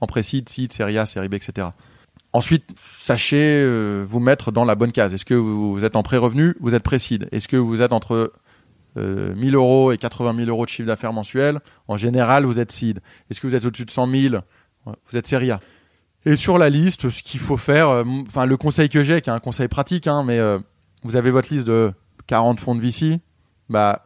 en 0.00 0.06
pré-seed, 0.06 0.48
seed, 0.48 0.72
série 0.72 0.96
A, 0.98 1.04
série 1.04 1.28
B, 1.28 1.34
etc. 1.34 1.68
Ensuite, 2.32 2.64
sachez 2.76 3.60
euh, 3.62 4.04
vous 4.08 4.20
mettre 4.20 4.50
dans 4.50 4.64
la 4.64 4.74
bonne 4.74 4.90
case. 4.90 5.12
Est-ce 5.12 5.26
que 5.26 5.34
vous, 5.34 5.84
êtes 5.84 5.96
en 5.96 6.02
pré-revenu? 6.02 6.56
Vous 6.60 6.74
êtes 6.74 6.82
pré-seed 6.82 7.28
Est-ce 7.30 7.46
que 7.46 7.58
vous 7.58 7.82
êtes 7.82 7.92
entre 7.92 8.32
euh, 8.96 9.34
1000 9.34 9.54
euros 9.54 9.92
et 9.92 9.98
80 9.98 10.34
000 10.36 10.48
euros 10.48 10.64
de 10.64 10.70
chiffre 10.70 10.86
d'affaires 10.86 11.12
mensuel, 11.12 11.60
en 11.88 11.96
général, 11.96 12.44
vous 12.44 12.58
êtes 12.58 12.72
seed. 12.72 13.00
Est-ce 13.30 13.40
que 13.40 13.46
vous 13.46 13.54
êtes 13.54 13.64
au-dessus 13.64 13.84
de 13.84 13.90
100 13.90 14.10
000 14.10 14.36
Vous 14.86 15.16
êtes 15.16 15.26
série. 15.26 15.50
Et 16.24 16.36
sur 16.36 16.58
la 16.58 16.70
liste, 16.70 17.10
ce 17.10 17.22
qu'il 17.22 17.40
faut 17.40 17.56
faire, 17.56 17.88
euh, 17.88 18.04
enfin 18.28 18.46
le 18.46 18.56
conseil 18.56 18.88
que 18.88 19.02
j'ai, 19.02 19.20
qui 19.20 19.30
est 19.30 19.32
un 19.32 19.40
conseil 19.40 19.68
pratique, 19.68 20.06
hein, 20.06 20.22
mais 20.24 20.38
euh, 20.38 20.58
vous 21.02 21.16
avez 21.16 21.30
votre 21.30 21.52
liste 21.52 21.66
de 21.66 21.92
40 22.26 22.60
fonds 22.60 22.74
de 22.74 22.80
VC, 22.80 23.18
bah, 23.68 24.04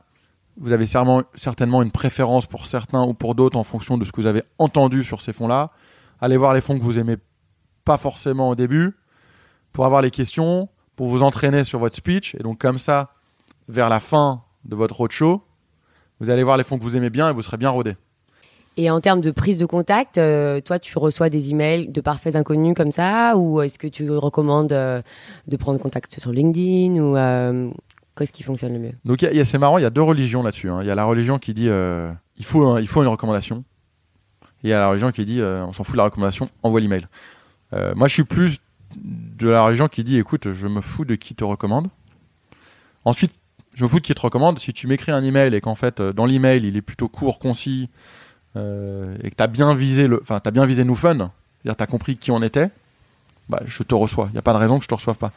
vous 0.59 0.73
avez 0.73 0.87
certainement, 0.87 1.83
une 1.83 1.91
préférence 1.91 2.47
pour 2.47 2.67
certains 2.67 3.03
ou 3.03 3.15
pour 3.15 3.35
d'autres 3.35 3.59
en 3.59 3.65
fonction 3.65 3.99
de 3.99 4.05
ce 4.05 4.13
que 4.13 4.21
vous 4.21 4.27
avez 4.27 4.43
entendu 4.59 5.05
sur 5.05 5.21
ces 5.23 5.33
fonds-là. 5.33 5.71
Allez 6.21 6.37
voir 6.37 6.55
les 6.55 6.61
fonds 6.61 6.79
que 6.79 6.83
vous 6.83 6.99
aimez 6.99 7.17
pas 7.85 7.99
forcément 7.99 8.49
au 8.49 8.55
début, 8.55 8.97
pour 9.73 9.85
avoir 9.85 10.03
les 10.03 10.11
questions, 10.11 10.69
pour 10.97 11.09
vous 11.09 11.23
entraîner 11.23 11.63
sur 11.63 11.79
votre 11.79 11.95
speech, 11.95 12.35
et 12.35 12.43
donc 12.43 12.59
comme 12.59 12.79
ça, 12.79 13.13
vers 13.69 13.89
la 13.89 14.01
fin 14.01 14.43
de 14.65 14.75
votre 14.75 14.97
roadshow, 14.97 15.43
vous 16.21 16.31
allez 16.31 16.43
voir 16.43 16.57
les 16.57 16.65
fonds 16.65 16.79
que 16.79 16.83
vous 16.83 16.97
aimez 16.97 17.11
bien 17.11 17.29
et 17.29 17.33
vous 17.33 17.43
serez 17.43 17.59
bien 17.59 17.71
rodé. 17.71 17.95
Et 18.79 18.91
en 18.91 19.01
termes 19.01 19.23
de 19.23 19.31
prise 19.31 19.57
de 19.57 19.65
contact, 19.65 20.19
euh, 20.19 20.61
toi, 20.61 20.79
tu 20.79 20.99
reçois 20.99 21.31
des 21.31 21.51
emails 21.51 21.89
de 21.89 22.01
parfaits 22.03 22.37
inconnus 22.37 22.75
comme 22.77 22.93
ça, 22.93 23.37
ou 23.37 23.63
est-ce 23.63 23.79
que 23.79 23.87
tu 23.87 24.11
recommandes 24.11 24.73
euh, 24.73 25.01
de 25.49 25.57
prendre 25.57 25.81
contact 25.81 26.21
sur 26.21 26.31
LinkedIn 26.31 27.01
ou 27.01 27.17
euh, 27.17 27.71
qu'est-ce 28.17 28.33
qui 28.33 28.43
fonctionne 28.43 28.73
le 28.73 28.79
mieux 28.79 28.93
Donc 29.05 29.25
c'est 29.45 29.59
marrant, 29.59 29.79
il 29.79 29.83
y 29.83 29.87
a 29.87 29.91
deux 29.91 30.03
religions 30.03 30.43
là-dessus. 30.43 30.71
hein. 30.71 30.81
Il 30.83 30.87
y 30.87 30.91
a 30.91 30.95
la 30.95 31.05
religion 31.05 31.39
qui 31.39 31.55
dit 31.55 31.69
euh, 31.69 32.11
il, 32.39 32.45
faut, 32.45 32.79
il 32.79 32.89
faut 32.89 33.03
une 33.03 33.09
recommandation. 33.09 33.65
Et 34.65 34.69
il 34.69 34.71
y 34.71 34.73
a 34.73 34.79
la 34.79 34.89
religion 34.89 35.13
qui 35.13 35.25
dit 35.25 35.41
euh, 35.41 35.65
on 35.67 35.73
s'en 35.73 35.85
fout 35.85 35.93
de 35.93 35.99
la 35.99 36.05
recommandation, 36.05 36.49
envoie 36.63 36.81
l'email. 36.81 37.07
Euh, 37.73 37.95
moi 37.95 38.09
je 38.09 38.15
suis 38.15 38.25
plus 38.25 38.59
de 38.97 39.49
la 39.49 39.63
religion 39.63 39.89
qui 39.89 40.03
dit 40.05 40.19
écoute, 40.19 40.53
je 40.53 40.67
me 40.67 40.81
fous 40.81 41.05
de 41.05 41.15
qui 41.15 41.35
te 41.35 41.45
recommande. 41.45 41.89
Ensuite, 43.05 43.33
je 43.75 43.85
me 43.85 43.89
fous 43.89 44.01
de 44.01 44.05
qui 44.05 44.15
te 44.15 44.21
recommande. 44.21 44.59
Si 44.59 44.73
tu 44.73 44.87
m'écris 44.87 45.13
un 45.13 45.23
email 45.23 45.55
et 45.55 45.61
qu'en 45.61 45.75
fait 45.75 46.01
dans 46.01 46.27
l'email 46.27 46.67
il 46.67 46.77
est 46.77 46.83
plutôt 46.83 47.09
court, 47.09 47.39
concis 47.39 47.91
et 48.55 48.59
que 49.31 49.35
tu 49.37 49.43
as 49.43 49.49
bien 49.49 49.75
visé 49.75 50.07
le, 50.07 50.23
bien 50.51 50.65
visé 50.65 50.83
nous 50.85 50.95
fun, 50.95 51.31
c'est-à-dire 51.63 51.77
tu 51.77 51.83
as 51.83 51.87
compris 51.87 52.17
qui 52.17 52.31
on 52.31 52.43
était, 52.43 52.71
bah, 53.49 53.63
je 53.65 53.83
te 53.83 53.95
reçois. 53.95 54.27
Il 54.31 54.33
n'y 54.33 54.39
a 54.39 54.43
pas 54.43 54.53
de 54.53 54.59
raison 54.59 54.79
que 54.79 54.85
je 54.85 54.89
te 54.89 54.95
reçoive 54.95 55.19
pas. 55.19 55.33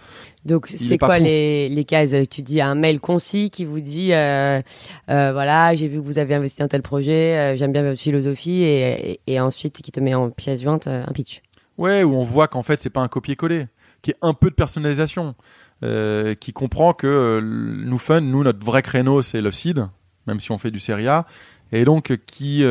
Donc, 0.46 0.72
est 0.72 0.78
c'est 0.78 0.98
quoi 0.98 1.20
les, 1.20 1.70
les 1.70 1.84
cases? 1.84 2.14
Tu 2.30 2.42
dis 2.42 2.60
un 2.60 2.76
mail 2.76 3.00
concis 3.00 3.50
qui 3.50 3.66
vous 3.66 3.80
dit 3.80 4.14
euh, 4.14 4.62
euh, 5.10 5.32
voilà, 5.32 5.76
j'ai 5.76 5.88
vu 5.88 6.00
que 6.00 6.06
vous 6.06 6.18
avez 6.18 6.34
investi 6.36 6.62
dans 6.62 6.68
tel 6.68 6.82
projet, 6.82 7.38
euh, 7.38 7.56
j'aime 7.56 7.72
bien 7.72 7.84
votre 7.84 8.02
philosophie, 8.02 8.64
et, 8.64 9.12
et, 9.12 9.22
et 9.28 9.40
ensuite 9.40 9.82
qui 9.82 9.92
te 9.92 10.00
met 10.00 10.16
en 10.16 10.30
pièce 10.32 10.62
jointe 10.62 10.88
un 10.88 11.12
pitch. 11.14 11.42
Ouais, 11.78 12.04
où 12.04 12.16
on 12.16 12.24
voit 12.24 12.48
qu'en 12.48 12.64
fait 12.64 12.82
c'est 12.82 12.90
pas 12.90 13.02
un 13.02 13.08
copier-coller, 13.08 13.68
qui 14.02 14.12
est 14.12 14.18
un 14.22 14.34
peu 14.34 14.50
de 14.50 14.56
personnalisation, 14.56 15.36
qui 15.82 16.54
comprend 16.54 16.94
que 16.94 17.40
nous 17.42 17.98
fun, 18.00 18.22
nous 18.22 18.44
notre 18.44 18.66
vrai 18.66 18.82
créneau 18.82 19.22
c'est 19.22 19.42
le 19.42 19.52
seed, 19.52 19.86
même 20.28 20.40
si 20.40 20.52
on 20.52 20.58
fait 20.58 20.72
du 20.72 20.80
série 20.80 21.08
A, 21.08 21.26
et 21.72 21.86
donc 21.86 22.18
qui 22.26 22.64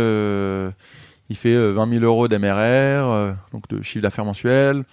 il 1.31 1.37
fait 1.37 1.55
euh, 1.55 1.73
20 1.73 1.91
000 2.01 2.05
euros 2.05 2.29
d'MRR, 2.29 3.35
donc 3.53 3.69
de 3.69 3.83
chiffre 3.83 4.03
d'affaires 4.03 4.25
mensuel, 4.25 4.85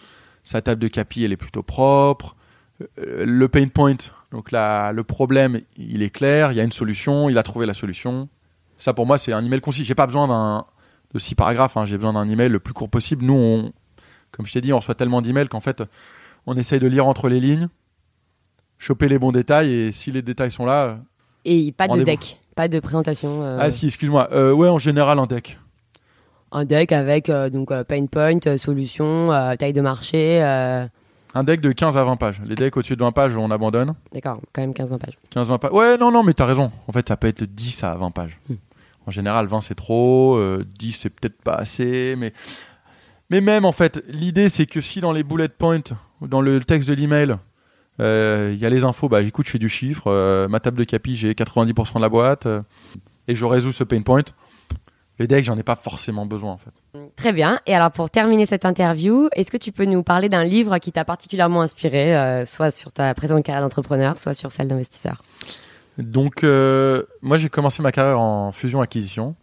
sa 0.45 0.61
table 0.61 0.81
de 0.81 0.87
capi 0.87 1.25
elle 1.25 1.33
est 1.33 1.37
plutôt 1.37 1.63
propre, 1.63 2.37
euh, 2.81 3.25
le 3.25 3.47
pain 3.49 3.67
point, 3.67 3.97
donc 4.31 4.53
le 4.53 5.01
problème 5.01 5.59
il 5.75 6.01
est 6.01 6.09
clair, 6.09 6.53
il 6.53 6.55
y 6.55 6.61
a 6.61 6.63
une 6.63 6.71
solution, 6.71 7.27
il 7.29 7.37
a 7.37 7.43
trouvé 7.43 7.65
la 7.65 7.73
solution. 7.73 8.29
Ça 8.77 8.93
pour 8.93 9.05
moi 9.05 9.17
c'est 9.17 9.33
un 9.33 9.43
email 9.43 9.59
concis. 9.59 9.83
J'ai 9.83 9.95
pas 9.95 10.07
besoin 10.07 10.29
d'un 10.29 10.65
de 11.13 11.19
six 11.19 11.35
paragraphes, 11.35 11.75
hein, 11.75 11.85
j'ai 11.85 11.97
besoin 11.97 12.13
d'un 12.13 12.29
email 12.29 12.49
le 12.49 12.59
plus 12.59 12.73
court 12.73 12.89
possible. 12.89 13.25
Nous 13.25 13.33
on 13.33 13.73
comme 14.31 14.45
je 14.45 14.51
t'ai 14.51 14.61
dit, 14.61 14.73
on 14.73 14.79
reçoit 14.79 14.95
tellement 14.95 15.21
d'emails 15.21 15.47
qu'en 15.47 15.61
fait, 15.61 15.81
on 16.45 16.57
essaye 16.57 16.79
de 16.79 16.87
lire 16.87 17.07
entre 17.07 17.29
les 17.29 17.39
lignes, 17.39 17.69
choper 18.77 19.07
les 19.07 19.17
bons 19.17 19.31
détails, 19.31 19.71
et 19.71 19.91
si 19.93 20.11
les 20.11 20.21
détails 20.21 20.51
sont 20.51 20.65
là. 20.65 20.99
Et 21.45 21.71
pas 21.71 21.87
de 21.87 22.03
deck, 22.03 22.41
pas 22.53 22.67
de 22.67 22.79
présentation. 22.81 23.43
euh, 23.43 23.57
Ah 23.61 23.71
si, 23.71 23.87
excuse-moi. 23.87 24.27
Euh, 24.33 24.51
ouais, 24.51 24.67
en 24.67 24.79
général, 24.79 25.19
un 25.19 25.25
deck. 25.25 25.57
Un 26.57 26.63
deck 26.63 26.93
avec 26.93 27.29
euh, 27.29 27.49
donc 27.49 27.69
euh, 27.71 27.83
pain 27.83 28.05
point, 28.05 28.39
euh, 28.47 28.57
solution, 28.57 29.33
euh, 29.33 29.55
taille 29.55 29.73
de 29.73 29.81
marché. 29.81 30.41
euh, 30.41 30.87
Un 31.33 31.43
deck 31.43 31.59
de 31.59 31.73
15 31.73 31.97
à 31.97 32.03
20 32.05 32.15
pages. 32.15 32.39
Les 32.47 32.55
decks 32.55 32.77
au-dessus 32.77 32.95
de 32.95 33.01
20 33.03 33.11
pages, 33.11 33.35
on 33.35 33.51
abandonne. 33.51 33.93
D'accord, 34.13 34.39
quand 34.53 34.61
même 34.61 34.73
15 34.73 34.89
pages. 34.97 35.17
15-20 35.35 35.59
pages. 35.59 35.71
Ouais, 35.73 35.97
non, 35.97 36.11
non, 36.11 36.23
mais 36.23 36.33
t'as 36.33 36.45
raison. 36.45 36.71
En 36.87 36.93
fait, 36.93 37.09
ça 37.09 37.17
peut 37.17 37.27
être 37.27 37.43
10 37.43 37.83
à 37.83 37.95
20 37.95 38.11
pages. 38.11 38.39
Hmm. 38.49 38.53
En 39.05 39.11
général, 39.11 39.47
20 39.47 39.59
c'est 39.61 39.75
trop, 39.75 40.35
euh, 40.37 40.63
10 40.79 40.93
c'est 40.93 41.09
peut-être 41.09 41.41
pas 41.41 41.55
assez, 41.55 42.15
mais. 42.17 42.31
Mais 43.29 43.41
même 43.41 43.65
en 43.65 43.71
fait, 43.73 44.01
l'idée 44.07 44.47
c'est 44.49 44.65
que 44.65 44.79
si 44.81 45.01
dans 45.01 45.11
les 45.11 45.23
bullet 45.23 45.49
points, 45.49 45.79
dans 46.21 46.39
le 46.41 46.59
texte 46.63 46.87
de 46.87 46.93
l'email, 46.93 47.35
euh, 47.99 48.51
il 48.53 48.59
y 48.59 48.65
a 48.65 48.69
les 48.69 48.83
infos, 48.83 49.09
bah 49.09 49.21
écoute, 49.23 49.47
je 49.47 49.51
fais 49.51 49.57
du 49.59 49.67
chiffre, 49.67 50.03
euh, 50.07 50.47
ma 50.47 50.59
table 50.59 50.77
de 50.77 50.83
capi, 50.85 51.15
j'ai 51.17 51.33
90% 51.33 51.95
de 51.95 52.01
la 52.01 52.09
boîte, 52.09 52.45
euh, 52.45 52.61
et 53.27 53.33
je 53.35 53.43
résous 53.45 53.71
ce 53.71 53.83
pain 53.83 54.01
point, 54.03 54.21
le 55.17 55.27
deck, 55.27 55.45
j'en 55.45 55.57
ai 55.57 55.63
pas 55.63 55.75
forcément 55.75 56.25
besoin 56.25 56.51
en 56.51 56.57
fait. 56.57 56.71
Très 57.15 57.31
bien. 57.31 57.59
Et 57.65 57.75
alors 57.75 57.91
pour 57.91 58.09
terminer 58.09 58.45
cette 58.45 58.65
interview, 58.65 59.29
est-ce 59.33 59.51
que 59.51 59.57
tu 59.57 59.71
peux 59.71 59.85
nous 59.85 60.03
parler 60.03 60.27
d'un 60.27 60.43
livre 60.43 60.77
qui 60.77 60.91
t'a 60.91 61.05
particulièrement 61.05 61.61
inspiré, 61.61 62.15
euh, 62.15 62.45
soit 62.45 62.71
sur 62.71 62.91
ta 62.91 63.13
présente 63.13 63.43
carrière 63.43 63.63
d'entrepreneur, 63.63 64.19
soit 64.19 64.33
sur 64.33 64.51
celle 64.51 64.67
d'investisseur? 64.67 65.23
Donc 65.97 66.43
euh, 66.43 67.03
moi 67.21 67.37
j'ai 67.37 67.49
commencé 67.49 67.81
ma 67.81 67.93
carrière 67.93 68.19
en 68.19 68.51
fusion-acquisition 68.51 69.35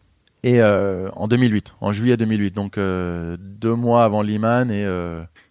et 0.43 0.61
euh, 0.61 1.09
en 1.15 1.27
2008, 1.29 1.77
en 1.81 1.93
juillet 1.93 2.17
2008, 2.19 2.55
donc 2.55 2.77
deux 2.77 3.75
mois 3.75 4.05
avant 4.05 4.23
Lehman 4.23 4.71
et 4.71 4.87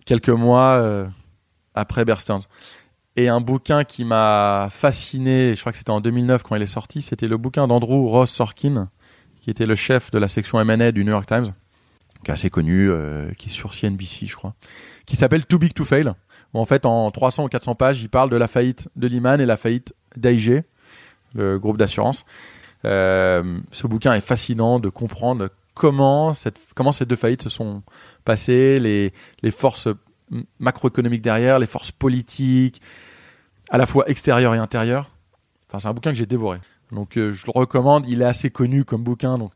quelques 0.06 0.30
mois 0.30 1.08
après 1.74 2.06
Bear 2.06 2.20
Stearns. 2.20 2.44
Et 3.18 3.28
un 3.28 3.42
bouquin 3.42 3.84
qui 3.84 4.06
m'a 4.06 4.70
fasciné, 4.70 5.54
je 5.56 5.60
crois 5.60 5.74
que 5.74 5.78
c'était 5.78 5.92
en 5.92 6.00
2009 6.00 6.44
quand 6.44 6.56
il 6.56 6.62
est 6.62 6.68
sorti, 6.68 7.02
c'était 7.02 7.28
le 7.28 7.38
bouquin 7.38 7.68
d'Andrew 7.68 8.08
Ross 8.08 8.32
Sorkin, 8.32 8.90
qui 9.42 9.50
était 9.50 9.66
le 9.66 9.76
chef 9.76 10.12
de 10.12 10.20
la 10.20 10.28
section 10.28 10.62
M&A 10.62 10.92
du 10.92 11.04
New 11.04 11.12
York 11.12 11.26
Times, 11.26 11.54
qui 12.24 12.32
est 12.32 12.34
assez 12.34 12.50
connu, 12.50 12.90
euh, 12.90 13.32
qui 13.38 13.50
est 13.50 13.52
sur 13.52 13.74
CNBC, 13.74 14.28
je 14.28 14.36
crois, 14.36 14.54
qui 15.06 15.16
s'appelle 15.16 15.46
Too 15.46 15.58
Big 15.58 15.74
to 15.74 15.84
Fail. 15.84 16.14
En 16.54 16.66
fait, 16.66 16.86
en 16.86 17.10
300 17.12 17.46
ou 17.46 17.48
400 17.48 17.76
pages, 17.76 18.02
il 18.02 18.10
parle 18.10 18.30
de 18.30 18.36
la 18.38 18.48
faillite 18.48 18.90
de 18.96 19.08
Lehman 19.08 19.42
et 19.42 19.46
la 19.46 19.58
faillite 19.58 19.94
d'AIG, 20.16 20.64
le 21.34 21.58
groupe 21.58 21.78
d'assurance. 21.78 22.26
Euh, 22.86 23.60
ce 23.72 23.88
bouquin 23.88 24.14
est 24.14 24.22
fascinant 24.22 24.80
de 24.80 24.90
comprendre 24.90 25.50
comment, 25.74 26.34
ces 26.34 27.06
deux 27.06 27.16
faillites 27.16 27.44
se 27.44 27.50
sont 27.50 27.84
passées, 28.26 28.80
les, 28.80 29.14
les 29.42 29.52
forces 29.52 29.88
macroéconomiques 30.60 31.22
derrière, 31.22 31.60
les 31.60 31.68
forces 31.68 31.92
politiques, 31.92 32.82
à 33.70 33.78
la 33.78 33.86
fois 33.86 34.08
extérieures 34.10 34.54
et 34.54 34.60
intérieures. 34.60 35.10
Enfin, 35.68 35.80
c'est 35.80 35.88
un 35.88 35.94
bouquin 35.94 36.12
que 36.12 36.18
j'ai 36.18 36.26
dévoré. 36.26 36.60
Donc, 36.92 37.18
euh, 37.18 37.32
je 37.34 37.46
le 37.46 37.52
recommande. 37.54 38.06
Il 38.08 38.22
est 38.22 38.26
assez 38.26 38.50
connu 38.50 38.84
comme 38.86 39.04
bouquin, 39.04 39.38
donc 39.38 39.52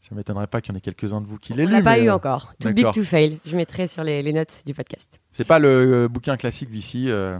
ça 0.00 0.14
m'étonnerait 0.14 0.46
pas 0.48 0.60
qu'il 0.60 0.72
y 0.72 0.74
en 0.74 0.78
ait 0.78 0.80
quelques-uns 0.80 1.20
de 1.20 1.26
vous 1.26 1.38
qui 1.38 1.54
l'aient 1.54 1.64
On 1.64 1.68
lu. 1.68 1.72
l'a 1.74 1.82
pas 1.82 1.98
eu 1.98 2.08
euh, 2.08 2.14
encore. 2.14 2.52
Too 2.60 2.72
big 2.72 2.90
to 2.92 3.02
fail. 3.04 3.38
Je 3.46 3.56
mettrai 3.56 3.86
sur 3.86 4.04
les, 4.04 4.22
les 4.22 4.32
notes 4.32 4.62
du 4.66 4.74
podcast. 4.74 5.08
C'est 5.32 5.46
pas 5.46 5.58
le 5.58 5.68
euh, 6.04 6.08
bouquin 6.08 6.36
classique 6.36 6.68
euh, 7.06 7.38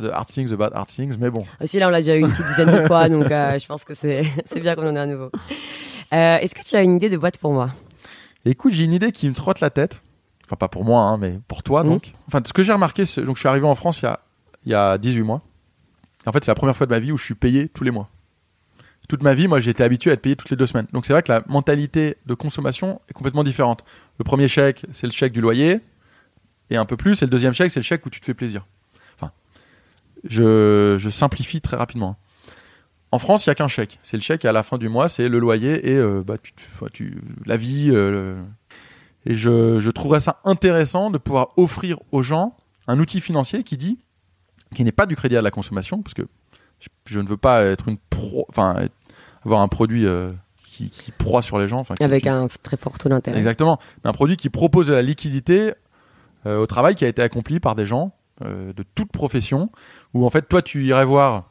The 0.00 0.10
Hard 0.12 0.28
Things 0.28 0.52
About 0.52 0.74
Hard 0.74 0.88
Things, 0.88 1.16
mais 1.18 1.30
bon. 1.30 1.44
Aussi 1.60 1.78
là, 1.78 1.88
on 1.88 1.90
l'a 1.90 2.00
déjà 2.00 2.16
eu 2.16 2.20
une 2.20 2.30
petite 2.30 2.46
dizaine 2.46 2.70
de 2.82 2.86
fois, 2.86 3.08
donc 3.10 3.24
je 3.28 3.66
pense 3.66 3.84
que 3.84 3.94
c'est 3.94 4.24
bien 4.60 4.74
qu'on 4.74 4.88
en 4.88 4.96
ait 4.96 5.00
un 5.00 5.06
nouveau. 5.06 5.30
Est-ce 6.10 6.54
que 6.54 6.62
tu 6.64 6.76
as 6.76 6.82
une 6.82 6.96
idée 6.96 7.10
de 7.10 7.16
boîte 7.16 7.38
pour 7.38 7.52
moi? 7.52 7.70
Écoute, 8.44 8.72
j'ai 8.72 8.84
une 8.84 8.92
idée 8.92 9.10
qui 9.10 9.28
me 9.28 9.34
trotte 9.34 9.58
la 9.60 9.70
tête. 9.70 10.02
Enfin, 10.46 10.54
pas 10.54 10.68
pour 10.68 10.84
moi, 10.84 11.00
hein, 11.02 11.18
mais 11.18 11.40
pour 11.48 11.64
toi, 11.64 11.82
Mhm. 11.82 11.88
donc. 11.90 12.12
Enfin, 12.28 12.40
ce 12.46 12.52
que 12.52 12.62
j'ai 12.62 12.72
remarqué, 12.72 13.02
donc 13.24 13.34
je 13.34 13.40
suis 13.40 13.48
arrivé 13.48 13.66
en 13.66 13.74
France 13.74 14.00
il 14.00 14.04
y 14.04 14.08
a, 14.08 14.20
il 14.64 14.70
y 14.70 14.74
a 14.76 14.96
18 14.96 15.22
mois. 15.22 15.42
En 16.24 16.30
fait, 16.32 16.44
c'est 16.44 16.50
la 16.52 16.54
première 16.54 16.76
fois 16.76 16.86
de 16.86 16.92
ma 16.92 17.00
vie 17.00 17.10
où 17.12 17.16
je 17.16 17.24
suis 17.24 17.34
payé 17.34 17.68
tous 17.68 17.82
les 17.84 17.90
mois. 17.90 18.08
Toute 19.08 19.22
ma 19.22 19.34
vie, 19.34 19.46
moi, 19.48 19.60
j'ai 19.60 19.70
été 19.70 19.84
habitué 19.84 20.10
à 20.10 20.14
être 20.14 20.22
payé 20.22 20.34
toutes 20.36 20.50
les 20.50 20.56
deux 20.56 20.66
semaines. 20.66 20.86
Donc, 20.92 21.06
c'est 21.06 21.12
vrai 21.12 21.22
que 21.22 21.30
la 21.30 21.42
mentalité 21.46 22.16
de 22.26 22.34
consommation 22.34 23.00
est 23.08 23.12
complètement 23.12 23.44
différente. 23.44 23.84
Le 24.18 24.24
premier 24.24 24.48
chèque, 24.48 24.84
c'est 24.90 25.06
le 25.06 25.12
chèque 25.12 25.32
du 25.32 25.40
loyer, 25.40 25.80
et 26.70 26.76
un 26.76 26.84
peu 26.84 26.96
plus. 26.96 27.22
Et 27.22 27.26
le 27.26 27.30
deuxième 27.30 27.52
chèque, 27.52 27.70
c'est 27.70 27.80
le 27.80 27.84
chèque 27.84 28.04
où 28.06 28.10
tu 28.10 28.18
te 28.20 28.24
fais 28.26 28.34
plaisir. 28.34 28.66
Enfin, 29.16 29.30
je, 30.24 31.08
simplifie 31.10 31.60
très 31.60 31.76
rapidement. 31.76 32.16
En 33.12 33.18
France, 33.20 33.46
il 33.46 33.48
n'y 33.48 33.52
a 33.52 33.54
qu'un 33.54 33.68
chèque. 33.68 34.00
C'est 34.02 34.16
le 34.16 34.22
chèque 34.22 34.44
et 34.44 34.48
à 34.48 34.52
la 34.52 34.62
fin 34.64 34.78
du 34.78 34.88
mois, 34.88 35.08
c'est 35.08 35.28
le 35.28 35.38
loyer 35.38 35.88
et 35.90 35.94
euh, 35.96 36.22
bah, 36.26 36.34
tu, 36.42 36.52
tu- 36.92 37.22
la 37.46 37.56
vie. 37.56 37.90
euh, 37.92 38.42
Et 39.24 39.36
je, 39.36 39.78
je 39.78 39.90
trouverais 39.90 40.20
ça 40.20 40.40
intéressant 40.44 41.10
de 41.10 41.18
pouvoir 41.18 41.48
offrir 41.56 41.98
aux 42.10 42.22
gens 42.22 42.56
un 42.88 42.98
outil 42.98 43.20
financier 43.20 43.62
qui 43.62 43.76
dit, 43.76 43.98
qui 44.74 44.82
n'est 44.82 44.92
pas 44.92 45.06
du 45.06 45.14
crédit 45.14 45.36
à 45.36 45.42
la 45.42 45.50
consommation, 45.52 46.02
parce 46.02 46.14
que 46.14 46.22
je, 46.80 46.88
je 47.06 47.20
ne 47.20 47.26
veux 47.28 47.36
pas 47.36 47.62
être 47.64 47.88
une 47.88 47.98
pro, 48.10 48.46
enfin 48.50 48.76
avoir 49.44 49.60
un 49.60 49.68
produit 49.68 50.06
euh, 50.06 50.32
qui, 50.66 50.90
qui 50.90 51.12
proie 51.12 51.42
sur 51.42 51.58
les 51.58 51.68
gens. 51.68 51.84
qui- 51.84 52.04
Avec 52.04 52.24
qui- 52.24 52.28
un 52.28 52.48
très 52.62 52.76
fort 52.76 52.98
taux 52.98 53.08
d'intérêt. 53.08 53.38
Exactement. 53.38 53.78
Un 54.04 54.12
produit 54.12 54.36
qui 54.36 54.50
propose 54.50 54.88
de 54.88 54.92
la 54.94 55.02
liquidité 55.02 55.72
euh, 56.46 56.58
au 56.58 56.66
travail 56.66 56.94
qui 56.94 57.04
a 57.04 57.08
été 57.08 57.22
accompli 57.22 57.60
par 57.60 57.74
des 57.74 57.86
gens 57.86 58.12
euh, 58.44 58.72
de 58.72 58.82
toute 58.94 59.10
profession, 59.10 59.70
où 60.14 60.26
en 60.26 60.30
fait, 60.30 60.42
toi, 60.48 60.60
tu 60.62 60.84
irais 60.84 61.04
voir, 61.06 61.50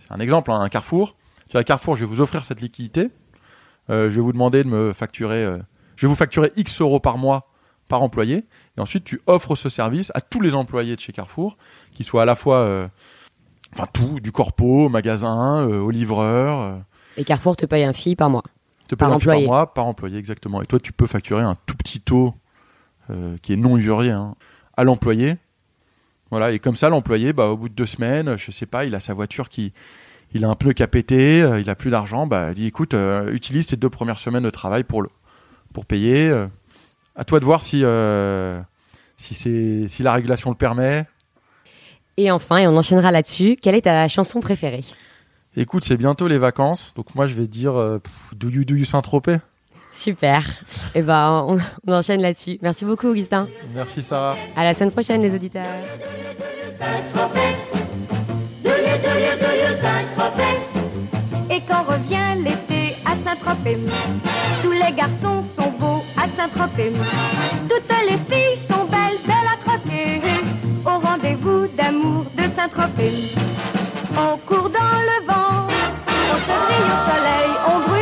c'est 0.00 0.12
un 0.12 0.18
exemple, 0.20 0.50
hein, 0.50 0.60
un 0.60 0.68
Carrefour. 0.68 1.16
Tu 1.44 1.50
dirais, 1.52 1.64
Carrefour, 1.64 1.96
je 1.96 2.00
vais 2.04 2.10
vous 2.10 2.20
offrir 2.20 2.44
cette 2.44 2.60
liquidité. 2.60 3.10
Je 3.88 3.94
vais 4.08 4.20
vous 4.20 4.32
demander 4.32 4.64
de 4.64 4.68
me 4.68 4.92
facturer, 4.94 5.44
je 5.96 6.06
vais 6.06 6.08
vous 6.10 6.16
facturer 6.16 6.50
X 6.56 6.80
euros 6.80 7.00
par 7.00 7.18
mois 7.18 7.50
par 7.88 8.02
employé. 8.02 8.46
Et 8.76 8.80
ensuite, 8.80 9.04
tu 9.04 9.20
offres 9.26 9.54
ce 9.56 9.68
service 9.68 10.10
à 10.14 10.22
tous 10.22 10.40
les 10.40 10.54
employés 10.54 10.96
de 10.96 11.00
chez 11.02 11.12
Carrefour, 11.12 11.58
qui 11.92 12.02
soient 12.02 12.22
à 12.22 12.24
la 12.24 12.34
fois, 12.34 12.88
enfin 13.74 13.86
tout, 13.92 14.20
du 14.20 14.32
corpo, 14.32 14.86
au 14.86 14.88
magasin, 14.88 15.66
euh, 15.68 15.80
au 15.80 15.90
livreur. 15.90 16.60
euh, 16.60 16.76
Et 17.16 17.24
Carrefour 17.24 17.56
te 17.56 17.66
paye 17.66 17.84
un 17.84 17.92
fee 17.92 18.16
par 18.16 18.30
mois. 18.30 18.44
te 18.88 18.94
Par 18.94 19.08
paye 19.08 19.16
un 19.16 19.18
fee 19.18 19.24
employé. 19.28 19.44
par 19.46 19.52
mois, 19.54 19.74
par 19.74 19.86
employé, 19.86 20.18
exactement. 20.18 20.62
Et 20.62 20.66
toi, 20.66 20.78
tu 20.80 20.92
peux 20.92 21.06
facturer 21.06 21.42
un 21.42 21.54
tout 21.66 21.76
petit 21.76 22.00
taux 22.00 22.34
euh, 23.10 23.36
qui 23.42 23.52
est 23.52 23.56
non 23.56 23.76
usurier 23.76 24.10
hein, 24.12 24.34
à 24.76 24.84
l'employé. 24.84 25.36
Voilà, 26.30 26.52
et 26.52 26.58
comme 26.58 26.74
ça, 26.76 26.88
l'employé, 26.88 27.32
bah, 27.32 27.46
au 27.48 27.56
bout 27.56 27.68
de 27.68 27.74
deux 27.74 27.86
semaines, 27.86 28.36
je 28.38 28.50
sais 28.50 28.66
pas, 28.66 28.84
il 28.84 28.94
a 28.94 29.00
sa 29.00 29.14
voiture 29.14 29.48
qui. 29.48 29.72
Il 30.36 30.44
a 30.44 30.48
un 30.48 30.56
pneu 30.56 30.72
qui 30.72 30.82
a 30.82 30.88
pété, 30.88 31.42
euh, 31.42 31.60
il 31.60 31.70
a 31.70 31.76
plus 31.76 31.90
d'argent, 31.90 32.26
bah, 32.26 32.48
il 32.48 32.54
dit 32.54 32.66
écoute, 32.66 32.94
euh, 32.94 33.32
utilise 33.32 33.66
tes 33.66 33.76
deux 33.76 33.90
premières 33.90 34.18
semaines 34.18 34.42
de 34.42 34.50
travail 34.50 34.82
pour, 34.82 35.00
le, 35.00 35.08
pour 35.72 35.86
payer. 35.86 36.28
euh. 36.28 36.48
à 37.14 37.24
toi 37.24 37.38
de 37.38 37.44
voir 37.44 37.62
si, 37.62 37.82
euh, 37.84 38.60
si, 39.16 39.36
c'est, 39.36 39.86
si 39.86 40.02
la 40.02 40.12
régulation 40.12 40.50
le 40.50 40.56
permet. 40.56 41.06
Et 42.16 42.30
enfin, 42.30 42.58
et 42.58 42.66
on 42.66 42.76
enchaînera 42.76 43.10
là-dessus, 43.10 43.56
quelle 43.60 43.74
est 43.74 43.82
ta 43.82 44.06
chanson 44.08 44.40
préférée? 44.40 44.84
Écoute, 45.56 45.84
c'est 45.84 45.96
bientôt 45.96 46.28
les 46.28 46.38
vacances, 46.38 46.92
donc 46.96 47.14
moi 47.14 47.26
je 47.26 47.34
vais 47.34 47.46
dire 47.46 47.76
euh, 47.76 47.98
pff, 47.98 48.34
Do 48.36 48.48
you, 48.48 48.64
do 48.64 48.74
you 48.74 48.84
Saint-Tropez 48.84 49.36
Super. 49.92 50.42
Et 50.96 51.02
ben, 51.02 51.44
on, 51.48 51.58
on 51.86 51.92
enchaîne 51.92 52.20
là-dessus. 52.20 52.58
Merci 52.62 52.84
beaucoup, 52.84 53.06
Augustin. 53.08 53.46
Merci 53.72 54.02
Sarah. 54.02 54.36
À 54.56 54.64
la 54.64 54.74
semaine 54.74 54.90
prochaine, 54.90 55.22
les 55.22 55.32
auditeurs. 55.32 55.62
Et 61.50 61.60
quand 61.68 61.84
revient 61.84 62.42
l'été 62.42 62.96
à 63.04 63.14
Saint-Tropez, 63.24 63.78
tous 64.62 64.72
les 64.72 64.92
garçons 64.96 65.44
sont 65.56 65.70
beaux 65.78 66.02
à 66.16 66.26
Saint-Tropez. 66.36 66.92
Toutes 67.68 67.96
les 68.08 68.18
filles 68.34 68.58
sont 68.68 68.84
d'amour 71.76 72.24
de 72.36 72.42
Saint-Tropez. 72.56 73.34
On 74.16 74.36
court 74.46 74.70
dans 74.70 75.00
le 75.10 75.26
vent, 75.26 75.66
on 75.66 76.36
se 76.46 76.54
brille 76.64 76.90
au 76.94 77.00
soleil, 77.10 77.50
on 77.66 77.78
brûle 77.80 77.93